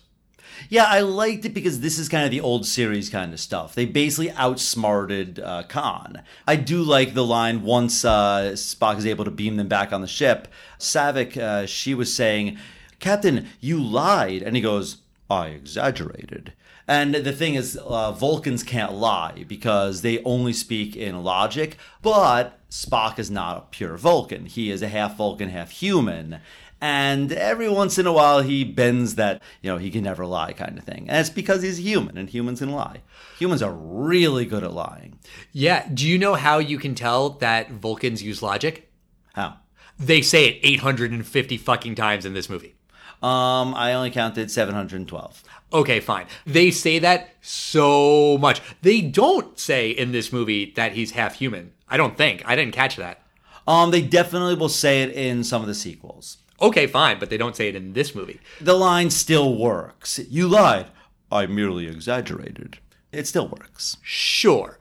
Yeah, 0.69 0.85
I 0.85 1.01
liked 1.01 1.45
it 1.45 1.53
because 1.53 1.79
this 1.79 1.99
is 1.99 2.09
kind 2.09 2.25
of 2.25 2.31
the 2.31 2.41
old 2.41 2.65
series 2.65 3.09
kind 3.09 3.33
of 3.33 3.39
stuff. 3.39 3.75
They 3.75 3.85
basically 3.85 4.31
outsmarted 4.31 5.39
uh, 5.39 5.63
Khan. 5.63 6.21
I 6.47 6.55
do 6.55 6.81
like 6.81 7.13
the 7.13 7.25
line 7.25 7.63
once 7.63 8.03
uh, 8.05 8.51
Spock 8.53 8.97
is 8.97 9.05
able 9.05 9.25
to 9.25 9.31
beam 9.31 9.57
them 9.57 9.67
back 9.67 9.93
on 9.93 10.01
the 10.01 10.07
ship. 10.07 10.47
Saavik, 10.79 11.37
uh, 11.37 11.65
she 11.65 11.93
was 11.93 12.13
saying, 12.13 12.57
Captain, 12.99 13.47
you 13.59 13.81
lied. 13.81 14.41
And 14.41 14.55
he 14.55 14.61
goes, 14.61 14.97
I 15.29 15.47
exaggerated. 15.47 16.53
And 16.87 17.15
the 17.15 17.31
thing 17.31 17.55
is, 17.55 17.77
uh, 17.77 18.11
Vulcans 18.11 18.61
can't 18.61 18.93
lie 18.93 19.43
because 19.47 20.01
they 20.01 20.21
only 20.23 20.53
speak 20.53 20.95
in 20.95 21.23
logic, 21.23 21.77
but 22.03 22.59
Spock 22.69 23.17
is 23.17 23.31
not 23.31 23.57
a 23.57 23.61
pure 23.71 23.97
Vulcan. 23.97 24.45
He 24.45 24.69
is 24.69 24.83
a 24.83 24.87
half 24.87 25.17
Vulcan, 25.17 25.49
half 25.49 25.71
human. 25.71 26.41
And 26.81 27.31
every 27.31 27.69
once 27.69 27.97
in 27.97 28.05
a 28.05 28.11
while, 28.13 28.41
he 28.41 28.63
bends 28.63 29.15
that, 29.15 29.41
you 29.61 29.71
know, 29.71 29.77
he 29.77 29.89
can 29.89 30.03
never 30.03 30.25
lie 30.25 30.53
kind 30.53 30.77
of 30.77 30.83
thing. 30.83 31.05
And 31.07 31.17
it's 31.17 31.29
because 31.29 31.61
he's 31.61 31.79
human 31.79 32.17
and 32.17 32.29
humans 32.29 32.59
can 32.59 32.71
lie. 32.71 33.01
Humans 33.39 33.61
are 33.61 33.73
really 33.73 34.45
good 34.45 34.63
at 34.63 34.73
lying. 34.73 35.17
Yeah. 35.51 35.87
Do 35.91 36.07
you 36.07 36.17
know 36.17 36.35
how 36.35 36.59
you 36.59 36.77
can 36.77 36.93
tell 36.93 37.29
that 37.29 37.71
Vulcans 37.71 38.21
use 38.21 38.43
logic? 38.43 38.91
How? 39.33 39.57
They 39.97 40.21
say 40.21 40.47
it 40.47 40.59
850 40.63 41.57
fucking 41.57 41.95
times 41.95 42.25
in 42.25 42.33
this 42.33 42.49
movie. 42.49 42.75
Um, 43.23 43.73
I 43.73 43.93
only 43.93 44.11
counted 44.11 44.51
712. 44.51 45.43
Okay, 45.73 45.99
fine. 45.99 46.27
They 46.45 46.69
say 46.69 46.99
that 46.99 47.29
so 47.41 48.37
much. 48.37 48.61
They 48.81 49.01
don't 49.01 49.57
say 49.57 49.89
in 49.89 50.11
this 50.11 50.31
movie 50.31 50.73
that 50.75 50.93
he's 50.93 51.11
half 51.11 51.35
human. 51.35 51.71
I 51.87 51.97
don't 51.97 52.17
think. 52.17 52.43
I 52.45 52.55
didn't 52.55 52.73
catch 52.73 52.97
that. 52.97 53.21
Um, 53.67 53.91
they 53.91 54.01
definitely 54.01 54.55
will 54.55 54.69
say 54.69 55.01
it 55.01 55.11
in 55.11 55.43
some 55.43 55.61
of 55.61 55.67
the 55.67 55.73
sequels. 55.73 56.37
Okay, 56.61 56.87
fine, 56.87 57.19
but 57.19 57.29
they 57.29 57.37
don't 57.37 57.55
say 57.55 57.67
it 57.67 57.75
in 57.75 57.93
this 57.93 58.15
movie. 58.15 58.39
The 58.61 58.73
line 58.73 59.09
still 59.09 59.55
works. 59.57 60.19
You 60.29 60.47
lied. 60.47 60.87
I 61.31 61.47
merely 61.47 61.87
exaggerated. 61.87 62.77
It 63.11 63.27
still 63.27 63.47
works. 63.47 63.97
Sure. 64.01 64.77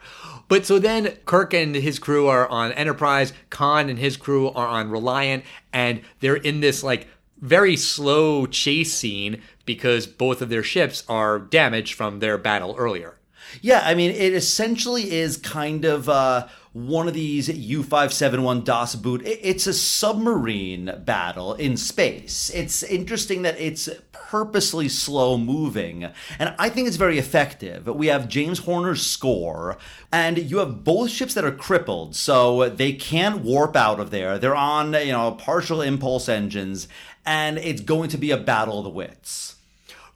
But 0.49 0.67
so 0.67 0.79
then 0.79 1.17
Kirk 1.25 1.55
and 1.55 1.75
his 1.75 1.99
crew 1.99 2.29
are 2.29 2.49
on 2.49 2.73
Enterprise, 2.73 3.33
Khan 3.51 3.89
and 3.89 3.99
his 3.99 4.17
crew 4.17 4.51
are 4.51 4.67
on 4.67 4.91
Reliant, 4.91 5.45
and 5.73 6.03
they're 6.21 6.37
in 6.37 6.61
this 6.61 6.83
like 6.83 7.09
very 7.41 7.77
slow 7.77 8.47
chase 8.47 8.93
scene 8.93 9.43
because 9.65 10.07
both 10.07 10.43
of 10.43 10.49
their 10.49 10.63
ships 10.63 11.05
are 11.09 11.39
damaged 11.39 11.95
from 11.95 12.19
their 12.21 12.39
battle 12.39 12.75
earlier. 12.79 13.17
Yeah, 13.61 13.83
I 13.85 13.95
mean, 13.95 14.11
it 14.11 14.33
essentially 14.33 15.13
is 15.13 15.37
kind 15.37 15.85
of 15.85 16.09
uh, 16.09 16.49
one 16.75 17.07
of 17.07 17.15
these 17.15 17.49
U571 17.49 18.65
Das 18.65 18.97
Boot. 18.97 19.23
It's 19.25 19.69
a 19.69 19.73
submarine 19.73 21.03
battle 21.05 21.55
in 21.55 21.77
space. 21.77 22.51
It's 22.51 22.83
interesting 22.83 23.43
that 23.43 23.59
it's 23.61 23.89
purposely 24.11 24.89
slow 24.89 25.39
moving, 25.39 26.11
and 26.37 26.55
I 26.59 26.69
think 26.69 26.89
it's 26.89 26.97
very 26.97 27.17
effective. 27.17 27.87
We 27.87 28.09
have 28.09 28.29
James 28.29 28.59
Horner's 28.59 29.07
score, 29.07 29.79
and 30.11 30.37
you 30.37 30.59
have 30.59 30.83
both 30.83 31.11
ships 31.11 31.35
that 31.35 31.45
are 31.45 31.53
crippled, 31.53 32.17
so 32.17 32.69
they 32.69 32.93
can't 32.93 33.43
warp 33.43 33.77
out 33.77 34.01
of 34.01 34.11
there. 34.11 34.37
They're 34.37 34.57
on, 34.57 34.95
you 34.95 35.13
know, 35.13 35.31
partial 35.31 35.81
impulse 35.81 36.29
engines, 36.29 36.89
and 37.25 37.57
it's 37.57 37.83
going 37.83 38.09
to 38.11 38.19
be 38.19 38.33
a 38.33 38.37
battle 38.37 38.79
of 38.79 38.85
the 38.85 38.91
wits. 38.91 39.55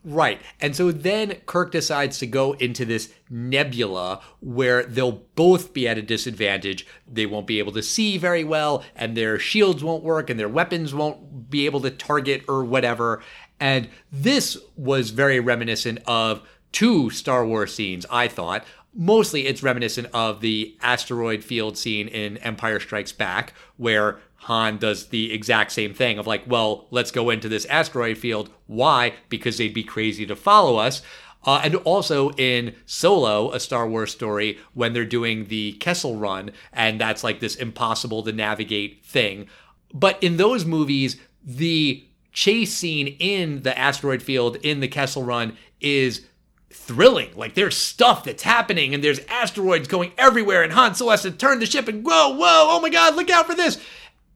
Right. 0.09 0.41
And 0.59 0.75
so 0.75 0.91
then 0.91 1.35
Kirk 1.45 1.71
decides 1.71 2.17
to 2.17 2.25
go 2.25 2.53
into 2.53 2.83
this 2.83 3.13
nebula 3.29 4.21
where 4.39 4.81
they'll 4.81 5.21
both 5.35 5.71
be 5.71 5.87
at 5.87 5.99
a 5.99 6.01
disadvantage. 6.01 6.87
They 7.07 7.27
won't 7.27 7.45
be 7.45 7.59
able 7.59 7.73
to 7.73 7.83
see 7.83 8.17
very 8.17 8.43
well, 8.43 8.83
and 8.95 9.15
their 9.15 9.37
shields 9.37 9.83
won't 9.83 10.03
work, 10.03 10.31
and 10.31 10.39
their 10.39 10.49
weapons 10.49 10.95
won't 10.95 11.51
be 11.51 11.67
able 11.67 11.81
to 11.81 11.91
target 11.91 12.43
or 12.47 12.63
whatever. 12.63 13.21
And 13.59 13.87
this 14.11 14.57
was 14.75 15.11
very 15.11 15.39
reminiscent 15.39 15.99
of 16.07 16.41
two 16.71 17.11
Star 17.11 17.45
Wars 17.45 17.75
scenes, 17.75 18.07
I 18.09 18.27
thought. 18.27 18.65
Mostly 18.93 19.47
it's 19.47 19.63
reminiscent 19.63 20.07
of 20.13 20.41
the 20.41 20.77
asteroid 20.81 21.43
field 21.43 21.77
scene 21.77 22.07
in 22.07 22.37
Empire 22.37 22.79
Strikes 22.79 23.11
Back, 23.11 23.53
where 23.77 24.19
Han 24.43 24.77
does 24.77 25.07
the 25.07 25.33
exact 25.33 25.71
same 25.71 25.93
thing 25.93 26.17
of 26.17 26.27
like, 26.27 26.43
well, 26.47 26.87
let's 26.91 27.11
go 27.11 27.29
into 27.29 27.49
this 27.49 27.65
asteroid 27.65 28.17
field. 28.17 28.49
Why? 28.67 29.13
Because 29.27 29.57
they'd 29.57 29.73
be 29.73 29.83
crazy 29.83 30.25
to 30.25 30.35
follow 30.35 30.77
us. 30.77 31.01
Uh, 31.45 31.61
and 31.63 31.75
also 31.77 32.31
in 32.31 32.75
Solo, 32.85 33.51
a 33.51 33.59
Star 33.59 33.87
Wars 33.87 34.11
story, 34.11 34.57
when 34.73 34.93
they're 34.93 35.05
doing 35.05 35.45
the 35.45 35.73
Kessel 35.73 36.17
Run, 36.17 36.51
and 36.73 36.99
that's 36.99 37.23
like 37.23 37.39
this 37.39 37.55
impossible 37.55 38.23
to 38.23 38.33
navigate 38.33 39.05
thing. 39.05 39.47
But 39.93 40.21
in 40.21 40.37
those 40.37 40.65
movies, 40.65 41.17
the 41.43 42.05
chase 42.33 42.73
scene 42.73 43.07
in 43.19 43.63
the 43.63 43.77
asteroid 43.77 44.21
field 44.21 44.57
in 44.57 44.81
the 44.81 44.87
Kessel 44.87 45.23
Run 45.23 45.57
is 45.79 46.25
thrilling. 46.71 47.29
Like 47.35 47.55
there's 47.55 47.77
stuff 47.77 48.23
that's 48.23 48.43
happening 48.43 48.93
and 48.93 49.03
there's 49.03 49.19
asteroids 49.27 49.87
going 49.87 50.11
everywhere 50.17 50.63
and 50.63 50.73
Han 50.73 50.95
Solo 50.95 51.11
has 51.11 51.23
to 51.23 51.31
turn 51.31 51.59
the 51.59 51.65
ship 51.65 51.87
and 51.87 52.05
whoa, 52.05 52.29
whoa, 52.35 52.67
oh 52.69 52.79
my 52.81 52.89
god, 52.89 53.15
look 53.15 53.29
out 53.29 53.47
for 53.47 53.55
this. 53.55 53.81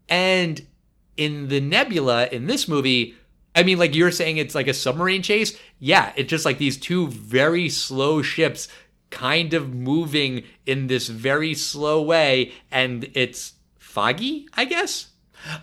And 0.09 0.65
in 1.17 1.47
the 1.47 1.61
nebula 1.61 2.27
in 2.27 2.47
this 2.47 2.67
movie, 2.67 3.15
I 3.55 3.63
mean, 3.63 3.77
like 3.77 3.95
you're 3.95 4.11
saying 4.11 4.38
it's 4.38 4.55
like 4.55 4.67
a 4.67 4.73
submarine 4.73 5.21
chase. 5.21 5.57
Yeah, 5.79 6.11
it's 6.15 6.29
just 6.29 6.45
like 6.45 6.57
these 6.57 6.77
two 6.77 7.07
very 7.07 7.69
slow 7.69 8.21
ships 8.21 8.67
kind 9.09 9.53
of 9.53 9.73
moving 9.73 10.43
in 10.65 10.88
this 10.88 11.07
very 11.07 11.53
slow 11.53 12.01
way 12.01 12.51
and 12.71 13.09
it's 13.13 13.53
foggy, 13.77 14.47
I 14.53 14.65
guess. 14.65 15.12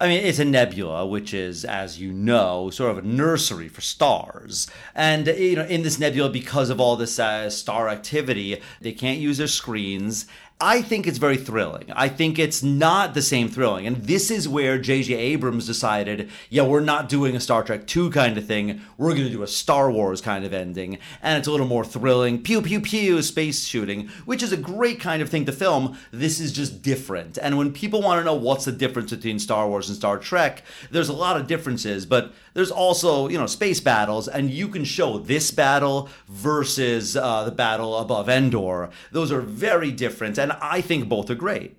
I 0.00 0.08
mean, 0.08 0.24
it's 0.24 0.38
a 0.38 0.44
nebula, 0.44 1.06
which 1.06 1.32
is, 1.32 1.64
as 1.64 2.00
you 2.00 2.12
know, 2.12 2.70
sort 2.70 2.90
of 2.90 2.98
a 2.98 3.06
nursery 3.06 3.68
for 3.68 3.80
stars. 3.80 4.66
And, 4.94 5.26
you 5.26 5.56
know, 5.56 5.64
in 5.64 5.82
this 5.82 5.98
nebula, 5.98 6.30
because 6.30 6.70
of 6.70 6.80
all 6.80 6.96
this 6.96 7.18
uh, 7.18 7.50
star 7.50 7.88
activity, 7.88 8.60
they 8.80 8.92
can't 8.92 9.18
use 9.18 9.38
their 9.38 9.46
screens. 9.46 10.26
I 10.62 10.82
think 10.82 11.06
it's 11.06 11.16
very 11.16 11.38
thrilling. 11.38 11.90
I 11.96 12.08
think 12.10 12.38
it's 12.38 12.62
not 12.62 13.14
the 13.14 13.22
same 13.22 13.48
thrilling. 13.48 13.86
And 13.86 14.04
this 14.04 14.30
is 14.30 14.46
where 14.46 14.78
J.J. 14.78 15.14
Abrams 15.14 15.66
decided, 15.66 16.28
yeah, 16.50 16.64
we're 16.64 16.80
not 16.80 17.08
doing 17.08 17.34
a 17.34 17.40
Star 17.40 17.62
Trek 17.62 17.86
2 17.86 18.10
kind 18.10 18.36
of 18.36 18.46
thing. 18.46 18.82
We're 18.98 19.14
going 19.14 19.24
to 19.24 19.30
do 19.30 19.42
a 19.42 19.46
Star 19.46 19.90
Wars 19.90 20.20
kind 20.20 20.44
of 20.44 20.52
ending. 20.52 20.98
And 21.22 21.38
it's 21.38 21.48
a 21.48 21.50
little 21.50 21.66
more 21.66 21.82
thrilling. 21.82 22.42
Pew, 22.42 22.60
pew, 22.60 22.80
pew, 22.80 23.22
space 23.22 23.64
shooting, 23.64 24.08
which 24.26 24.42
is 24.42 24.52
a 24.52 24.58
great 24.58 25.00
kind 25.00 25.22
of 25.22 25.30
thing 25.30 25.46
to 25.46 25.52
film. 25.52 25.96
This 26.10 26.40
is 26.40 26.52
just 26.52 26.82
different. 26.82 27.38
And 27.38 27.56
when 27.56 27.72
people 27.72 28.02
want 28.02 28.20
to 28.20 28.24
know 28.24 28.34
what's 28.34 28.66
the 28.66 28.72
difference 28.72 29.12
between 29.12 29.38
Star 29.38 29.66
Wars 29.66 29.88
and 29.88 29.96
Star 29.96 30.18
Trek, 30.18 30.62
there's 30.90 31.08
a 31.08 31.14
lot 31.14 31.40
of 31.40 31.46
differences. 31.46 32.04
But 32.04 32.34
there's 32.52 32.70
also, 32.70 33.28
you 33.28 33.38
know, 33.38 33.46
space 33.46 33.80
battles. 33.80 34.28
And 34.28 34.50
you 34.50 34.68
can 34.68 34.84
show 34.84 35.16
this 35.16 35.50
battle 35.50 36.10
versus 36.28 37.16
uh, 37.16 37.44
the 37.44 37.50
battle 37.50 37.96
above 37.96 38.28
Endor. 38.28 38.90
Those 39.10 39.32
are 39.32 39.40
very 39.40 39.90
different. 39.90 40.36
And 40.36 40.49
I 40.60 40.80
think 40.80 41.08
both 41.08 41.30
are 41.30 41.34
great. 41.34 41.76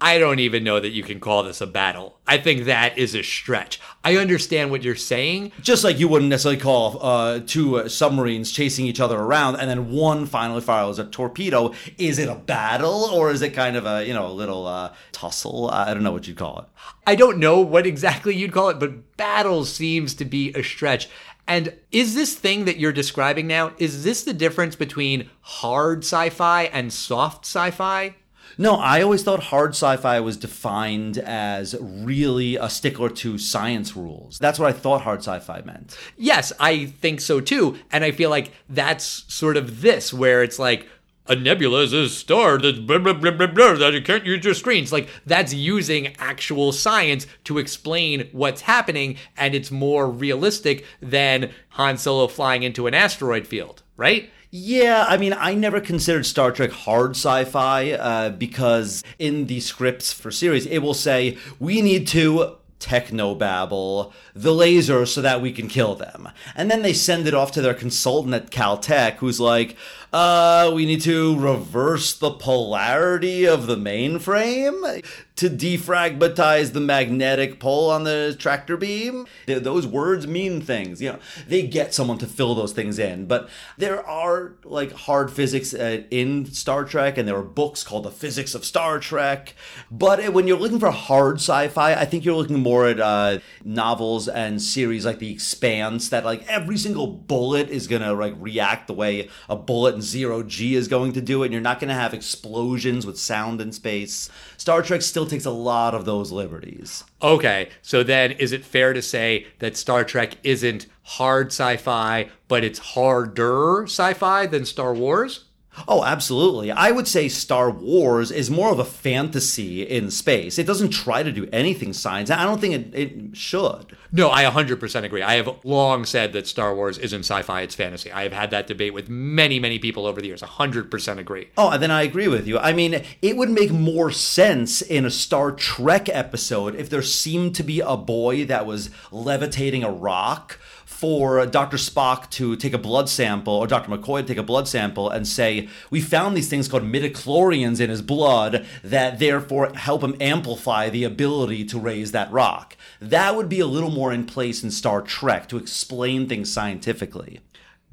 I 0.00 0.18
don't 0.18 0.40
even 0.40 0.64
know 0.64 0.80
that 0.80 0.90
you 0.90 1.02
can 1.02 1.18
call 1.18 1.44
this 1.44 1.62
a 1.62 1.66
battle. 1.66 2.18
I 2.26 2.36
think 2.36 2.64
that 2.64 2.98
is 2.98 3.14
a 3.14 3.22
stretch. 3.22 3.80
I 4.02 4.16
understand 4.16 4.70
what 4.70 4.82
you're 4.82 4.96
saying. 4.96 5.52
Just 5.62 5.82
like 5.82 5.98
you 5.98 6.08
wouldn't 6.08 6.28
necessarily 6.28 6.60
call 6.60 6.98
uh, 7.00 7.40
two 7.46 7.78
uh, 7.78 7.88
submarines 7.88 8.52
chasing 8.52 8.86
each 8.86 9.00
other 9.00 9.18
around, 9.18 9.56
and 9.56 9.70
then 9.70 9.90
one 9.90 10.26
finally 10.26 10.60
fires 10.60 10.98
a 10.98 11.04
torpedo. 11.04 11.72
Is 11.96 12.18
it 12.18 12.28
a 12.28 12.34
battle, 12.34 13.04
or 13.12 13.30
is 13.30 13.40
it 13.40 13.54
kind 13.54 13.76
of 13.76 13.86
a 13.86 14.06
you 14.06 14.12
know 14.12 14.26
a 14.26 14.32
little 14.32 14.66
uh, 14.66 14.92
tussle? 15.12 15.70
I 15.70 15.94
don't 15.94 16.02
know 16.02 16.12
what 16.12 16.26
you'd 16.26 16.36
call 16.36 16.58
it. 16.58 16.64
I 17.06 17.14
don't 17.14 17.38
know 17.38 17.60
what 17.60 17.86
exactly 17.86 18.34
you'd 18.34 18.52
call 18.52 18.68
it, 18.68 18.80
but 18.80 19.16
battle 19.16 19.64
seems 19.64 20.12
to 20.14 20.24
be 20.24 20.52
a 20.54 20.62
stretch. 20.62 21.08
And 21.46 21.74
is 21.92 22.14
this 22.14 22.34
thing 22.34 22.64
that 22.64 22.78
you're 22.78 22.92
describing 22.92 23.46
now, 23.46 23.72
is 23.78 24.04
this 24.04 24.24
the 24.24 24.32
difference 24.32 24.76
between 24.76 25.30
hard 25.40 25.98
sci 26.04 26.30
fi 26.30 26.64
and 26.64 26.92
soft 26.92 27.44
sci 27.44 27.70
fi? 27.70 28.16
No, 28.56 28.76
I 28.76 29.02
always 29.02 29.24
thought 29.24 29.42
hard 29.42 29.70
sci-fi 29.70 30.20
was 30.20 30.36
defined 30.36 31.18
as 31.18 31.74
really 31.80 32.54
a 32.56 32.68
stickler 32.68 33.08
to 33.08 33.36
science 33.36 33.96
rules. 33.96 34.38
That's 34.38 34.60
what 34.60 34.68
I 34.68 34.72
thought 34.72 35.00
hard 35.00 35.20
sci-fi 35.20 35.62
meant. 35.62 35.98
Yes, 36.16 36.52
I 36.60 36.86
think 36.86 37.20
so 37.20 37.40
too. 37.40 37.76
And 37.90 38.04
I 38.04 38.12
feel 38.12 38.30
like 38.30 38.52
that's 38.68 39.24
sort 39.32 39.56
of 39.56 39.80
this, 39.80 40.12
where 40.12 40.42
it's 40.44 40.58
like, 40.58 40.86
a 41.26 41.34
nebula 41.34 41.82
is 41.82 41.92
a 41.92 42.08
star 42.08 42.58
that's 42.58 42.78
blah, 42.78 42.98
blah, 42.98 43.14
blah, 43.14 43.30
blah, 43.30 43.46
blah, 43.46 43.74
that 43.74 43.94
you 43.94 44.02
can't 44.02 44.26
use 44.26 44.44
your 44.44 44.54
screens. 44.54 44.92
Like, 44.92 45.08
that's 45.24 45.54
using 45.54 46.14
actual 46.18 46.72
science 46.72 47.26
to 47.44 47.58
explain 47.58 48.28
what's 48.32 48.62
happening, 48.62 49.16
and 49.36 49.54
it's 49.54 49.70
more 49.70 50.10
realistic 50.10 50.84
than 51.00 51.50
Han 51.70 51.96
Solo 51.96 52.28
flying 52.28 52.62
into 52.62 52.86
an 52.86 52.94
asteroid 52.94 53.46
field, 53.46 53.82
right? 53.96 54.30
Yeah, 54.50 55.04
I 55.08 55.16
mean, 55.16 55.32
I 55.32 55.54
never 55.54 55.80
considered 55.80 56.26
Star 56.26 56.52
Trek 56.52 56.70
hard 56.70 57.12
sci 57.12 57.44
fi 57.44 57.90
uh, 57.92 58.30
because 58.30 59.02
in 59.18 59.46
the 59.46 59.58
scripts 59.60 60.12
for 60.12 60.30
series, 60.30 60.66
it 60.66 60.78
will 60.78 60.94
say, 60.94 61.38
we 61.58 61.82
need 61.82 62.06
to 62.08 62.58
technobabble 62.78 64.12
the 64.34 64.52
laser 64.52 65.06
so 65.06 65.22
that 65.22 65.40
we 65.40 65.52
can 65.52 65.68
kill 65.68 65.94
them. 65.94 66.28
And 66.54 66.70
then 66.70 66.82
they 66.82 66.92
send 66.92 67.26
it 67.26 67.34
off 67.34 67.50
to 67.52 67.62
their 67.62 67.74
consultant 67.74 68.34
at 68.34 68.50
Caltech 68.50 69.16
who's 69.16 69.40
like, 69.40 69.76
uh, 70.14 70.70
we 70.72 70.86
need 70.86 71.00
to 71.00 71.36
reverse 71.40 72.12
the 72.16 72.30
polarity 72.30 73.44
of 73.44 73.66
the 73.66 73.74
mainframe 73.74 75.02
to 75.34 75.50
defragmentize 75.50 76.72
the 76.72 76.80
magnetic 76.80 77.58
pole 77.58 77.90
on 77.90 78.04
the 78.04 78.36
tractor 78.38 78.76
beam. 78.76 79.26
Those 79.46 79.84
words 79.88 80.28
mean 80.28 80.60
things. 80.60 81.02
You 81.02 81.14
know, 81.14 81.18
they 81.48 81.66
get 81.66 81.92
someone 81.92 82.18
to 82.18 82.26
fill 82.28 82.54
those 82.54 82.72
things 82.72 83.00
in. 83.00 83.26
But 83.26 83.48
there 83.76 84.06
are 84.06 84.52
like 84.62 84.92
hard 84.92 85.32
physics 85.32 85.74
uh, 85.74 86.04
in 86.12 86.46
Star 86.46 86.84
Trek, 86.84 87.18
and 87.18 87.26
there 87.26 87.36
are 87.36 87.42
books 87.42 87.82
called 87.82 88.04
The 88.04 88.12
Physics 88.12 88.54
of 88.54 88.64
Star 88.64 89.00
Trek. 89.00 89.54
But 89.90 90.32
when 90.32 90.46
you're 90.46 90.58
looking 90.58 90.78
for 90.78 90.92
hard 90.92 91.36
sci-fi, 91.36 91.94
I 91.94 92.04
think 92.04 92.24
you're 92.24 92.36
looking 92.36 92.60
more 92.60 92.86
at 92.86 93.00
uh, 93.00 93.38
novels 93.64 94.28
and 94.28 94.62
series 94.62 95.04
like 95.04 95.18
The 95.18 95.32
Expanse 95.32 96.08
that 96.10 96.24
like 96.24 96.46
every 96.46 96.76
single 96.76 97.08
bullet 97.08 97.68
is 97.70 97.88
gonna 97.88 98.12
like 98.12 98.34
react 98.38 98.86
the 98.86 98.94
way 98.94 99.28
a 99.48 99.56
bullet 99.56 99.96
in 99.96 100.03
zero 100.04 100.42
G 100.42 100.74
is 100.74 100.88
going 100.88 101.12
to 101.14 101.20
do 101.20 101.42
it. 101.42 101.46
And 101.46 101.52
you're 101.52 101.62
not 101.62 101.80
gonna 101.80 101.94
have 101.94 102.14
explosions 102.14 103.04
with 103.06 103.18
sound 103.18 103.60
in 103.60 103.72
space. 103.72 104.28
Star 104.56 104.82
Trek 104.82 105.02
still 105.02 105.26
takes 105.26 105.44
a 105.44 105.50
lot 105.50 105.94
of 105.94 106.04
those 106.04 106.30
liberties. 106.30 107.04
Okay, 107.22 107.70
so 107.82 108.02
then 108.02 108.32
is 108.32 108.52
it 108.52 108.64
fair 108.64 108.92
to 108.92 109.02
say 109.02 109.46
that 109.58 109.76
Star 109.76 110.04
Trek 110.04 110.36
isn't 110.44 110.86
hard 111.02 111.48
sci 111.48 111.76
fi, 111.78 112.28
but 112.48 112.64
it's 112.64 112.78
harder 112.78 113.84
sci 113.84 114.12
fi 114.14 114.46
than 114.46 114.64
Star 114.64 114.94
Wars? 114.94 115.44
Oh, 115.88 116.04
absolutely. 116.04 116.70
I 116.70 116.90
would 116.90 117.08
say 117.08 117.28
Star 117.28 117.70
Wars 117.70 118.30
is 118.30 118.50
more 118.50 118.72
of 118.72 118.78
a 118.78 118.84
fantasy 118.84 119.82
in 119.82 120.10
space. 120.10 120.58
It 120.58 120.66
doesn't 120.66 120.90
try 120.90 121.22
to 121.22 121.32
do 121.32 121.48
anything 121.52 121.92
science. 121.92 122.30
I 122.30 122.44
don't 122.44 122.60
think 122.60 122.74
it, 122.74 122.94
it 122.94 123.36
should. 123.36 123.96
No, 124.12 124.30
I 124.30 124.44
100% 124.44 125.02
agree. 125.04 125.22
I 125.22 125.34
have 125.34 125.48
long 125.64 126.04
said 126.04 126.32
that 126.32 126.46
Star 126.46 126.74
Wars 126.74 126.98
isn't 126.98 127.24
sci 127.24 127.42
fi, 127.42 127.62
it's 127.62 127.74
fantasy. 127.74 128.12
I 128.12 128.22
have 128.22 128.32
had 128.32 128.50
that 128.52 128.66
debate 128.68 128.94
with 128.94 129.08
many, 129.08 129.58
many 129.58 129.78
people 129.78 130.06
over 130.06 130.20
the 130.20 130.28
years. 130.28 130.42
100% 130.42 131.18
agree. 131.18 131.48
Oh, 131.56 131.70
and 131.70 131.82
then 131.82 131.90
I 131.90 132.02
agree 132.02 132.28
with 132.28 132.46
you. 132.46 132.58
I 132.58 132.72
mean, 132.72 133.02
it 133.22 133.36
would 133.36 133.50
make 133.50 133.72
more 133.72 134.12
sense 134.12 134.82
in 134.82 135.04
a 135.04 135.10
Star 135.10 135.50
Trek 135.50 136.08
episode 136.08 136.76
if 136.76 136.88
there 136.88 137.02
seemed 137.02 137.56
to 137.56 137.64
be 137.64 137.80
a 137.80 137.96
boy 137.96 138.44
that 138.44 138.66
was 138.66 138.90
levitating 139.10 139.82
a 139.82 139.90
rock 139.90 140.60
for 141.04 141.44
Dr. 141.44 141.76
Spock 141.76 142.30
to 142.30 142.56
take 142.56 142.72
a 142.72 142.78
blood 142.78 143.10
sample, 143.10 143.52
or 143.52 143.66
Dr. 143.66 143.90
McCoy 143.90 144.22
to 144.22 144.26
take 144.26 144.38
a 144.38 144.42
blood 144.42 144.66
sample 144.66 145.10
and 145.10 145.28
say, 145.28 145.68
We 145.90 146.00
found 146.00 146.34
these 146.34 146.48
things 146.48 146.66
called 146.66 146.84
midichlorians 146.84 147.78
in 147.78 147.90
his 147.90 148.00
blood 148.00 148.64
that 148.82 149.18
therefore 149.18 149.74
help 149.74 150.02
him 150.02 150.16
amplify 150.18 150.88
the 150.88 151.04
ability 151.04 151.66
to 151.66 151.78
raise 151.78 152.12
that 152.12 152.32
rock. 152.32 152.74
That 153.02 153.36
would 153.36 153.50
be 153.50 153.60
a 153.60 153.66
little 153.66 153.90
more 153.90 154.14
in 154.14 154.24
place 154.24 154.64
in 154.64 154.70
Star 154.70 155.02
Trek 155.02 155.46
to 155.50 155.58
explain 155.58 156.26
things 156.26 156.50
scientifically. 156.50 157.40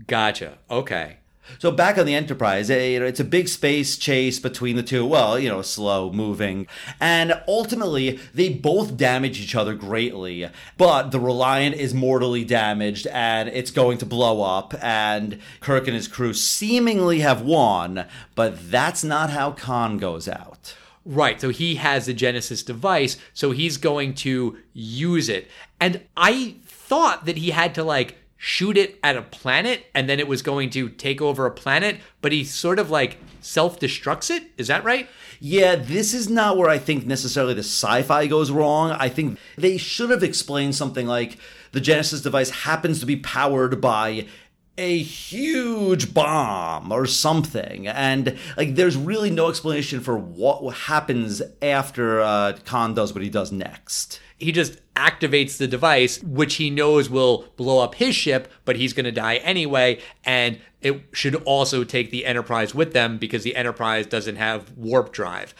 Gotcha. 0.07 0.59
Okay. 0.69 1.17
So 1.59 1.71
back 1.71 1.97
on 1.97 2.05
the 2.05 2.15
Enterprise, 2.15 2.69
eh, 2.69 2.99
it's 2.99 3.19
a 3.19 3.25
big 3.25 3.47
space 3.47 3.97
chase 3.97 4.39
between 4.39 4.75
the 4.75 4.83
two. 4.83 5.05
Well, 5.05 5.39
you 5.39 5.49
know, 5.49 5.61
slow 5.61 6.11
moving, 6.11 6.67
and 6.99 7.41
ultimately 7.47 8.19
they 8.33 8.49
both 8.49 8.97
damage 8.97 9.39
each 9.39 9.55
other 9.55 9.73
greatly. 9.73 10.49
But 10.77 11.11
the 11.11 11.19
Reliant 11.19 11.75
is 11.75 11.93
mortally 11.93 12.43
damaged, 12.43 13.07
and 13.07 13.49
it's 13.49 13.71
going 13.71 13.97
to 13.99 14.05
blow 14.05 14.41
up. 14.41 14.73
And 14.81 15.39
Kirk 15.59 15.87
and 15.87 15.95
his 15.95 16.07
crew 16.07 16.33
seemingly 16.33 17.19
have 17.19 17.41
won, 17.41 18.05
but 18.35 18.71
that's 18.71 19.03
not 19.03 19.29
how 19.29 19.51
Khan 19.51 19.97
goes 19.97 20.27
out. 20.27 20.75
Right. 21.03 21.41
So 21.41 21.49
he 21.49 21.75
has 21.75 22.05
the 22.05 22.13
Genesis 22.13 22.61
device, 22.61 23.17
so 23.33 23.51
he's 23.51 23.77
going 23.77 24.13
to 24.15 24.57
use 24.73 25.29
it. 25.29 25.49
And 25.79 26.01
I 26.15 26.57
thought 26.63 27.25
that 27.25 27.37
he 27.37 27.51
had 27.51 27.73
to 27.75 27.83
like 27.83 28.17
shoot 28.43 28.75
it 28.75 28.97
at 29.03 29.15
a 29.15 29.21
planet 29.21 29.85
and 29.93 30.09
then 30.09 30.19
it 30.19 30.27
was 30.27 30.41
going 30.41 30.67
to 30.67 30.89
take 30.89 31.21
over 31.21 31.45
a 31.45 31.51
planet, 31.51 31.99
but 32.23 32.31
he 32.31 32.43
sort 32.43 32.79
of 32.79 32.89
like 32.89 33.17
self 33.39 33.79
destructs 33.79 34.35
it. 34.35 34.41
Is 34.57 34.65
that 34.65 34.83
right? 34.83 35.07
Yeah, 35.39 35.75
this 35.75 36.15
is 36.15 36.27
not 36.27 36.57
where 36.57 36.67
I 36.67 36.79
think 36.79 37.05
necessarily 37.05 37.53
the 37.53 37.59
sci 37.59 38.01
fi 38.01 38.25
goes 38.25 38.49
wrong. 38.49 38.93
I 38.93 39.09
think 39.09 39.37
they 39.57 39.77
should 39.77 40.09
have 40.09 40.23
explained 40.23 40.73
something 40.73 41.05
like 41.05 41.37
the 41.71 41.79
Genesis 41.79 42.21
device 42.21 42.49
happens 42.49 42.99
to 42.99 43.05
be 43.05 43.15
powered 43.15 43.79
by 43.79 44.25
a 44.75 44.97
huge 44.97 46.11
bomb 46.11 46.91
or 46.91 47.05
something. 47.05 47.87
And 47.87 48.39
like, 48.57 48.73
there's 48.73 48.97
really 48.97 49.29
no 49.29 49.49
explanation 49.49 49.99
for 49.99 50.17
what 50.17 50.67
happens 50.73 51.43
after 51.61 52.21
uh, 52.21 52.57
Khan 52.65 52.95
does 52.95 53.13
what 53.13 53.21
he 53.21 53.29
does 53.29 53.51
next. 53.51 54.19
He 54.41 54.51
just 54.51 54.79
activates 54.95 55.57
the 55.57 55.67
device, 55.67 56.21
which 56.23 56.55
he 56.55 56.69
knows 56.69 57.09
will 57.09 57.45
blow 57.55 57.79
up 57.79 57.95
his 57.95 58.15
ship, 58.15 58.51
but 58.65 58.75
he's 58.75 58.93
going 58.93 59.05
to 59.05 59.11
die 59.11 59.35
anyway. 59.37 59.99
And 60.25 60.59
it 60.81 61.01
should 61.13 61.35
also 61.35 61.83
take 61.83 62.11
the 62.11 62.25
Enterprise 62.25 62.73
with 62.73 62.93
them 62.93 63.17
because 63.17 63.43
the 63.43 63.55
Enterprise 63.55 64.07
doesn't 64.07 64.37
have 64.37 64.75
warp 64.75 65.13
drive. 65.13 65.53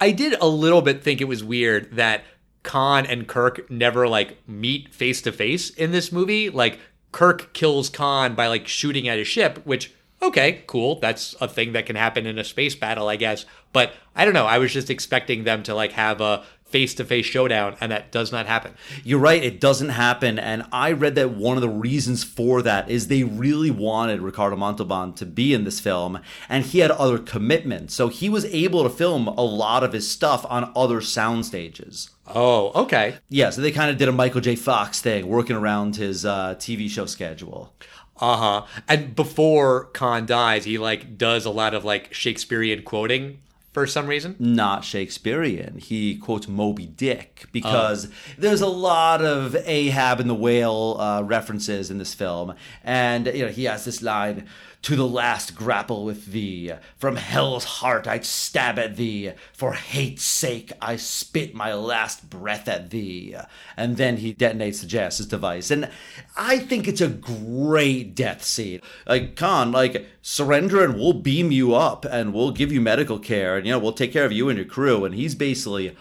I 0.00 0.12
did 0.12 0.34
a 0.40 0.46
little 0.46 0.82
bit 0.82 1.02
think 1.02 1.20
it 1.20 1.24
was 1.26 1.42
weird 1.42 1.96
that 1.96 2.24
Khan 2.62 3.06
and 3.06 3.26
Kirk 3.26 3.70
never 3.70 4.06
like 4.08 4.38
meet 4.48 4.94
face 4.94 5.22
to 5.22 5.32
face 5.32 5.70
in 5.70 5.90
this 5.90 6.12
movie. 6.12 6.50
Like 6.50 6.78
Kirk 7.12 7.52
kills 7.52 7.88
Khan 7.88 8.34
by 8.34 8.46
like 8.46 8.68
shooting 8.68 9.08
at 9.08 9.18
his 9.18 9.28
ship, 9.28 9.60
which 9.64 9.92
okay, 10.22 10.62
cool. 10.66 10.98
That's 11.00 11.34
a 11.40 11.48
thing 11.48 11.72
that 11.72 11.86
can 11.86 11.96
happen 11.96 12.26
in 12.26 12.38
a 12.38 12.44
space 12.44 12.74
battle, 12.74 13.08
I 13.08 13.16
guess. 13.16 13.44
But 13.72 13.92
I 14.14 14.24
don't 14.24 14.34
know. 14.34 14.46
I 14.46 14.58
was 14.58 14.72
just 14.72 14.90
expecting 14.90 15.44
them 15.44 15.62
to 15.64 15.74
like 15.74 15.92
have 15.92 16.20
a 16.20 16.44
face 16.68 16.94
to 16.94 17.04
face 17.04 17.26
showdown, 17.26 17.76
and 17.80 17.90
that 17.90 18.12
does 18.12 18.30
not 18.30 18.46
happen. 18.46 18.74
You're 19.04 19.18
right, 19.18 19.42
it 19.42 19.60
doesn't 19.60 19.90
happen. 19.90 20.38
And 20.38 20.66
I 20.72 20.92
read 20.92 21.14
that 21.14 21.30
one 21.30 21.56
of 21.56 21.62
the 21.62 21.68
reasons 21.68 22.24
for 22.24 22.62
that 22.62 22.90
is 22.90 23.08
they 23.08 23.24
really 23.24 23.70
wanted 23.70 24.20
Ricardo 24.20 24.56
Montalban 24.56 25.14
to 25.14 25.26
be 25.26 25.54
in 25.54 25.64
this 25.64 25.80
film, 25.80 26.20
and 26.48 26.64
he 26.64 26.80
had 26.80 26.90
other 26.90 27.18
commitments. 27.18 27.94
So 27.94 28.08
he 28.08 28.28
was 28.28 28.44
able 28.46 28.82
to 28.82 28.90
film 28.90 29.28
a 29.28 29.42
lot 29.42 29.82
of 29.82 29.92
his 29.92 30.08
stuff 30.08 30.44
on 30.48 30.72
other 30.76 31.00
sound 31.00 31.46
stages. 31.46 32.10
Oh, 32.26 32.72
okay. 32.82 33.16
Yeah, 33.30 33.50
so 33.50 33.62
they 33.62 33.72
kind 33.72 33.90
of 33.90 33.96
did 33.96 34.08
a 34.08 34.12
Michael 34.12 34.42
J. 34.42 34.54
Fox 34.54 35.00
thing, 35.00 35.26
working 35.26 35.56
around 35.56 35.96
his 35.96 36.26
uh, 36.26 36.54
TV 36.56 36.90
show 36.90 37.06
schedule. 37.06 37.72
Uh 38.20 38.36
huh. 38.36 38.82
And 38.88 39.14
before 39.14 39.84
Khan 39.86 40.26
dies, 40.26 40.64
he 40.64 40.76
like 40.76 41.16
does 41.16 41.44
a 41.44 41.50
lot 41.50 41.72
of 41.72 41.84
like 41.84 42.12
Shakespearean 42.12 42.82
quoting 42.82 43.38
for 43.72 43.86
some 43.86 44.06
reason. 44.06 44.36
Not 44.38 44.84
Shakespearean. 44.84 45.78
He 45.78 46.16
quotes 46.16 46.48
Moby 46.48 46.86
Dick 46.86 47.46
because 47.52 48.08
there's 48.36 48.60
a 48.60 48.66
lot 48.66 49.22
of 49.22 49.56
Ahab 49.64 50.20
and 50.20 50.28
the 50.28 50.34
whale 50.34 50.96
uh, 50.98 51.22
references 51.22 51.90
in 51.90 51.98
this 51.98 52.14
film, 52.14 52.54
and 52.82 53.26
you 53.26 53.44
know 53.44 53.50
he 53.50 53.64
has 53.64 53.84
this 53.84 54.02
line. 54.02 54.46
To 54.88 54.96
the 54.96 55.06
last 55.06 55.54
grapple 55.54 56.06
with 56.06 56.32
thee. 56.32 56.72
From 56.96 57.16
hell's 57.16 57.64
heart 57.64 58.08
I'd 58.08 58.24
stab 58.24 58.78
at 58.78 58.96
thee. 58.96 59.32
For 59.52 59.74
hate's 59.74 60.22
sake 60.22 60.72
I 60.80 60.96
spit 60.96 61.54
my 61.54 61.74
last 61.74 62.30
breath 62.30 62.66
at 62.68 62.88
thee. 62.88 63.36
And 63.76 63.98
then 63.98 64.16
he 64.16 64.32
detonates 64.32 64.80
the 64.80 64.86
Genesis 64.86 65.26
device. 65.26 65.70
And 65.70 65.90
I 66.38 66.58
think 66.58 66.88
it's 66.88 67.02
a 67.02 67.08
great 67.08 68.14
death 68.14 68.42
scene. 68.42 68.80
Like, 69.06 69.36
Khan, 69.36 69.72
like, 69.72 70.06
surrender 70.22 70.82
and 70.82 70.94
we'll 70.94 71.12
beam 71.12 71.52
you 71.52 71.74
up 71.74 72.06
and 72.06 72.32
we'll 72.32 72.52
give 72.52 72.72
you 72.72 72.80
medical 72.80 73.18
care 73.18 73.58
and, 73.58 73.66
you 73.66 73.72
know, 73.72 73.78
we'll 73.78 73.92
take 73.92 74.14
care 74.14 74.24
of 74.24 74.32
you 74.32 74.48
and 74.48 74.56
your 74.56 74.66
crew. 74.66 75.04
And 75.04 75.14
he's 75.14 75.34
basically 75.34 75.94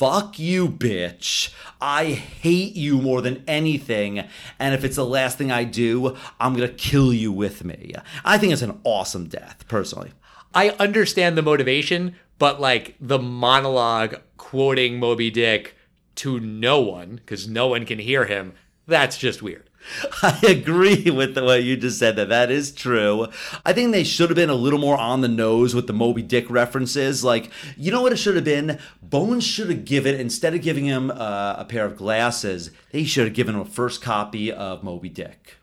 fuck 0.00 0.38
you, 0.38 0.66
bitch. 0.66 1.52
I 1.78 2.06
hate 2.06 2.74
you 2.74 2.96
more 3.02 3.20
than 3.20 3.44
anything. 3.46 4.24
And 4.58 4.74
if 4.74 4.82
it's 4.82 4.96
the 4.96 5.04
last 5.04 5.36
thing 5.36 5.52
I 5.52 5.64
do, 5.64 6.16
I'm 6.40 6.56
going 6.56 6.66
to 6.66 6.74
kill 6.74 7.12
you 7.12 7.30
with 7.30 7.64
me. 7.64 7.92
I 8.24 8.38
think 8.38 8.54
it's 8.54 8.62
an 8.62 8.80
awesome 8.82 9.26
death, 9.26 9.68
personally. 9.68 10.12
I 10.54 10.70
understand 10.70 11.36
the 11.36 11.42
motivation, 11.42 12.16
but 12.38 12.62
like 12.62 12.96
the 12.98 13.18
monologue 13.18 14.22
quoting 14.38 14.98
Moby 14.98 15.30
Dick 15.30 15.76
to 16.14 16.40
no 16.40 16.80
one, 16.80 17.16
because 17.16 17.46
no 17.46 17.66
one 17.66 17.84
can 17.84 17.98
hear 17.98 18.24
him, 18.24 18.54
that's 18.86 19.18
just 19.18 19.42
weird. 19.42 19.68
I 20.22 20.38
agree 20.46 21.10
with 21.10 21.34
the 21.34 21.44
way 21.44 21.60
you 21.60 21.76
just 21.76 21.98
said 21.98 22.16
that. 22.16 22.28
That 22.28 22.50
is 22.50 22.72
true. 22.72 23.28
I 23.64 23.72
think 23.72 23.92
they 23.92 24.04
should 24.04 24.28
have 24.28 24.36
been 24.36 24.50
a 24.50 24.54
little 24.54 24.78
more 24.78 24.98
on 24.98 25.20
the 25.20 25.28
nose 25.28 25.74
with 25.74 25.86
the 25.86 25.92
Moby 25.92 26.22
Dick 26.22 26.48
references. 26.50 27.24
Like, 27.24 27.50
you 27.76 27.90
know 27.90 28.02
what 28.02 28.12
it 28.12 28.16
should 28.16 28.36
have 28.36 28.44
been? 28.44 28.78
Bones 29.10 29.44
should 29.44 29.70
have 29.70 29.84
given, 29.84 30.14
instead 30.14 30.54
of 30.54 30.62
giving 30.62 30.84
him 30.84 31.10
uh, 31.10 31.56
a 31.58 31.66
pair 31.68 31.84
of 31.84 31.96
glasses, 31.96 32.70
they 32.92 33.02
should 33.04 33.24
have 33.24 33.34
given 33.34 33.56
him 33.56 33.60
a 33.60 33.64
first 33.64 34.00
copy 34.00 34.52
of 34.52 34.84
Moby 34.84 35.08
Dick. 35.08 35.56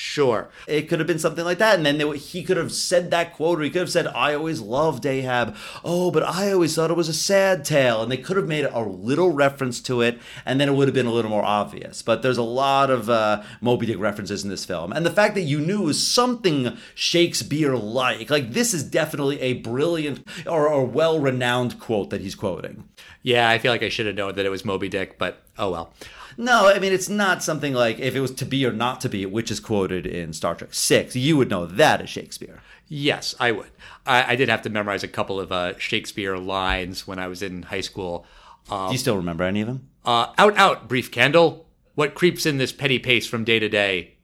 Sure. 0.00 0.48
It 0.68 0.82
could 0.82 1.00
have 1.00 1.08
been 1.08 1.18
something 1.18 1.44
like 1.44 1.58
that. 1.58 1.74
And 1.74 1.84
then 1.84 1.98
they, 1.98 2.16
he 2.16 2.44
could 2.44 2.56
have 2.56 2.70
said 2.70 3.10
that 3.10 3.34
quote, 3.34 3.58
or 3.58 3.64
he 3.64 3.70
could 3.70 3.80
have 3.80 3.90
said, 3.90 4.06
I 4.06 4.32
always 4.32 4.60
loved 4.60 5.04
Ahab. 5.04 5.56
Oh, 5.82 6.12
but 6.12 6.22
I 6.22 6.52
always 6.52 6.72
thought 6.72 6.92
it 6.92 6.96
was 6.96 7.08
a 7.08 7.12
sad 7.12 7.64
tale. 7.64 8.00
And 8.00 8.12
they 8.12 8.16
could 8.16 8.36
have 8.36 8.46
made 8.46 8.66
a 8.66 8.78
little 8.78 9.32
reference 9.32 9.80
to 9.82 10.00
it, 10.02 10.20
and 10.46 10.60
then 10.60 10.68
it 10.68 10.74
would 10.74 10.86
have 10.86 10.94
been 10.94 11.06
a 11.06 11.12
little 11.12 11.32
more 11.32 11.44
obvious. 11.44 12.00
But 12.00 12.22
there's 12.22 12.38
a 12.38 12.44
lot 12.44 12.90
of 12.90 13.10
uh, 13.10 13.42
Moby 13.60 13.86
Dick 13.86 13.98
references 13.98 14.44
in 14.44 14.50
this 14.50 14.64
film. 14.64 14.92
And 14.92 15.04
the 15.04 15.10
fact 15.10 15.34
that 15.34 15.40
you 15.40 15.58
knew 15.58 15.82
was 15.82 16.00
something 16.00 16.78
Shakespeare 16.94 17.74
like, 17.74 18.30
like 18.30 18.52
this 18.52 18.72
is 18.72 18.84
definitely 18.84 19.40
a 19.40 19.54
brilliant 19.54 20.24
or, 20.46 20.68
or 20.68 20.84
well 20.84 21.18
renowned 21.18 21.80
quote 21.80 22.10
that 22.10 22.20
he's 22.20 22.36
quoting. 22.36 22.88
Yeah, 23.22 23.50
I 23.50 23.58
feel 23.58 23.72
like 23.72 23.82
I 23.82 23.88
should 23.88 24.06
have 24.06 24.14
known 24.14 24.36
that 24.36 24.46
it 24.46 24.50
was 24.50 24.64
Moby 24.64 24.88
Dick, 24.88 25.18
but 25.18 25.42
oh 25.58 25.72
well. 25.72 25.92
No, 26.40 26.68
I 26.68 26.78
mean 26.78 26.92
it's 26.92 27.08
not 27.08 27.42
something 27.42 27.74
like 27.74 27.98
if 27.98 28.14
it 28.14 28.20
was 28.20 28.30
to 28.36 28.44
be 28.44 28.64
or 28.64 28.72
not 28.72 29.00
to 29.00 29.08
be, 29.08 29.26
which 29.26 29.50
is 29.50 29.58
quoted 29.58 30.06
in 30.06 30.32
Star 30.32 30.54
Trek 30.54 30.72
Six. 30.72 31.16
You 31.16 31.36
would 31.36 31.50
know 31.50 31.66
that 31.66 32.00
as 32.00 32.08
Shakespeare. 32.08 32.62
Yes, 32.86 33.34
I 33.40 33.50
would. 33.50 33.70
I, 34.06 34.32
I 34.32 34.36
did 34.36 34.48
have 34.48 34.62
to 34.62 34.70
memorize 34.70 35.02
a 35.02 35.08
couple 35.08 35.40
of 35.40 35.50
uh, 35.50 35.76
Shakespeare 35.78 36.38
lines 36.38 37.08
when 37.08 37.18
I 37.18 37.26
was 37.26 37.42
in 37.42 37.64
high 37.64 37.80
school. 37.80 38.24
Do 38.68 38.88
you 38.92 38.98
still 38.98 39.16
remember 39.16 39.42
any 39.44 39.62
of 39.62 39.66
them? 39.66 39.88
Uh, 40.04 40.32
out, 40.38 40.56
out, 40.56 40.88
brief 40.88 41.10
candle. 41.10 41.66
What 41.96 42.14
creeps 42.14 42.46
in 42.46 42.58
this 42.58 42.72
petty 42.72 43.00
pace 43.00 43.26
from 43.26 43.42
day 43.42 43.58
to 43.58 43.68
day? 43.68 44.14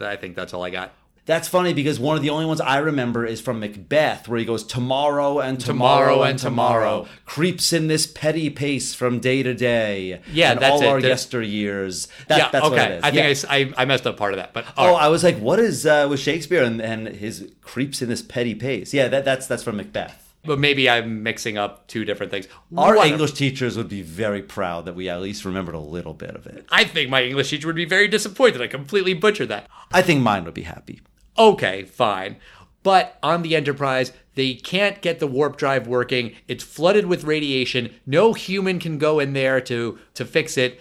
I 0.00 0.16
think 0.16 0.36
that's 0.36 0.54
all 0.54 0.64
I 0.64 0.70
got. 0.70 0.92
That's 1.28 1.46
funny 1.46 1.74
because 1.74 2.00
one 2.00 2.16
of 2.16 2.22
the 2.22 2.30
only 2.30 2.46
ones 2.46 2.58
I 2.60 2.78
remember 2.78 3.26
is 3.26 3.38
from 3.40 3.60
Macbeth, 3.60 4.26
where 4.28 4.38
he 4.38 4.46
goes 4.46 4.64
tomorrow 4.64 5.40
and 5.40 5.60
Tomorrow 5.60 6.06
tomorrow, 6.06 6.22
and 6.22 6.38
tomorrow, 6.38 6.90
tomorrow. 7.02 7.08
creeps 7.26 7.72
in 7.74 7.86
this 7.86 8.06
petty 8.06 8.48
pace 8.48 8.94
from 8.94 9.20
day 9.20 9.42
to 9.42 9.52
day. 9.52 10.22
Yeah, 10.32 10.52
and 10.52 10.60
that's 10.60 10.72
all 10.72 10.82
it. 10.82 10.86
our 10.88 11.00
The- 11.02 11.08
yesteryears. 11.08 12.08
That, 12.28 12.38
yeah, 12.38 12.48
that's 12.50 12.64
okay. 12.66 12.74
what 12.76 12.90
it 12.90 12.94
is. 12.98 13.04
I 13.04 13.10
think 13.10 13.42
Yeah. 13.42 13.72
I 13.76 13.82
I, 13.82 13.84
messed 13.84 14.06
up 14.06 14.16
part 14.16 14.32
of 14.32 14.38
that, 14.38 14.52
but 14.54 14.64
Oh, 14.78 14.92
right. 14.94 15.02
I 15.02 15.08
was 15.08 15.22
like, 15.22 15.38
what 15.38 15.58
is 15.58 15.84
uh, 15.84 16.06
with 16.08 16.20
Shakespeare 16.20 16.62
and, 16.62 16.80
and 16.80 17.06
his 17.08 17.50
creeps 17.60 18.00
in 18.00 18.08
this 18.08 18.22
petty 18.22 18.54
pace? 18.54 18.94
Yeah, 18.94 19.08
that, 19.08 19.24
that's 19.26 19.46
that's 19.46 19.62
from 19.62 19.76
Macbeth. 19.76 20.32
but 20.46 20.58
maybe 20.58 20.88
I'm 20.88 21.22
mixing 21.22 21.58
up 21.58 21.86
two 21.88 22.06
different 22.06 22.32
things. 22.32 22.46
Our 22.74 22.94
Whatever. 22.96 23.12
English 23.12 23.32
teachers 23.32 23.76
would 23.76 23.90
be 23.90 24.00
very 24.00 24.40
proud 24.40 24.86
that 24.86 24.94
we 24.94 25.10
at 25.10 25.20
least 25.20 25.44
remembered 25.44 25.74
a 25.74 25.78
little 25.80 26.14
bit 26.14 26.30
of 26.34 26.46
it. 26.46 26.64
I 26.70 26.84
think 26.84 27.10
my 27.10 27.22
English 27.22 27.50
teacher 27.50 27.66
would 27.66 27.76
be 27.76 27.84
very 27.84 28.08
disappointed. 28.08 28.62
I 28.62 28.66
completely 28.66 29.12
butchered 29.12 29.48
that. 29.50 29.68
I 29.92 30.00
think 30.00 30.22
mine 30.22 30.44
would 30.46 30.54
be 30.54 30.62
happy. 30.62 31.00
Okay, 31.38 31.84
fine. 31.84 32.36
But 32.82 33.18
on 33.22 33.42
the 33.42 33.54
Enterprise, 33.54 34.12
they 34.34 34.54
can't 34.54 35.02
get 35.02 35.18
the 35.18 35.26
warp 35.26 35.56
drive 35.56 35.86
working. 35.86 36.34
It's 36.46 36.64
flooded 36.64 37.06
with 37.06 37.24
radiation. 37.24 37.94
No 38.06 38.32
human 38.32 38.78
can 38.78 38.98
go 38.98 39.18
in 39.18 39.32
there 39.32 39.60
to 39.62 39.98
to 40.14 40.24
fix 40.24 40.56
it. 40.56 40.80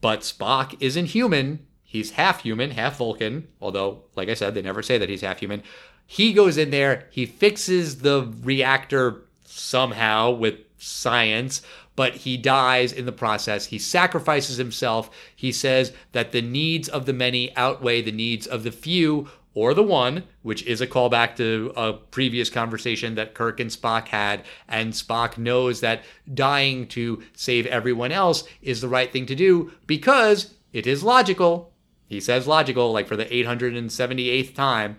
But 0.00 0.20
Spock 0.20 0.76
isn't 0.80 1.06
human. 1.06 1.66
He's 1.82 2.12
half 2.12 2.42
human, 2.42 2.70
half 2.70 2.98
Vulcan. 2.98 3.48
Although, 3.60 4.04
like 4.16 4.28
I 4.28 4.34
said, 4.34 4.54
they 4.54 4.62
never 4.62 4.82
say 4.82 4.98
that 4.98 5.08
he's 5.08 5.20
half 5.20 5.40
human. 5.40 5.62
He 6.06 6.32
goes 6.32 6.56
in 6.56 6.70
there, 6.70 7.06
he 7.10 7.26
fixes 7.26 7.98
the 7.98 8.32
reactor 8.42 9.22
somehow 9.44 10.30
with 10.30 10.56
science, 10.78 11.62
but 11.94 12.16
he 12.16 12.36
dies 12.36 12.92
in 12.92 13.06
the 13.06 13.12
process. 13.12 13.66
He 13.66 13.78
sacrifices 13.78 14.56
himself. 14.56 15.10
He 15.34 15.52
says 15.52 15.92
that 16.12 16.32
the 16.32 16.42
needs 16.42 16.88
of 16.88 17.06
the 17.06 17.12
many 17.12 17.54
outweigh 17.56 18.02
the 18.02 18.12
needs 18.12 18.46
of 18.46 18.62
the 18.62 18.72
few 18.72 19.28
or 19.54 19.74
the 19.74 19.82
one, 19.82 20.24
which 20.42 20.62
is 20.64 20.80
a 20.80 20.86
callback 20.86 21.36
to 21.36 21.72
a 21.76 21.92
previous 21.92 22.48
conversation 22.48 23.14
that 23.16 23.34
Kirk 23.34 23.60
and 23.60 23.70
Spock 23.70 24.08
had. 24.08 24.42
And 24.68 24.92
Spock 24.92 25.36
knows 25.36 25.80
that 25.80 26.02
dying 26.32 26.86
to 26.88 27.22
save 27.34 27.66
everyone 27.66 28.12
else 28.12 28.44
is 28.62 28.80
the 28.80 28.88
right 28.88 29.12
thing 29.12 29.26
to 29.26 29.34
do 29.34 29.72
because 29.86 30.54
it 30.72 30.86
is 30.86 31.02
logical. 31.02 31.72
He 32.06 32.20
says 32.20 32.46
logical, 32.46 32.92
like 32.92 33.08
for 33.08 33.16
the 33.16 33.24
878th 33.26 34.54
time. 34.54 34.98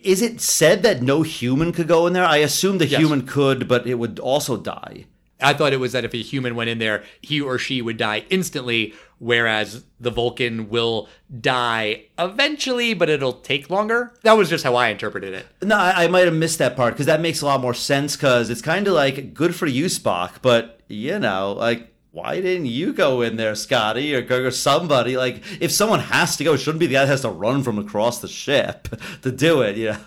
Is 0.00 0.22
it 0.22 0.40
said 0.40 0.82
that 0.82 1.02
no 1.02 1.22
human 1.22 1.72
could 1.72 1.88
go 1.88 2.06
in 2.06 2.12
there? 2.14 2.24
I 2.24 2.38
assume 2.38 2.78
the 2.78 2.86
Yes. 2.86 3.00
human 3.00 3.26
could, 3.26 3.68
but 3.68 3.86
it 3.86 3.94
would 3.94 4.18
also 4.18 4.56
die. 4.56 5.06
I 5.44 5.54
thought 5.54 5.72
it 5.72 5.80
was 5.80 5.92
that 5.92 6.04
if 6.04 6.14
a 6.14 6.22
human 6.22 6.54
went 6.54 6.70
in 6.70 6.78
there, 6.78 7.04
he 7.20 7.40
or 7.40 7.58
she 7.58 7.82
would 7.82 7.96
die 7.96 8.24
instantly, 8.30 8.94
whereas 9.18 9.84
the 10.00 10.10
Vulcan 10.10 10.68
will 10.68 11.08
die 11.40 12.06
eventually, 12.18 12.94
but 12.94 13.08
it'll 13.08 13.34
take 13.34 13.70
longer. 13.70 14.14
That 14.22 14.36
was 14.36 14.48
just 14.48 14.64
how 14.64 14.74
I 14.74 14.88
interpreted 14.88 15.34
it. 15.34 15.46
No, 15.62 15.76
I, 15.76 16.04
I 16.04 16.08
might 16.08 16.24
have 16.24 16.34
missed 16.34 16.58
that 16.58 16.76
part 16.76 16.94
because 16.94 17.06
that 17.06 17.20
makes 17.20 17.42
a 17.42 17.46
lot 17.46 17.60
more 17.60 17.74
sense. 17.74 18.16
Because 18.16 18.50
it's 18.50 18.62
kind 18.62 18.88
of 18.88 18.94
like 18.94 19.34
good 19.34 19.54
for 19.54 19.66
you, 19.66 19.86
Spock, 19.86 20.42
but 20.42 20.80
you 20.88 21.18
know, 21.18 21.52
like 21.52 21.94
why 22.14 22.40
didn't 22.40 22.66
you 22.66 22.92
go 22.92 23.22
in 23.22 23.36
there, 23.36 23.56
Scotty 23.56 24.14
or 24.14 24.22
Kirk 24.22 24.44
or 24.44 24.50
somebody? 24.52 25.16
Like 25.16 25.42
if 25.60 25.72
someone 25.72 25.98
has 26.00 26.36
to 26.36 26.44
go, 26.44 26.54
it 26.54 26.58
shouldn't 26.58 26.78
be 26.78 26.86
the 26.86 26.94
guy 26.94 27.00
that 27.00 27.08
has 27.08 27.22
to 27.22 27.28
run 27.28 27.64
from 27.64 27.78
across 27.78 28.20
the 28.20 28.28
ship 28.28 28.88
to 29.22 29.32
do 29.32 29.62
it. 29.62 29.76
You 29.76 29.92
know. 29.92 29.98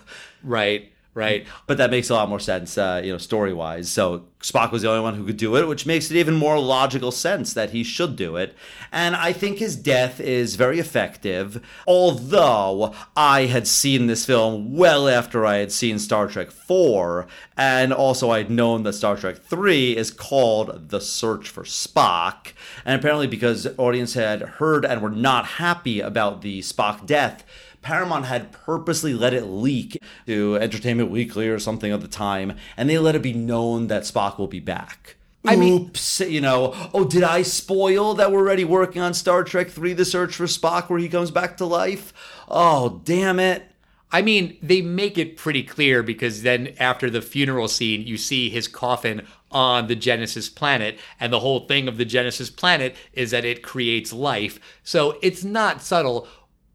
Right. 0.42 0.90
Right? 1.14 1.46
But 1.66 1.78
that 1.78 1.90
makes 1.90 2.10
a 2.10 2.14
lot 2.14 2.28
more 2.28 2.38
sense, 2.38 2.78
uh, 2.78 3.00
you 3.04 3.12
know, 3.12 3.18
story 3.18 3.52
wise. 3.52 3.90
So 3.90 4.26
Spock 4.40 4.70
was 4.70 4.82
the 4.82 4.88
only 4.90 5.02
one 5.02 5.14
who 5.14 5.24
could 5.24 5.36
do 5.36 5.56
it, 5.56 5.66
which 5.66 5.84
makes 5.84 6.10
it 6.10 6.16
even 6.16 6.34
more 6.34 6.60
logical 6.60 7.10
sense 7.10 7.52
that 7.54 7.70
he 7.70 7.82
should 7.82 8.14
do 8.14 8.36
it. 8.36 8.54
And 8.92 9.16
I 9.16 9.32
think 9.32 9.58
his 9.58 9.74
death 9.74 10.20
is 10.20 10.54
very 10.54 10.78
effective, 10.78 11.60
although 11.88 12.94
I 13.16 13.46
had 13.46 13.66
seen 13.66 14.06
this 14.06 14.24
film 14.24 14.76
well 14.76 15.08
after 15.08 15.44
I 15.44 15.56
had 15.56 15.72
seen 15.72 15.98
Star 15.98 16.28
Trek 16.28 16.52
4, 16.52 17.26
and 17.56 17.92
also 17.92 18.30
I'd 18.30 18.50
known 18.50 18.84
that 18.84 18.92
Star 18.92 19.16
Trek 19.16 19.38
3 19.38 19.96
is 19.96 20.12
called 20.12 20.90
The 20.90 21.00
Search 21.00 21.48
for 21.48 21.64
Spock. 21.64 22.52
And 22.84 22.98
apparently, 22.98 23.26
because 23.26 23.66
audience 23.76 24.14
had 24.14 24.40
heard 24.42 24.84
and 24.84 25.02
were 25.02 25.10
not 25.10 25.46
happy 25.46 25.98
about 25.98 26.42
the 26.42 26.60
Spock 26.60 27.06
death, 27.06 27.44
Paramount 27.82 28.26
had 28.26 28.52
purposely 28.52 29.14
let 29.14 29.34
it 29.34 29.44
leak 29.44 29.98
to 30.26 30.56
Entertainment 30.56 31.10
Weekly 31.10 31.48
or 31.48 31.58
something 31.58 31.92
at 31.92 32.00
the 32.00 32.08
time, 32.08 32.56
and 32.76 32.88
they 32.88 32.98
let 32.98 33.14
it 33.14 33.22
be 33.22 33.32
known 33.32 33.86
that 33.88 34.02
Spock 34.02 34.38
will 34.38 34.48
be 34.48 34.60
back. 34.60 35.16
I 35.44 35.56
mean, 35.56 35.86
Oops, 35.86 36.20
you 36.20 36.40
know, 36.40 36.74
oh, 36.92 37.04
did 37.04 37.22
I 37.22 37.42
spoil 37.42 38.14
that 38.14 38.32
we're 38.32 38.40
already 38.40 38.64
working 38.64 39.00
on 39.00 39.14
Star 39.14 39.44
Trek 39.44 39.70
3 39.70 39.92
The 39.94 40.04
Search 40.04 40.34
for 40.34 40.44
Spock 40.44 40.90
where 40.90 40.98
he 40.98 41.08
comes 41.08 41.30
back 41.30 41.56
to 41.58 41.64
life? 41.64 42.12
Oh, 42.48 43.00
damn 43.04 43.38
it. 43.38 43.64
I 44.10 44.22
mean, 44.22 44.56
they 44.62 44.80
make 44.80 45.18
it 45.18 45.36
pretty 45.36 45.62
clear 45.62 46.02
because 46.02 46.42
then 46.42 46.74
after 46.78 47.10
the 47.10 47.22
funeral 47.22 47.68
scene, 47.68 48.06
you 48.06 48.16
see 48.16 48.48
his 48.48 48.66
coffin 48.66 49.26
on 49.50 49.86
the 49.86 49.96
Genesis 49.96 50.48
planet, 50.48 50.98
and 51.20 51.32
the 51.32 51.40
whole 51.40 51.66
thing 51.66 51.88
of 51.88 51.98
the 51.98 52.04
Genesis 52.04 52.50
planet 52.50 52.96
is 53.12 53.30
that 53.30 53.44
it 53.44 53.62
creates 53.62 54.12
life. 54.12 54.58
So 54.82 55.18
it's 55.22 55.44
not 55.44 55.82
subtle, 55.82 56.26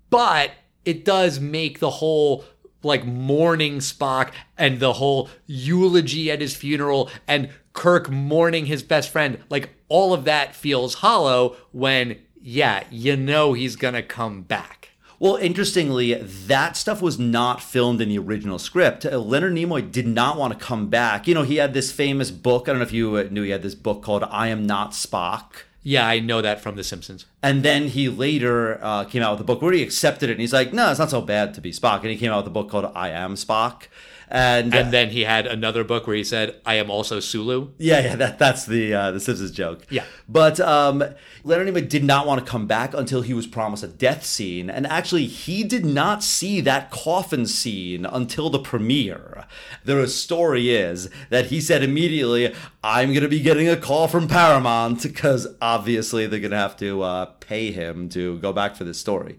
but 0.09 0.51
it 0.85 1.05
does 1.05 1.39
make 1.39 1.79
the 1.79 1.89
whole 1.89 2.45
like 2.83 3.05
mourning 3.05 3.79
Spock 3.79 4.31
and 4.57 4.79
the 4.79 4.93
whole 4.93 5.29
eulogy 5.47 6.29
at 6.29 6.41
his 6.41 6.55
funeral 6.55 7.09
and 7.27 7.49
Kirk 7.71 8.09
mourning 8.09 8.67
his 8.67 8.83
best 8.83 9.09
friend, 9.09 9.39
like 9.49 9.69
all 9.89 10.13
of 10.13 10.25
that 10.25 10.55
feels 10.55 10.95
hollow 10.95 11.55
when, 11.71 12.19
yeah, 12.39 12.83
you 12.91 13.15
know 13.15 13.53
he's 13.53 13.75
gonna 13.75 14.03
come 14.03 14.43
back. 14.43 14.89
Well, 15.19 15.37
interestingly, 15.37 16.15
that 16.15 16.75
stuff 16.75 17.01
was 17.01 17.17
not 17.17 17.63
filmed 17.63 18.01
in 18.01 18.09
the 18.09 18.17
original 18.17 18.59
script. 18.59 19.05
Uh, 19.05 19.17
Leonard 19.19 19.53
Nimoy 19.53 19.89
did 19.89 20.05
not 20.05 20.37
want 20.37 20.51
to 20.51 20.65
come 20.65 20.89
back. 20.89 21.27
You 21.27 21.33
know, 21.33 21.43
he 21.43 21.55
had 21.55 21.73
this 21.73 21.93
famous 21.93 22.29
book. 22.29 22.67
I 22.67 22.73
don't 22.73 22.79
know 22.79 22.85
if 22.85 22.91
you 22.91 23.29
knew 23.29 23.43
he 23.43 23.51
had 23.51 23.63
this 23.63 23.75
book 23.75 24.03
called 24.03 24.23
I 24.23 24.49
Am 24.49 24.65
Not 24.65 24.91
Spock. 24.91 25.63
Yeah, 25.83 26.07
I 26.07 26.19
know 26.19 26.41
that 26.41 26.61
from 26.61 26.75
The 26.77 26.83
Simpsons. 26.83 27.25
And 27.41 27.61
then 27.61 27.89
he 27.89 28.07
later 28.07 28.79
uh, 28.81 29.03
came 29.03 29.21
out 29.21 29.33
with 29.33 29.41
a 29.41 29.43
book 29.43 29.61
where 29.61 29.73
he 29.73 29.83
accepted 29.83 30.29
it, 30.29 30.33
and 30.33 30.41
he's 30.41 30.53
like, 30.53 30.73
"No, 30.73 30.89
it's 30.89 30.99
not 30.99 31.09
so 31.09 31.21
bad 31.21 31.53
to 31.55 31.61
be 31.61 31.71
Spock." 31.71 32.01
And 32.01 32.09
he 32.09 32.17
came 32.17 32.31
out 32.31 32.37
with 32.37 32.47
a 32.47 32.51
book 32.51 32.69
called 32.69 32.89
"I 32.95 33.09
Am 33.09 33.35
Spock." 33.35 33.87
And, 34.33 34.73
and 34.73 34.91
then 34.91 35.11
he 35.11 35.25
had 35.25 35.45
another 35.45 35.83
book 35.83 36.07
where 36.07 36.15
he 36.15 36.23
said, 36.23 36.59
"I 36.65 36.73
am 36.75 36.89
also 36.89 37.19
Sulu." 37.19 37.69
Yeah, 37.77 37.99
yeah, 37.99 38.15
that, 38.15 38.39
that's 38.39 38.65
the 38.65 38.91
uh, 38.91 39.11
the 39.11 39.19
Simpsons 39.19 39.51
joke. 39.51 39.85
Yeah, 39.91 40.05
but 40.27 40.59
um, 40.59 41.03
Leonard 41.43 41.67
Nimoy 41.67 41.87
did 41.87 42.03
not 42.03 42.25
want 42.25 42.43
to 42.43 42.51
come 42.51 42.65
back 42.65 42.95
until 42.95 43.21
he 43.21 43.35
was 43.35 43.45
promised 43.45 43.83
a 43.83 43.87
death 43.87 44.25
scene, 44.25 44.71
and 44.71 44.87
actually, 44.87 45.27
he 45.27 45.63
did 45.63 45.85
not 45.85 46.23
see 46.23 46.61
that 46.61 46.89
coffin 46.89 47.45
scene 47.45 48.07
until 48.07 48.49
the 48.49 48.57
premiere. 48.57 49.45
The 49.85 50.07
story 50.07 50.73
is 50.73 51.11
that 51.29 51.47
he 51.47 51.61
said 51.61 51.83
immediately, 51.83 52.55
"I'm 52.83 53.09
going 53.09 53.21
to 53.21 53.29
be 53.29 53.39
getting 53.39 53.69
a 53.69 53.77
call 53.77 54.07
from 54.07 54.27
Paramount 54.27 55.03
because 55.03 55.47
obviously 55.61 56.25
they're 56.25 56.39
going 56.39 56.49
to 56.49 56.57
have 56.57 56.77
to 56.77 57.03
uh, 57.03 57.25
pay 57.39 57.71
him 57.71 58.09
to 58.09 58.39
go 58.39 58.51
back 58.51 58.75
for 58.75 58.83
this 58.83 58.99
story." 58.99 59.37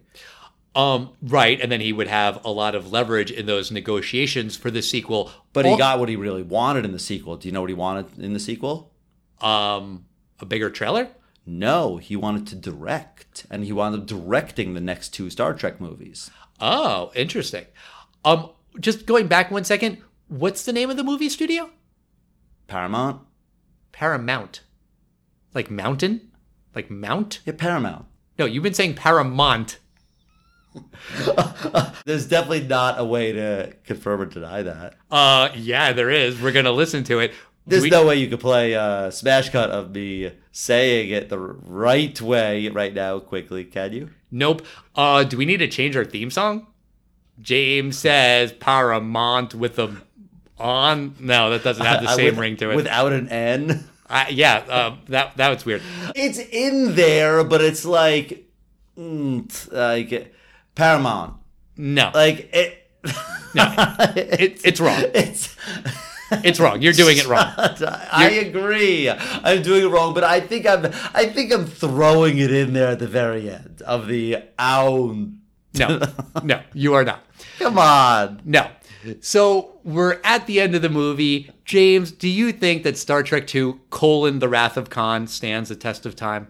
Um, 0.75 1.13
right, 1.23 1.61
and 1.61 1.71
then 1.71 1.81
he 1.81 1.93
would 1.93 2.09
have 2.09 2.45
a 2.45 2.51
lot 2.51 2.75
of 2.75 2.91
leverage 2.91 3.31
in 3.31 3.47
those 3.47 3.71
negotiations 3.71 4.57
for 4.57 4.71
the 4.71 4.83
sequel. 4.83 5.31
But 5.53 5.67
he 5.67 5.77
got 5.77 6.01
what 6.01 6.09
he 6.09 6.17
really 6.17 6.43
wanted 6.43 6.85
in 6.85 6.93
the 6.93 6.99
sequel. 6.99 7.37
Do 7.37 7.49
you 7.49 7.53
know 7.53 7.61
what 7.61 7.71
he 7.71 7.75
wanted 7.75 8.19
in 8.19 8.33
the 8.33 8.41
sequel? 8.41 8.93
Um, 9.41 10.07
a 10.41 10.47
bigger 10.47 10.71
trailer? 10.71 11.09
No, 11.47 11.99
he 11.99 12.17
wanted 12.17 12.47
to 12.49 12.57
direct, 12.57 13.47
and 13.51 13.65
he 13.65 13.73
wound 13.73 13.95
up 13.95 14.07
directing 14.07 14.75
the 14.75 14.81
next 14.81 15.11
two 15.11 15.31
Star 15.31 15.55
Trek 15.55 15.81
movies. 15.81 16.31
Oh, 16.61 17.13
interesting. 17.15 17.67
Um, 18.25 18.51
just 18.81 19.07
going 19.07 19.29
back 19.29 19.51
one 19.51 19.65
second, 19.65 19.99
what's 20.29 20.65
the 20.65 20.73
name 20.73 20.91
of 20.91 20.97
the 20.97 21.05
movie 21.05 21.29
studio? 21.29 21.71
Paramount. 22.67 23.21
Paramount, 23.93 24.63
like 25.55 25.71
mountain, 25.71 26.33
like 26.75 26.91
mount. 26.91 27.39
Yeah, 27.45 27.53
Paramount. 27.57 28.07
No, 28.37 28.45
you've 28.45 28.65
been 28.65 28.75
saying 28.75 28.95
Paramount. 28.95 29.79
There's 32.05 32.27
definitely 32.27 32.67
not 32.67 32.99
a 32.99 33.05
way 33.05 33.33
to 33.33 33.75
confirm 33.85 34.23
or 34.23 34.27
deny 34.27 34.63
that. 34.63 34.97
Uh, 35.11 35.51
yeah, 35.55 35.93
there 35.93 36.11
is. 36.11 36.41
We're 36.41 36.53
gonna 36.53 36.73
listen 36.73 37.05
to 37.05 37.21
it. 37.21 37.33
There's 37.67 37.83
we... 37.83 37.91
no 37.91 38.07
way 38.07 38.17
you 38.17 38.29
could 38.29 38.41
play 38.41 38.73
a 38.75 39.11
smash 39.11 39.51
cut 39.51 39.71
of 39.71 39.93
me 39.93 40.33
saying 40.53 41.11
it 41.11 41.29
the 41.29 41.39
right 41.39 42.21
way 42.21 42.69
right 42.69 42.93
now 42.93 43.19
quickly, 43.19 43.65
can 43.65 43.93
you? 43.93 44.11
Nope. 44.31 44.67
Uh, 44.95 45.25
do 45.25 45.37
we 45.37 45.45
need 45.45 45.59
to 45.59 45.69
change 45.69 45.97
our 45.97 46.05
theme 46.05 46.31
song? 46.31 46.67
James 47.41 47.99
says 47.99 48.53
Paramount 48.53 49.55
with 49.55 49.79
a 49.79 49.97
on. 50.59 51.15
No, 51.19 51.51
that 51.51 51.65
doesn't 51.65 51.85
have 51.85 52.03
the 52.03 52.09
same 52.15 52.27
with, 52.27 52.39
ring 52.39 52.57
to 52.59 52.71
it. 52.71 52.77
Without 52.77 53.13
an 53.13 53.29
N. 53.29 53.89
Uh, 54.09 54.27
yeah, 54.31 54.65
uh, 54.69 54.97
that 55.09 55.37
that 55.37 55.49
was 55.49 55.65
weird. 55.65 55.83
It's 56.15 56.39
in 56.39 56.95
there, 56.95 57.43
but 57.43 57.63
it's 57.63 57.85
like, 57.85 58.47
mm, 58.99 59.73
like 59.73 60.35
Paramount. 60.75 61.37
No. 61.77 62.11
Like 62.15 62.51
it. 62.53 62.81
No, 63.55 63.73
it, 64.17 64.61
it's 64.65 64.81
wrong. 64.81 65.03
It's 65.15 65.57
it's 66.31 66.59
wrong. 66.59 66.83
You're 66.83 66.93
doing 66.93 67.19
it 67.19 67.27
wrong. 67.27 67.53
I 67.57 68.31
agree. 68.31 69.09
I'm 69.11 69.63
doing 69.63 69.85
it 69.85 69.89
wrong, 69.89 70.15
but 70.15 70.25
I 70.25 70.41
think 70.41 70.67
I'm 70.67 70.87
I 71.15 71.27
think 71.27 71.53
I'm 71.53 71.67
throwing 71.67 72.39
it 72.39 72.53
in 72.53 72.73
there 72.73 72.89
at 72.89 72.99
the 72.99 73.07
very 73.07 73.51
end 73.51 73.83
of 73.87 74.09
the 74.09 74.39
own. 74.59 75.41
No, 75.79 76.01
no, 76.43 76.63
you 76.73 76.95
are 76.95 77.05
not. 77.05 77.25
Come 77.59 77.79
on. 77.79 78.41
No. 78.45 78.69
So 79.21 79.81
we're 79.85 80.19
at 80.25 80.47
the 80.47 80.61
end 80.61 80.75
of 80.75 80.83
the 80.83 80.89
movie. 80.89 81.51
James, 81.65 82.11
do 82.11 82.29
you 82.29 82.53
think 82.53 82.85
that 82.85 82.97
Star 82.97 83.23
Trek 83.23 83.53
II: 83.55 83.75
colon 83.91 84.39
The 84.39 84.49
Wrath 84.49 84.77
of 84.77 84.89
Khan 84.89 85.27
stands 85.27 85.69
the 85.69 85.77
test 85.77 86.07
of 86.07 86.17
time? 86.17 86.49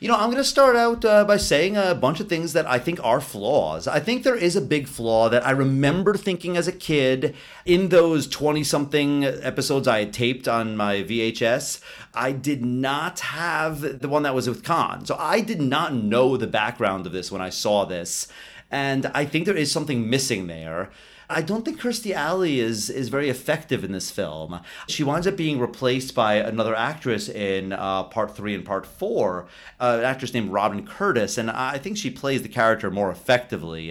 You 0.00 0.08
know, 0.08 0.14
I'm 0.14 0.30
going 0.30 0.36
to 0.36 0.44
start 0.44 0.76
out 0.76 1.04
uh, 1.04 1.24
by 1.24 1.36
saying 1.36 1.76
a 1.76 1.94
bunch 1.94 2.20
of 2.20 2.28
things 2.28 2.52
that 2.52 2.66
I 2.66 2.78
think 2.78 3.02
are 3.04 3.20
flaws. 3.20 3.88
I 3.88 4.00
think 4.00 4.22
there 4.22 4.36
is 4.36 4.54
a 4.54 4.60
big 4.60 4.86
flaw 4.86 5.28
that 5.28 5.46
I 5.46 5.50
remember 5.50 6.14
thinking 6.14 6.56
as 6.56 6.68
a 6.68 6.72
kid 6.72 7.34
in 7.64 7.88
those 7.88 8.26
20 8.26 8.62
something 8.64 9.24
episodes 9.24 9.88
I 9.88 10.00
had 10.00 10.12
taped 10.12 10.46
on 10.46 10.76
my 10.76 10.96
VHS. 11.02 11.80
I 12.14 12.32
did 12.32 12.64
not 12.64 13.20
have 13.20 14.00
the 14.00 14.08
one 14.08 14.22
that 14.22 14.34
was 14.34 14.48
with 14.48 14.62
Khan. 14.62 15.04
So 15.04 15.16
I 15.18 15.40
did 15.40 15.60
not 15.60 15.94
know 15.94 16.36
the 16.36 16.46
background 16.46 17.06
of 17.06 17.12
this 17.12 17.32
when 17.32 17.42
I 17.42 17.50
saw 17.50 17.84
this. 17.84 18.28
And 18.70 19.06
I 19.14 19.24
think 19.24 19.46
there 19.46 19.56
is 19.56 19.72
something 19.72 20.08
missing 20.10 20.46
there. 20.46 20.90
I 21.30 21.42
don't 21.42 21.64
think 21.64 21.80
Kirstie 21.80 22.14
Alley 22.14 22.58
is 22.58 22.88
is 22.88 23.10
very 23.10 23.28
effective 23.28 23.84
in 23.84 23.92
this 23.92 24.10
film. 24.10 24.60
She 24.88 25.04
winds 25.04 25.26
up 25.26 25.36
being 25.36 25.58
replaced 25.58 26.14
by 26.14 26.34
another 26.36 26.74
actress 26.74 27.28
in 27.28 27.72
uh, 27.72 28.04
part 28.04 28.34
three 28.34 28.54
and 28.54 28.64
part 28.64 28.86
four, 28.86 29.46
uh, 29.78 29.96
an 29.98 30.04
actress 30.04 30.32
named 30.32 30.50
Robin 30.50 30.86
Curtis, 30.86 31.36
and 31.36 31.50
I 31.50 31.76
think 31.78 31.98
she 31.98 32.10
plays 32.10 32.42
the 32.42 32.48
character 32.48 32.90
more 32.90 33.10
effectively. 33.10 33.88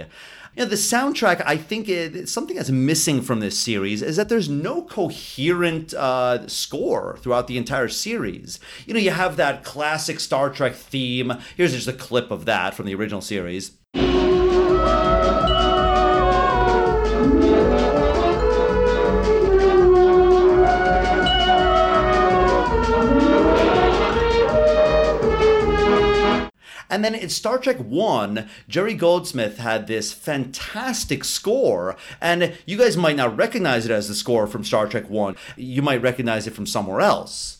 You 0.55 0.63
know, 0.63 0.65
the 0.65 0.75
soundtrack, 0.75 1.43
I 1.45 1.55
think 1.55 1.87
it, 1.87 2.27
something 2.27 2.55
that's 2.55 2.71
missing 2.71 3.21
from 3.21 3.41
this 3.41 3.59
series 3.59 4.01
is 4.01 4.15
that 4.15 4.27
there's 4.27 4.49
no 4.49 4.81
coherent 4.81 5.93
uh, 5.93 6.47
score 6.47 7.19
throughout 7.21 7.45
the 7.45 7.59
entire 7.59 7.89
series. 7.89 8.59
You 8.87 8.95
know, 8.95 8.99
you 8.99 9.11
have 9.11 9.37
that 9.37 9.63
classic 9.63 10.19
Star 10.19 10.49
Trek 10.49 10.73
theme. 10.73 11.33
Here's 11.55 11.73
just 11.73 11.87
a 11.87 11.93
clip 11.93 12.31
of 12.31 12.45
that 12.45 12.73
from 12.73 12.87
the 12.87 12.95
original 12.95 13.21
series. 13.21 13.73
And 26.89 27.03
then 27.03 27.15
in 27.15 27.29
Star 27.29 27.57
Trek 27.57 27.77
1, 27.77 28.49
Jerry 28.67 28.93
Goldsmith 28.93 29.57
had 29.57 29.87
this 29.87 30.13
fantastic 30.13 31.23
score. 31.23 31.95
And 32.21 32.57
you 32.65 32.77
guys 32.77 32.97
might 32.97 33.15
not 33.15 33.35
recognize 33.35 33.85
it 33.85 33.91
as 33.91 34.07
the 34.07 34.15
score 34.15 34.47
from 34.47 34.63
Star 34.63 34.87
Trek 34.87 35.09
1, 35.09 35.35
you 35.55 35.81
might 35.81 36.01
recognize 36.01 36.47
it 36.47 36.53
from 36.53 36.65
somewhere 36.65 37.01
else. 37.01 37.56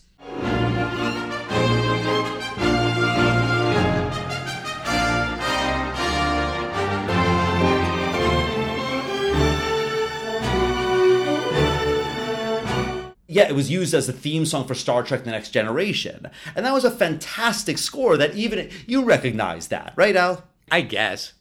Yeah, 13.38 13.48
it 13.48 13.56
was 13.56 13.70
used 13.70 13.94
as 13.94 14.08
the 14.08 14.14
theme 14.14 14.46
song 14.48 14.66
for 14.66 14.74
Star 14.74 15.04
Trek 15.04 15.24
The 15.24 15.30
Next 15.30 15.52
Generation. 15.52 16.32
And 16.56 16.66
that 16.66 16.74
was 16.74 16.84
a 16.84 16.90
fantastic 16.90 17.78
score 17.78 18.18
that 18.18 18.34
even 18.34 18.70
you 18.88 19.04
recognize 19.04 19.68
that, 19.68 19.94
right, 19.96 20.16
Al? 20.16 20.44
I 20.72 20.82
guess. 20.82 21.34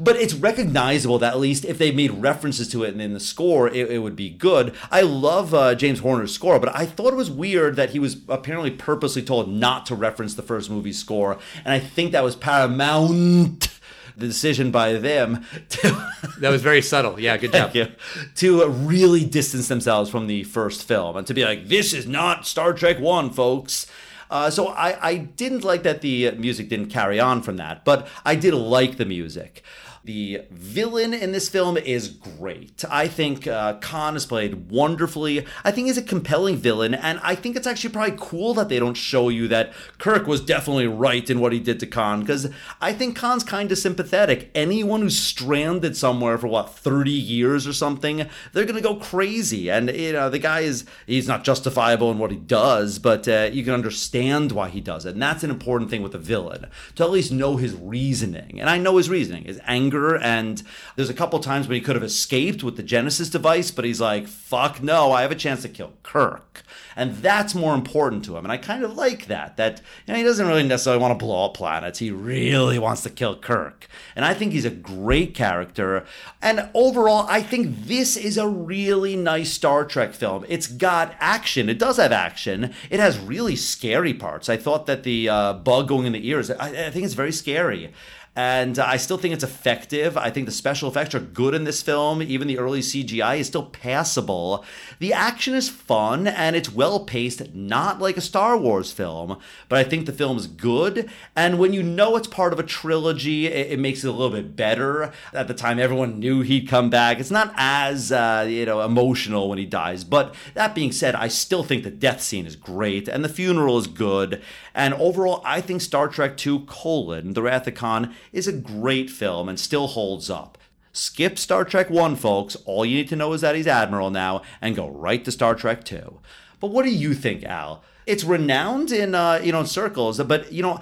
but 0.00 0.16
it's 0.16 0.34
recognizable 0.34 1.18
that 1.20 1.34
at 1.34 1.38
least 1.38 1.64
if 1.64 1.78
they 1.78 1.92
made 1.92 2.10
references 2.10 2.68
to 2.68 2.82
it 2.82 3.00
in 3.00 3.14
the 3.14 3.20
score, 3.20 3.68
it, 3.68 3.88
it 3.88 3.98
would 4.00 4.16
be 4.16 4.30
good. 4.30 4.74
I 4.90 5.02
love 5.02 5.54
uh, 5.54 5.76
James 5.76 6.00
Horner's 6.00 6.34
score, 6.34 6.58
but 6.58 6.74
I 6.74 6.84
thought 6.86 7.12
it 7.12 7.16
was 7.16 7.30
weird 7.30 7.76
that 7.76 7.90
he 7.90 7.98
was 7.98 8.16
apparently 8.28 8.72
purposely 8.72 9.22
told 9.22 9.48
not 9.48 9.86
to 9.86 9.94
reference 9.94 10.34
the 10.34 10.42
first 10.42 10.68
movie's 10.70 10.98
score, 10.98 11.38
and 11.64 11.72
I 11.72 11.78
think 11.78 12.10
that 12.12 12.24
was 12.24 12.34
paramount. 12.36 13.77
The 14.18 14.26
decision 14.26 14.70
by 14.70 14.94
them 14.94 15.46
to 15.70 16.08
That 16.40 16.50
was 16.50 16.62
very 16.62 16.82
subtle. 16.82 17.18
Yeah, 17.18 17.36
good 17.36 17.52
job. 17.52 17.74
You. 17.74 17.88
To 18.36 18.66
really 18.68 19.24
distance 19.24 19.68
themselves 19.68 20.10
from 20.10 20.26
the 20.26 20.44
first 20.44 20.84
film 20.84 21.16
and 21.16 21.26
to 21.26 21.34
be 21.34 21.44
like, 21.44 21.68
this 21.68 21.92
is 21.92 22.06
not 22.06 22.46
Star 22.46 22.72
Trek 22.72 23.00
1, 23.00 23.30
folks. 23.30 23.86
Uh, 24.30 24.50
so 24.50 24.68
I, 24.68 25.08
I 25.08 25.16
didn't 25.16 25.64
like 25.64 25.82
that 25.84 26.00
the 26.00 26.32
music 26.32 26.68
didn't 26.68 26.90
carry 26.90 27.18
on 27.18 27.42
from 27.42 27.56
that, 27.56 27.84
but 27.84 28.06
I 28.24 28.34
did 28.34 28.54
like 28.54 28.96
the 28.98 29.06
music. 29.06 29.62
The 30.08 30.40
villain 30.50 31.12
in 31.12 31.32
this 31.32 31.50
film 31.50 31.76
is 31.76 32.08
great. 32.08 32.82
I 32.90 33.08
think 33.08 33.46
uh, 33.46 33.74
Khan 33.74 34.16
is 34.16 34.24
played 34.24 34.70
wonderfully. 34.70 35.44
I 35.64 35.70
think 35.70 35.86
he's 35.86 35.98
a 35.98 36.02
compelling 36.02 36.56
villain, 36.56 36.94
and 36.94 37.20
I 37.22 37.34
think 37.34 37.56
it's 37.56 37.66
actually 37.66 37.90
probably 37.90 38.16
cool 38.18 38.54
that 38.54 38.70
they 38.70 38.78
don't 38.78 38.96
show 38.96 39.28
you 39.28 39.48
that 39.48 39.74
Kirk 39.98 40.26
was 40.26 40.40
definitely 40.40 40.86
right 40.86 41.28
in 41.28 41.40
what 41.40 41.52
he 41.52 41.60
did 41.60 41.78
to 41.80 41.86
Khan, 41.86 42.20
because 42.20 42.50
I 42.80 42.94
think 42.94 43.16
Khan's 43.16 43.44
kind 43.44 43.70
of 43.70 43.76
sympathetic. 43.76 44.50
Anyone 44.54 45.02
who's 45.02 45.18
stranded 45.18 45.94
somewhere 45.94 46.38
for 46.38 46.46
what 46.46 46.74
30 46.74 47.10
years 47.10 47.66
or 47.66 47.74
something, 47.74 48.26
they're 48.54 48.64
gonna 48.64 48.80
go 48.80 48.94
crazy, 48.94 49.70
and 49.70 49.90
you 49.90 50.14
know 50.14 50.30
the 50.30 50.38
guy 50.38 50.60
is 50.60 50.86
he's 51.06 51.28
not 51.28 51.44
justifiable 51.44 52.10
in 52.10 52.16
what 52.16 52.30
he 52.30 52.38
does, 52.38 52.98
but 52.98 53.28
uh, 53.28 53.50
you 53.52 53.62
can 53.62 53.74
understand 53.74 54.52
why 54.52 54.70
he 54.70 54.80
does 54.80 55.04
it, 55.04 55.12
and 55.12 55.22
that's 55.22 55.44
an 55.44 55.50
important 55.50 55.90
thing 55.90 56.02
with 56.02 56.14
a 56.14 56.18
villain 56.18 56.66
to 56.94 57.04
at 57.04 57.10
least 57.10 57.30
know 57.30 57.58
his 57.58 57.74
reasoning. 57.74 58.58
And 58.58 58.70
I 58.70 58.78
know 58.78 58.96
his 58.96 59.10
reasoning, 59.10 59.44
his 59.44 59.60
anger 59.66 59.97
and 60.06 60.62
there's 60.96 61.10
a 61.10 61.14
couple 61.14 61.38
times 61.40 61.68
when 61.68 61.74
he 61.74 61.80
could 61.80 61.96
have 61.96 62.04
escaped 62.04 62.62
with 62.62 62.76
the 62.76 62.82
Genesis 62.82 63.28
device, 63.30 63.70
but 63.70 63.84
he's 63.84 64.00
like, 64.00 64.26
fuck 64.26 64.82
no, 64.82 65.12
I 65.12 65.22
have 65.22 65.32
a 65.32 65.36
chance 65.36 65.62
to 65.62 65.68
kill 65.68 65.92
Kirk. 66.02 66.62
And 66.96 67.14
that's 67.16 67.54
more 67.54 67.74
important 67.74 68.24
to 68.24 68.36
him. 68.36 68.44
And 68.44 68.50
I 68.50 68.56
kind 68.56 68.82
of 68.82 68.96
like 68.96 69.26
that, 69.26 69.56
that 69.56 69.80
you 70.04 70.12
know, 70.12 70.18
he 70.18 70.24
doesn't 70.24 70.46
really 70.46 70.66
necessarily 70.66 71.00
want 71.00 71.16
to 71.16 71.24
blow 71.24 71.44
up 71.44 71.54
planets. 71.54 72.00
He 72.00 72.10
really 72.10 72.78
wants 72.78 73.02
to 73.04 73.10
kill 73.10 73.36
Kirk. 73.38 73.86
And 74.16 74.24
I 74.24 74.34
think 74.34 74.52
he's 74.52 74.64
a 74.64 74.70
great 74.70 75.32
character. 75.32 76.04
And 76.42 76.68
overall, 76.74 77.24
I 77.28 77.40
think 77.40 77.84
this 77.84 78.16
is 78.16 78.36
a 78.36 78.48
really 78.48 79.14
nice 79.14 79.52
Star 79.52 79.84
Trek 79.84 80.12
film. 80.12 80.44
It's 80.48 80.66
got 80.66 81.14
action. 81.20 81.68
It 81.68 81.78
does 81.78 81.98
have 81.98 82.10
action. 82.10 82.74
It 82.90 82.98
has 82.98 83.18
really 83.18 83.54
scary 83.54 84.12
parts. 84.12 84.48
I 84.48 84.56
thought 84.56 84.86
that 84.86 85.04
the 85.04 85.28
uh, 85.28 85.52
bug 85.54 85.86
going 85.86 86.06
in 86.06 86.12
the 86.12 86.28
ears, 86.28 86.50
I, 86.50 86.86
I 86.86 86.90
think 86.90 87.04
it's 87.04 87.14
very 87.14 87.32
scary 87.32 87.92
and 88.38 88.78
I 88.78 88.98
still 88.98 89.18
think 89.18 89.34
it's 89.34 89.42
effective. 89.42 90.16
I 90.16 90.30
think 90.30 90.46
the 90.46 90.52
special 90.52 90.88
effects 90.88 91.12
are 91.14 91.20
good 91.20 91.54
in 91.54 91.64
this 91.64 91.82
film. 91.82 92.22
Even 92.22 92.46
the 92.46 92.58
early 92.58 92.80
CGI 92.80 93.38
is 93.38 93.48
still 93.48 93.64
passable. 93.64 94.64
The 95.00 95.12
action 95.12 95.54
is 95.54 95.68
fun 95.68 96.28
and 96.28 96.54
it's 96.54 96.72
well 96.72 97.00
paced, 97.00 97.52
not 97.52 98.00
like 98.00 98.16
a 98.16 98.20
Star 98.20 98.56
Wars 98.56 98.92
film, 98.92 99.38
but 99.68 99.78
I 99.78 99.82
think 99.82 100.06
the 100.06 100.12
film 100.12 100.36
is 100.36 100.46
good. 100.46 101.10
And 101.34 101.58
when 101.58 101.72
you 101.72 101.82
know 101.82 102.14
it's 102.16 102.28
part 102.28 102.52
of 102.52 102.60
a 102.60 102.62
trilogy, 102.62 103.46
it, 103.46 103.72
it 103.72 103.80
makes 103.80 104.04
it 104.04 104.08
a 104.08 104.12
little 104.12 104.36
bit 104.36 104.54
better. 104.54 105.12
At 105.32 105.48
the 105.48 105.54
time, 105.54 105.80
everyone 105.80 106.20
knew 106.20 106.42
he'd 106.42 106.68
come 106.68 106.90
back. 106.90 107.18
It's 107.18 107.32
not 107.32 107.52
as 107.56 108.12
uh, 108.12 108.46
you 108.48 108.66
know 108.66 108.82
emotional 108.82 109.48
when 109.48 109.58
he 109.58 109.66
dies. 109.66 110.04
But 110.04 110.34
that 110.54 110.76
being 110.76 110.92
said, 110.92 111.16
I 111.16 111.26
still 111.26 111.64
think 111.64 111.82
the 111.82 111.90
death 111.90 112.22
scene 112.22 112.46
is 112.46 112.54
great 112.54 113.08
and 113.08 113.24
the 113.24 113.28
funeral 113.28 113.78
is 113.78 113.88
good. 113.88 114.40
And 114.74 114.94
overall, 114.94 115.42
I 115.44 115.60
think 115.60 115.80
Star 115.80 116.06
Trek 116.06 116.46
II: 116.46 116.62
colon 116.68 117.32
The 117.32 117.42
Wrath 117.42 117.66
of 117.66 117.74
Khan 117.74 118.14
is 118.32 118.48
a 118.48 118.52
great 118.52 119.10
film 119.10 119.48
and 119.48 119.58
still 119.58 119.88
holds 119.88 120.30
up. 120.30 120.58
Skip 120.92 121.38
Star 121.38 121.64
Trek 121.64 121.90
1, 121.90 122.16
folks. 122.16 122.56
All 122.64 122.84
you 122.84 122.96
need 122.96 123.08
to 123.08 123.16
know 123.16 123.32
is 123.32 123.42
that 123.42 123.54
he's 123.54 123.66
Admiral 123.66 124.10
now, 124.10 124.42
and 124.60 124.74
go 124.74 124.88
right 124.88 125.24
to 125.24 125.30
Star 125.30 125.54
Trek 125.54 125.84
2. 125.84 126.18
But 126.60 126.68
what 126.68 126.84
do 126.84 126.90
you 126.90 127.14
think, 127.14 127.44
Al? 127.44 127.82
It's 128.06 128.24
renowned 128.24 128.90
in 128.90 129.14
uh, 129.14 129.40
you 129.42 129.52
know 129.52 129.64
circles, 129.64 130.18
but 130.22 130.52
you 130.52 130.62
know 130.62 130.80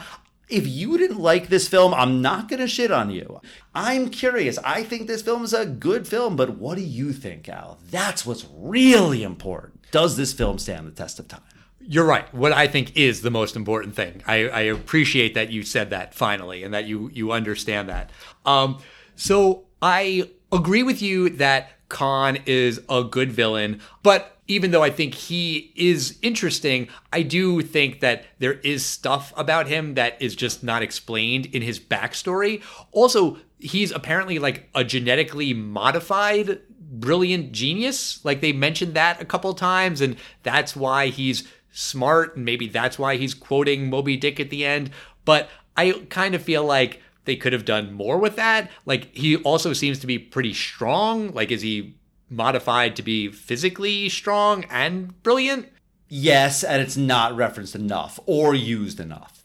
if 0.48 0.66
you 0.66 0.96
didn't 0.96 1.18
like 1.18 1.48
this 1.48 1.68
film, 1.68 1.92
I'm 1.92 2.22
not 2.22 2.48
going 2.48 2.60
to 2.60 2.68
shit 2.68 2.92
on 2.92 3.10
you. 3.10 3.40
I'm 3.74 4.10
curious. 4.10 4.58
I 4.64 4.84
think 4.84 5.06
this 5.06 5.22
film 5.22 5.42
is 5.44 5.52
a 5.52 5.66
good 5.66 6.06
film, 6.06 6.36
but 6.36 6.56
what 6.58 6.78
do 6.78 6.84
you 6.84 7.12
think, 7.12 7.48
Al? 7.48 7.78
That's 7.90 8.24
what's 8.24 8.46
really 8.54 9.22
important. 9.24 9.90
Does 9.90 10.16
this 10.16 10.32
film 10.32 10.58
stand 10.58 10.86
the 10.86 10.92
test 10.92 11.18
of 11.18 11.26
time? 11.26 11.40
You're 11.88 12.04
right. 12.04 12.32
What 12.34 12.52
I 12.52 12.66
think 12.66 12.96
is 12.96 13.22
the 13.22 13.30
most 13.30 13.54
important 13.54 13.94
thing. 13.94 14.22
I, 14.26 14.48
I 14.48 14.60
appreciate 14.62 15.34
that 15.34 15.50
you 15.50 15.62
said 15.62 15.90
that 15.90 16.14
finally, 16.14 16.64
and 16.64 16.74
that 16.74 16.86
you 16.86 17.10
you 17.12 17.30
understand 17.30 17.88
that. 17.88 18.10
Um, 18.44 18.78
so 19.14 19.64
I 19.80 20.30
agree 20.50 20.82
with 20.82 21.00
you 21.00 21.30
that 21.30 21.70
Khan 21.88 22.38
is 22.46 22.80
a 22.88 23.04
good 23.04 23.30
villain, 23.30 23.80
but 24.02 24.38
even 24.48 24.70
though 24.70 24.82
I 24.82 24.90
think 24.90 25.14
he 25.14 25.72
is 25.74 26.18
interesting, 26.22 26.88
I 27.12 27.22
do 27.22 27.62
think 27.62 28.00
that 28.00 28.24
there 28.38 28.54
is 28.54 28.84
stuff 28.84 29.32
about 29.36 29.66
him 29.66 29.94
that 29.94 30.20
is 30.20 30.36
just 30.36 30.62
not 30.62 30.82
explained 30.82 31.46
in 31.46 31.62
his 31.62 31.80
backstory. 31.80 32.62
Also, 32.92 33.38
he's 33.58 33.90
apparently 33.90 34.38
like 34.38 34.68
a 34.74 34.84
genetically 34.84 35.52
modified 35.52 36.60
brilliant 36.88 37.52
genius. 37.52 38.24
Like 38.24 38.40
they 38.40 38.52
mentioned 38.52 38.94
that 38.94 39.20
a 39.20 39.24
couple 39.24 39.52
times, 39.54 40.00
and 40.00 40.16
that's 40.42 40.76
why 40.76 41.08
he's 41.08 41.46
smart, 41.76 42.36
and 42.36 42.44
maybe 42.44 42.68
that's 42.68 42.98
why 42.98 43.16
he's 43.16 43.34
quoting 43.34 43.90
Moby 43.90 44.16
Dick 44.16 44.40
at 44.40 44.50
the 44.50 44.64
end. 44.64 44.90
But 45.24 45.48
I 45.76 45.92
kind 46.08 46.34
of 46.34 46.42
feel 46.42 46.64
like 46.64 47.02
they 47.26 47.36
could 47.36 47.52
have 47.52 47.64
done 47.64 47.92
more 47.92 48.18
with 48.18 48.36
that. 48.36 48.70
Like 48.86 49.14
he 49.14 49.36
also 49.36 49.72
seems 49.72 49.98
to 50.00 50.06
be 50.06 50.18
pretty 50.18 50.54
strong. 50.54 51.32
Like 51.32 51.50
is 51.50 51.62
he 51.62 51.96
modified 52.30 52.96
to 52.96 53.02
be 53.02 53.30
physically 53.30 54.08
strong 54.08 54.64
and 54.70 55.22
brilliant? 55.22 55.68
Yes, 56.08 56.64
and 56.64 56.80
it's 56.80 56.96
not 56.96 57.36
referenced 57.36 57.74
enough 57.74 58.18
or 58.26 58.54
used 58.54 59.00
enough. 59.00 59.44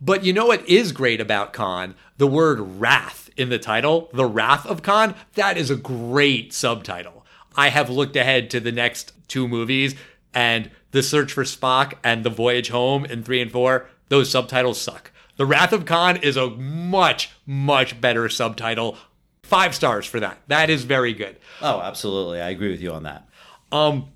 But 0.00 0.24
you 0.24 0.32
know 0.32 0.46
what 0.46 0.68
is 0.68 0.92
great 0.92 1.20
about 1.20 1.52
Khan? 1.52 1.94
The 2.18 2.26
word 2.26 2.60
wrath 2.60 3.30
in 3.36 3.48
the 3.48 3.58
title, 3.58 4.10
The 4.12 4.26
Wrath 4.26 4.66
of 4.66 4.82
Khan, 4.82 5.14
that 5.34 5.56
is 5.56 5.70
a 5.70 5.76
great 5.76 6.52
subtitle. 6.52 7.24
I 7.56 7.68
have 7.68 7.88
looked 7.88 8.16
ahead 8.16 8.50
to 8.50 8.60
the 8.60 8.72
next 8.72 9.12
two 9.28 9.48
movies 9.48 9.94
and 10.34 10.70
The 10.92 11.02
Search 11.02 11.32
for 11.32 11.44
Spock 11.44 11.94
and 12.02 12.24
The 12.24 12.30
Voyage 12.30 12.70
Home 12.70 13.04
in 13.04 13.22
3 13.22 13.42
and 13.42 13.52
4, 13.52 13.86
those 14.08 14.30
subtitles 14.30 14.80
suck. 14.80 15.10
The 15.36 15.46
Wrath 15.46 15.72
of 15.72 15.86
Khan 15.86 16.16
is 16.18 16.36
a 16.36 16.50
much, 16.50 17.30
much 17.46 18.00
better 18.00 18.28
subtitle. 18.28 18.96
Five 19.42 19.74
stars 19.74 20.04
for 20.06 20.20
that. 20.20 20.38
That 20.48 20.68
is 20.68 20.84
very 20.84 21.14
good. 21.14 21.36
Oh, 21.62 21.80
absolutely. 21.80 22.40
I 22.40 22.50
agree 22.50 22.70
with 22.70 22.80
you 22.80 22.92
on 22.92 23.04
that. 23.04 23.28
Um, 23.72 24.08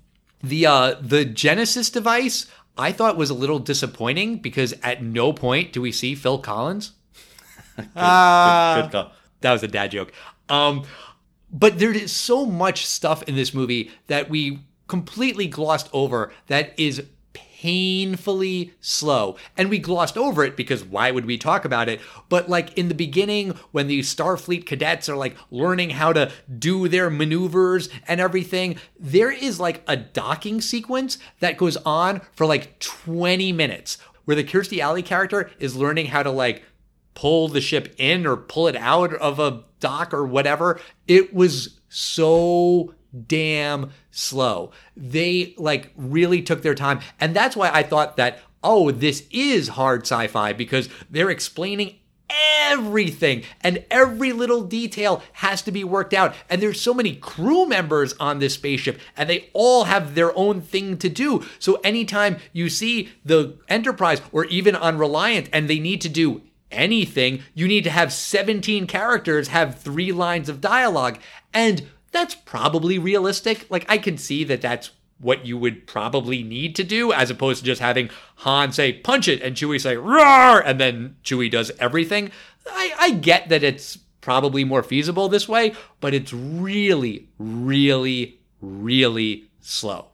the 0.43 0.65
uh, 0.65 0.95
the 1.01 1.25
Genesis 1.25 1.89
device 1.89 2.45
I 2.77 2.91
thought 2.91 3.17
was 3.17 3.29
a 3.29 3.33
little 3.33 3.59
disappointing 3.59 4.37
because 4.37 4.73
at 4.83 5.01
no 5.01 5.33
point 5.33 5.73
do 5.73 5.81
we 5.81 5.91
see 5.91 6.13
Phil 6.13 6.37
Collins. 6.37 6.91
good, 7.75 7.85
good 7.85 8.91
call. 8.91 9.11
That 9.41 9.51
was 9.51 9.63
a 9.63 9.67
dad 9.67 9.91
joke. 9.91 10.11
Um, 10.49 10.83
but 11.51 11.79
there 11.79 11.91
is 11.91 12.11
so 12.11 12.45
much 12.45 12.85
stuff 12.85 13.23
in 13.23 13.35
this 13.35 13.53
movie 13.53 13.91
that 14.07 14.29
we 14.29 14.59
completely 14.87 15.47
glossed 15.47 15.89
over 15.93 16.31
that 16.47 16.73
is 16.77 17.03
painfully 17.33 18.73
slow. 18.79 19.37
And 19.57 19.69
we 19.69 19.79
glossed 19.79 20.17
over 20.17 20.43
it 20.43 20.55
because 20.55 20.83
why 20.83 21.09
would 21.09 21.25
we 21.25 21.37
talk 21.37 21.65
about 21.65 21.89
it? 21.89 21.99
But 22.29 22.47
like 22.47 22.77
in 22.77 22.89
the 22.89 22.93
beginning, 22.93 23.55
when 23.71 23.87
the 23.87 24.01
Starfleet 24.01 24.67
cadets 24.67 25.09
are 25.09 25.15
like 25.15 25.35
learning 25.49 25.91
how 25.91 26.13
to 26.13 26.31
do 26.59 26.87
their 26.87 27.09
maneuvers 27.09 27.89
and 28.07 28.21
everything, 28.21 28.77
there 28.99 29.31
is 29.31 29.59
like 29.59 29.81
a 29.87 29.97
docking 29.97 30.61
sequence 30.61 31.17
that 31.39 31.57
goes 31.57 31.75
on 31.77 32.21
for 32.33 32.45
like 32.45 32.77
20 32.79 33.51
minutes 33.53 33.97
where 34.25 34.35
the 34.35 34.43
Kirstie 34.43 34.79
Alley 34.79 35.01
character 35.01 35.49
is 35.57 35.75
learning 35.75 36.07
how 36.07 36.21
to 36.21 36.29
like 36.31 36.63
pull 37.15 37.47
the 37.47 37.61
ship 37.61 37.95
in 37.97 38.27
or 38.27 38.37
pull 38.37 38.67
it 38.67 38.75
out 38.75 39.13
of 39.15 39.39
a 39.39 39.63
dock 39.79 40.13
or 40.13 40.25
whatever. 40.25 40.79
It 41.07 41.33
was 41.33 41.79
so 41.89 42.93
damn 43.27 43.91
slow. 44.15 44.71
They 44.95 45.53
like 45.57 45.91
really 45.95 46.41
took 46.41 46.61
their 46.61 46.73
time. 46.73 47.01
And 47.19 47.35
that's 47.35 47.55
why 47.55 47.69
I 47.69 47.83
thought 47.83 48.17
that, 48.17 48.39
oh, 48.63 48.89
this 48.91 49.27
is 49.29 49.69
hard 49.69 50.03
sci 50.03 50.27
fi 50.27 50.53
because 50.53 50.89
they're 51.09 51.29
explaining 51.29 51.97
everything 52.71 53.43
and 53.61 53.85
every 53.91 54.33
little 54.33 54.63
detail 54.63 55.21
has 55.33 55.61
to 55.61 55.71
be 55.71 55.83
worked 55.83 56.13
out 56.13 56.33
and 56.49 56.59
there's 56.59 56.81
so 56.81 56.93
many 56.93 57.15
crew 57.15 57.67
members 57.67 58.13
on 58.19 58.39
this 58.39 58.55
spaceship 58.55 58.99
and 59.15 59.29
they 59.29 59.47
all 59.53 59.83
have 59.83 60.15
their 60.15 60.35
own 60.35 60.59
thing 60.59 60.97
to 60.97 61.07
do 61.07 61.45
so 61.59 61.75
anytime 61.83 62.37
you 62.51 62.67
see 62.67 63.09
the 63.23 63.55
enterprise 63.67 64.23
or 64.31 64.45
even 64.45 64.75
on 64.75 64.97
reliant 64.97 65.47
and 65.53 65.69
they 65.69 65.77
need 65.77 66.01
to 66.01 66.09
do 66.09 66.41
anything 66.71 67.43
you 67.53 67.67
need 67.67 67.83
to 67.83 67.91
have 67.91 68.11
17 68.11 68.87
characters 68.87 69.49
have 69.49 69.77
three 69.77 70.11
lines 70.11 70.49
of 70.49 70.59
dialogue 70.59 71.19
and 71.53 71.87
that's 72.15 72.35
probably 72.35 72.97
realistic. 72.97 73.65
Like 73.69 73.85
I 73.89 73.97
can 73.97 74.17
see 74.17 74.43
that 74.45 74.61
that's 74.61 74.91
what 75.19 75.45
you 75.45 75.57
would 75.57 75.87
probably 75.87 76.43
need 76.43 76.75
to 76.75 76.83
do, 76.83 77.13
as 77.13 77.29
opposed 77.29 77.59
to 77.59 77.65
just 77.65 77.81
having 77.81 78.09
Han 78.37 78.71
say 78.71 78.93
"punch 78.93 79.27
it" 79.27 79.41
and 79.41 79.55
Chewie 79.55 79.81
say 79.81 79.97
"roar," 79.97 80.59
and 80.59 80.79
then 80.79 81.15
Chewie 81.23 81.51
does 81.51 81.71
everything. 81.79 82.31
I, 82.67 82.93
I 82.99 83.11
get 83.11 83.49
that 83.49 83.63
it's 83.63 83.97
probably 84.21 84.63
more 84.63 84.83
feasible 84.83 85.29
this 85.29 85.47
way, 85.47 85.73
but 86.01 86.13
it's 86.13 86.33
really, 86.33 87.29
really, 87.37 88.39
really 88.59 89.45
slow. 89.61 90.07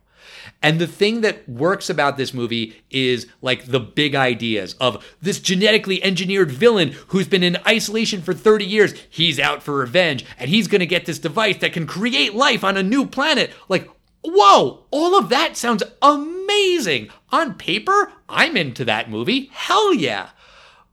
And 0.62 0.80
the 0.80 0.88
thing 0.88 1.22
that 1.22 1.48
works 1.50 1.90
about 1.90 2.18
this 2.18 2.34
movie 2.34 2.84
is 2.92 3.28
like 3.42 3.66
the 3.66 3.80
big 3.80 4.14
ideas 4.14 4.76
of 4.80 5.04
this 5.22 5.40
genetically 5.40 6.04
engineered 6.04 6.52
villain 6.52 6.92
who's 7.08 7.28
been 7.28 7.44
in 7.44 7.58
isolation 7.68 8.22
for 8.22 8.34
30 8.34 8.66
years. 8.66 8.94
He's 9.10 9.40
out 9.40 9.64
for 9.64 9.76
revenge 9.76 10.26
and 10.38 10.50
he's 10.50 10.68
going 10.68 10.80
to 10.80 10.86
get 10.86 11.06
this 11.06 11.20
device 11.20 11.58
that 11.58 11.74
can 11.74 11.88
create 11.88 12.36
life 12.36 12.64
on 12.64 12.78
a 12.78 12.84
new 12.84 13.08
planet. 13.08 13.52
Like, 13.70 13.90
whoa, 14.24 14.86
all 14.92 15.18
of 15.18 15.30
that 15.30 15.58
sounds 15.58 15.84
amazing. 16.02 17.10
On 17.32 17.56
paper, 17.56 18.12
I'm 18.30 18.56
into 18.56 18.86
that 18.86 19.10
movie. 19.10 19.50
Hell 19.54 19.94
yeah. 19.94 20.30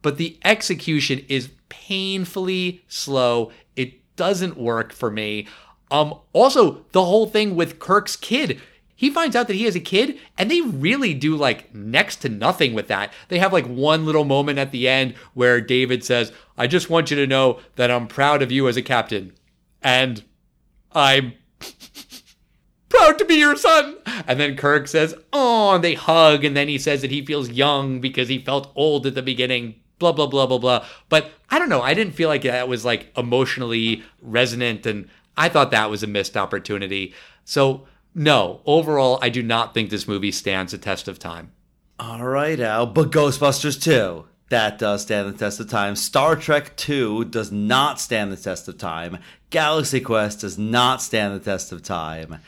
But 0.00 0.16
the 0.16 0.38
execution 0.44 1.26
is 1.28 1.50
painfully 1.68 2.84
slow. 2.88 3.52
It 3.76 4.16
doesn't 4.16 4.56
work 4.56 4.92
for 4.92 5.10
me. 5.10 5.46
Um, 5.90 6.14
also, 6.32 6.84
the 6.92 7.04
whole 7.04 7.26
thing 7.26 7.54
with 7.54 7.78
Kirk's 7.78 8.16
kid 8.16 8.60
he 8.98 9.10
finds 9.10 9.36
out 9.36 9.46
that 9.46 9.54
he 9.54 9.62
has 9.62 9.76
a 9.76 9.80
kid 9.80 10.18
and 10.36 10.50
they 10.50 10.60
really 10.60 11.14
do 11.14 11.36
like 11.36 11.72
next 11.72 12.16
to 12.16 12.28
nothing 12.28 12.74
with 12.74 12.88
that. 12.88 13.12
They 13.28 13.38
have 13.38 13.52
like 13.52 13.64
one 13.64 14.04
little 14.04 14.24
moment 14.24 14.58
at 14.58 14.72
the 14.72 14.88
end 14.88 15.14
where 15.34 15.60
David 15.60 16.02
says, 16.02 16.32
I 16.56 16.66
just 16.66 16.90
want 16.90 17.08
you 17.08 17.16
to 17.18 17.26
know 17.28 17.60
that 17.76 17.92
I'm 17.92 18.08
proud 18.08 18.42
of 18.42 18.50
you 18.50 18.66
as 18.66 18.76
a 18.76 18.82
captain. 18.82 19.34
And 19.84 20.24
I'm 20.90 21.34
proud 22.88 23.18
to 23.18 23.24
be 23.24 23.36
your 23.36 23.54
son. 23.54 23.98
And 24.26 24.40
then 24.40 24.56
Kirk 24.56 24.88
says, 24.88 25.14
Oh, 25.32 25.76
and 25.76 25.84
they 25.84 25.94
hug. 25.94 26.44
And 26.44 26.56
then 26.56 26.66
he 26.66 26.76
says 26.76 27.00
that 27.02 27.12
he 27.12 27.24
feels 27.24 27.50
young 27.50 28.00
because 28.00 28.26
he 28.26 28.40
felt 28.40 28.72
old 28.74 29.06
at 29.06 29.14
the 29.14 29.22
beginning. 29.22 29.76
Blah, 30.00 30.10
blah, 30.10 30.26
blah, 30.26 30.46
blah, 30.46 30.58
blah. 30.58 30.84
But 31.08 31.30
I 31.50 31.60
don't 31.60 31.68
know. 31.68 31.82
I 31.82 31.94
didn't 31.94 32.14
feel 32.14 32.28
like 32.28 32.42
that 32.42 32.66
was 32.66 32.84
like 32.84 33.16
emotionally 33.16 34.02
resonant. 34.20 34.86
And 34.86 35.08
I 35.36 35.48
thought 35.48 35.70
that 35.70 35.88
was 35.88 36.02
a 36.02 36.08
missed 36.08 36.36
opportunity. 36.36 37.14
So, 37.44 37.86
no, 38.18 38.60
overall, 38.66 39.18
I 39.22 39.28
do 39.28 39.42
not 39.42 39.72
think 39.72 39.90
this 39.90 40.08
movie 40.08 40.32
stands 40.32 40.74
a 40.74 40.78
test 40.78 41.08
of 41.08 41.18
time. 41.18 41.52
All 42.00 42.24
right, 42.24 42.58
Al, 42.58 42.86
but 42.86 43.10
Ghostbusters 43.10 43.80
2. 43.82 44.26
That 44.50 44.78
does 44.78 45.02
stand 45.02 45.32
the 45.32 45.38
test 45.38 45.60
of 45.60 45.68
time. 45.68 45.94
Star 45.94 46.34
Trek 46.34 46.76
2 46.76 47.26
does 47.26 47.52
not 47.52 48.00
stand 48.00 48.32
the 48.32 48.36
test 48.36 48.66
of 48.66 48.78
time. 48.78 49.18
Galaxy 49.50 50.00
Quest 50.00 50.40
does 50.40 50.58
not 50.58 51.00
stand 51.02 51.34
the 51.34 51.44
test 51.44 51.70
of 51.70 51.82
time. 51.82 52.38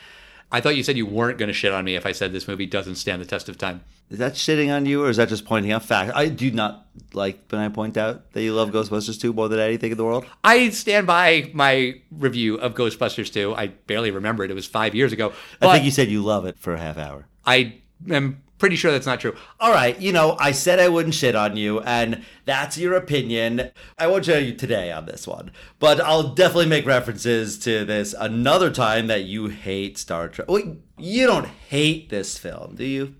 I 0.51 0.61
thought 0.61 0.75
you 0.75 0.83
said 0.83 0.97
you 0.97 1.05
weren't 1.05 1.37
going 1.37 1.47
to 1.47 1.53
shit 1.53 1.71
on 1.71 1.85
me 1.85 1.95
if 1.95 2.05
I 2.05 2.11
said 2.11 2.33
this 2.33 2.47
movie 2.47 2.65
doesn't 2.65 2.95
stand 2.95 3.21
the 3.21 3.25
test 3.25 3.47
of 3.47 3.57
time. 3.57 3.83
Is 4.09 4.17
that 4.19 4.33
shitting 4.33 4.75
on 4.75 4.85
you, 4.85 5.05
or 5.05 5.09
is 5.09 5.15
that 5.17 5.29
just 5.29 5.45
pointing 5.45 5.71
out 5.71 5.85
facts? 5.85 6.11
I 6.13 6.27
do 6.27 6.51
not 6.51 6.85
like 7.13 7.45
when 7.49 7.61
I 7.61 7.69
point 7.69 7.95
out 7.95 8.33
that 8.33 8.43
you 8.43 8.53
love 8.53 8.71
Ghostbusters 8.71 9.19
2 9.19 9.31
more 9.31 9.47
than 9.47 9.59
anything 9.59 9.91
in 9.91 9.97
the 9.97 10.03
world. 10.03 10.25
I 10.43 10.69
stand 10.71 11.07
by 11.07 11.49
my 11.53 12.01
review 12.11 12.55
of 12.55 12.75
Ghostbusters 12.75 13.31
2. 13.31 13.55
I 13.55 13.67
barely 13.67 14.11
remember 14.11 14.43
it. 14.43 14.51
It 14.51 14.55
was 14.55 14.67
five 14.67 14.93
years 14.93 15.13
ago. 15.13 15.31
I 15.61 15.71
think 15.71 15.85
you 15.85 15.91
said 15.91 16.09
you 16.09 16.21
love 16.21 16.45
it 16.45 16.59
for 16.59 16.73
a 16.73 16.79
half 16.79 16.97
hour. 16.97 17.27
I 17.45 17.75
am 18.09 18.41
pretty 18.61 18.75
sure 18.75 18.91
that's 18.91 19.07
not 19.07 19.19
true. 19.19 19.35
All 19.59 19.73
right, 19.73 19.99
you 19.99 20.13
know, 20.13 20.37
I 20.39 20.51
said 20.51 20.79
I 20.79 20.87
wouldn't 20.87 21.15
shit 21.15 21.35
on 21.35 21.57
you, 21.57 21.81
and 21.81 22.23
that's 22.45 22.77
your 22.77 22.93
opinion. 22.93 23.71
I 23.97 24.05
won't 24.05 24.23
show 24.23 24.37
you 24.37 24.53
today 24.53 24.91
on 24.91 25.07
this 25.07 25.25
one, 25.25 25.49
but 25.79 25.99
I'll 25.99 26.35
definitely 26.35 26.67
make 26.67 26.85
references 26.85 27.57
to 27.59 27.83
this 27.83 28.13
another 28.13 28.69
time 28.69 29.07
that 29.07 29.23
you 29.23 29.47
hate 29.47 29.97
Star 29.97 30.29
Trek. 30.29 30.47
Wait, 30.47 30.67
you 30.99 31.25
don't 31.25 31.47
hate 31.47 32.09
this 32.09 32.37
film, 32.37 32.75
do 32.75 32.85
you? 32.85 33.15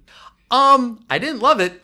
Um, 0.51 1.03
I 1.09 1.17
didn't 1.17 1.39
love 1.39 1.59
it. 1.59 1.81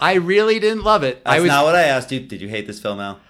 I 0.00 0.14
really 0.14 0.58
didn't 0.58 0.82
love 0.82 1.04
it. 1.04 1.24
That's 1.24 1.36
I 1.36 1.40
was 1.40 1.48
not 1.48 1.64
what 1.64 1.76
I 1.76 1.82
asked 1.82 2.10
you. 2.10 2.18
Did 2.18 2.40
you 2.40 2.48
hate 2.48 2.66
this 2.66 2.82
film, 2.82 2.98
Al? 2.98 3.20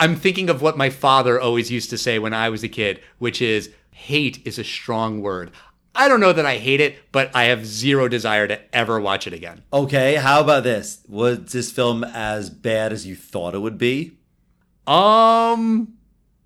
I'm 0.00 0.16
thinking 0.16 0.48
of 0.48 0.62
what 0.62 0.78
my 0.78 0.88
father 0.88 1.38
always 1.38 1.70
used 1.70 1.90
to 1.90 1.98
say 1.98 2.18
when 2.18 2.32
I 2.32 2.48
was 2.48 2.64
a 2.64 2.68
kid, 2.68 3.02
which 3.18 3.42
is 3.42 3.70
hate 3.90 4.40
is 4.46 4.58
a 4.58 4.64
strong 4.64 5.20
word. 5.20 5.50
I 5.98 6.06
don't 6.06 6.20
know 6.20 6.32
that 6.32 6.46
I 6.46 6.58
hate 6.58 6.80
it, 6.80 6.96
but 7.10 7.34
I 7.34 7.44
have 7.44 7.66
zero 7.66 8.06
desire 8.06 8.46
to 8.46 8.60
ever 8.74 9.00
watch 9.00 9.26
it 9.26 9.32
again. 9.32 9.62
Okay, 9.72 10.14
how 10.14 10.40
about 10.40 10.62
this? 10.62 11.02
Was 11.08 11.52
this 11.52 11.72
film 11.72 12.04
as 12.04 12.50
bad 12.50 12.92
as 12.92 13.04
you 13.04 13.16
thought 13.16 13.54
it 13.54 13.58
would 13.58 13.78
be? 13.78 14.16
Um, 14.86 15.94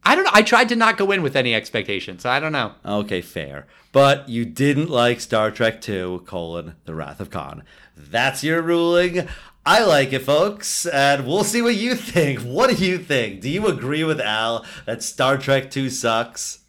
I 0.03 0.17
don't 0.17 0.25
know. 0.25 0.31
I 0.33 0.41
tried 0.41 0.71
to 0.71 0.77
not 0.77 0.97
go 0.97 1.13
in 1.13 1.23
with 1.23 1.37
any 1.37 1.55
expectations. 1.55 2.23
So 2.23 2.31
I 2.31 2.41
don't 2.41 2.53
know. 2.53 2.73
Okay, 2.85 3.21
fair. 3.21 3.67
But 3.93 4.27
you 4.27 4.47
didn't 4.47 4.89
like 4.89 5.21
Star 5.21 5.51
Trek 5.51 5.87
II, 5.87 6.21
colon, 6.25 6.77
The 6.87 6.95
Wrath 6.95 7.21
of 7.21 7.29
Khan. 7.29 7.63
That's 7.95 8.43
your 8.43 8.63
ruling. 8.63 9.29
I 9.67 9.85
like 9.85 10.15
it, 10.15 10.21
folks, 10.21 10.87
and 10.87 11.27
we'll 11.27 11.45
see 11.45 11.63
what 11.63 11.77
you 11.77 11.95
think. 11.95 12.41
What 12.41 12.77
do 12.77 12.85
you 12.85 12.99
think? 12.99 13.43
Do 13.43 13.51
you 13.51 13.67
agree 13.67 14.03
with 14.03 14.21
Al 14.21 14.65
that 14.87 15.03
Star 15.03 15.37
Trek 15.37 15.77
II 15.77 15.91
sucks? 15.91 16.61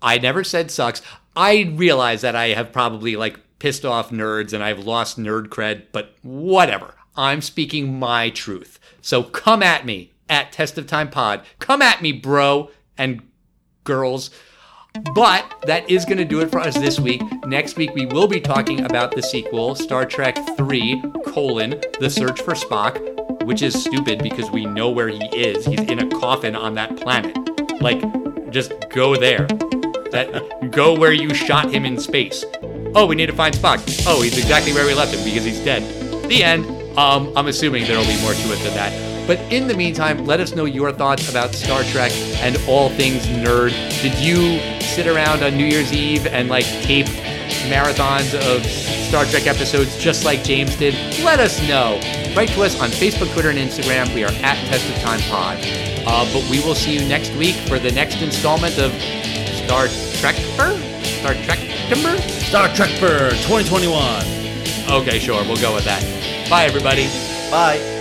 I 0.00 0.18
never 0.18 0.44
said 0.44 0.70
sucks. 0.70 1.00
I 1.36 1.72
realize 1.74 2.22
that 2.22 2.34
I 2.34 2.48
have 2.48 2.72
probably 2.72 3.14
like 3.14 3.38
pissed 3.58 3.84
off 3.84 4.10
nerds 4.10 4.52
and 4.52 4.62
I've 4.62 4.80
lost 4.80 5.18
nerd 5.18 5.48
cred, 5.48 5.84
but 5.92 6.14
whatever. 6.22 6.94
I'm 7.14 7.42
speaking 7.42 7.98
my 7.98 8.30
truth. 8.30 8.78
So 9.00 9.22
come 9.22 9.62
at 9.62 9.86
me 9.86 10.12
at 10.28 10.52
Test 10.52 10.78
of 10.78 10.86
Time 10.86 11.10
Pod. 11.10 11.42
Come 11.58 11.82
at 11.82 12.02
me, 12.02 12.12
bro 12.12 12.70
and 12.98 13.22
girls. 13.84 14.30
But 15.14 15.62
that 15.66 15.88
is 15.90 16.06
going 16.06 16.16
to 16.18 16.24
do 16.24 16.40
it 16.40 16.50
for 16.50 16.58
us 16.58 16.74
this 16.74 16.98
week. 16.98 17.22
Next 17.44 17.76
week, 17.76 17.94
we 17.94 18.06
will 18.06 18.26
be 18.26 18.40
talking 18.40 18.80
about 18.86 19.14
the 19.14 19.22
sequel, 19.22 19.74
Star 19.74 20.06
Trek 20.06 20.38
3, 20.56 21.02
colon, 21.26 21.82
The 22.00 22.08
Search 22.08 22.40
for 22.40 22.54
Spock, 22.54 23.44
which 23.44 23.60
is 23.60 23.78
stupid 23.78 24.22
because 24.22 24.50
we 24.50 24.64
know 24.64 24.88
where 24.88 25.08
he 25.08 25.22
is. 25.36 25.66
He's 25.66 25.82
in 25.82 25.98
a 25.98 26.08
coffin 26.18 26.56
on 26.56 26.74
that 26.74 26.96
planet. 26.96 27.36
Like, 27.82 28.00
just 28.50 28.72
go 28.88 29.16
there. 29.16 29.46
That 30.12 30.70
Go 30.70 30.98
where 30.98 31.12
you 31.12 31.34
shot 31.34 31.72
him 31.72 31.84
in 31.84 31.98
space. 31.98 32.44
Oh, 32.94 33.06
we 33.06 33.14
need 33.14 33.26
to 33.26 33.32
find 33.32 33.54
Spock. 33.54 34.04
Oh, 34.06 34.22
he's 34.22 34.38
exactly 34.38 34.72
where 34.72 34.86
we 34.86 34.94
left 34.94 35.14
him 35.14 35.24
because 35.24 35.44
he's 35.44 35.60
dead. 35.60 35.82
The 36.28 36.42
end. 36.42 36.64
Um, 36.98 37.30
I'm 37.36 37.46
assuming 37.46 37.84
there'll 37.84 38.04
be 38.04 38.20
more 38.22 38.32
to 38.32 38.52
it 38.52 38.58
than 38.64 38.74
that. 38.74 39.26
But 39.26 39.40
in 39.52 39.66
the 39.66 39.74
meantime, 39.74 40.24
let 40.24 40.40
us 40.40 40.54
know 40.54 40.64
your 40.64 40.92
thoughts 40.92 41.28
about 41.28 41.52
Star 41.52 41.82
Trek 41.84 42.12
and 42.36 42.56
all 42.68 42.88
things 42.90 43.26
nerd. 43.26 43.70
Did 44.00 44.14
you 44.18 44.60
sit 44.80 45.06
around 45.06 45.42
on 45.42 45.56
New 45.56 45.66
Year's 45.66 45.92
Eve 45.92 46.26
and 46.28 46.48
like 46.48 46.64
tape 46.64 47.06
marathons 47.68 48.34
of 48.34 48.64
Star 48.64 49.24
Trek 49.24 49.46
episodes 49.46 49.98
just 49.98 50.24
like 50.24 50.44
James 50.44 50.76
did? 50.76 50.94
Let 51.24 51.40
us 51.40 51.60
know. 51.68 52.00
Write 52.36 52.50
to 52.50 52.62
us 52.62 52.80
on 52.80 52.90
Facebook, 52.90 53.32
Twitter, 53.32 53.50
and 53.50 53.58
Instagram. 53.58 54.14
We 54.14 54.22
are 54.22 54.30
at 54.30 54.56
Test 54.68 54.88
of 54.88 55.02
Time 55.02 55.20
Pod. 55.22 55.58
Uh, 56.06 56.24
but 56.32 56.48
we 56.48 56.60
will 56.60 56.76
see 56.76 56.96
you 56.96 57.06
next 57.08 57.34
week 57.34 57.56
for 57.66 57.80
the 57.80 57.90
next 57.90 58.22
installment 58.22 58.78
of 58.78 58.92
Star 59.66 59.88
Trekper? 59.88 60.78
Star 61.18 61.34
Trek 61.44 61.58
Timber? 61.88 62.16
Star 62.18 62.68
Trek 62.72 62.90
for 63.00 63.30
2021. 63.48 63.90
Okay, 65.02 65.18
sure. 65.18 65.42
We'll 65.42 65.56
go 65.56 65.74
with 65.74 65.84
that. 65.86 66.00
Bye, 66.48 66.66
everybody. 66.66 67.06
Bye. 67.50 67.95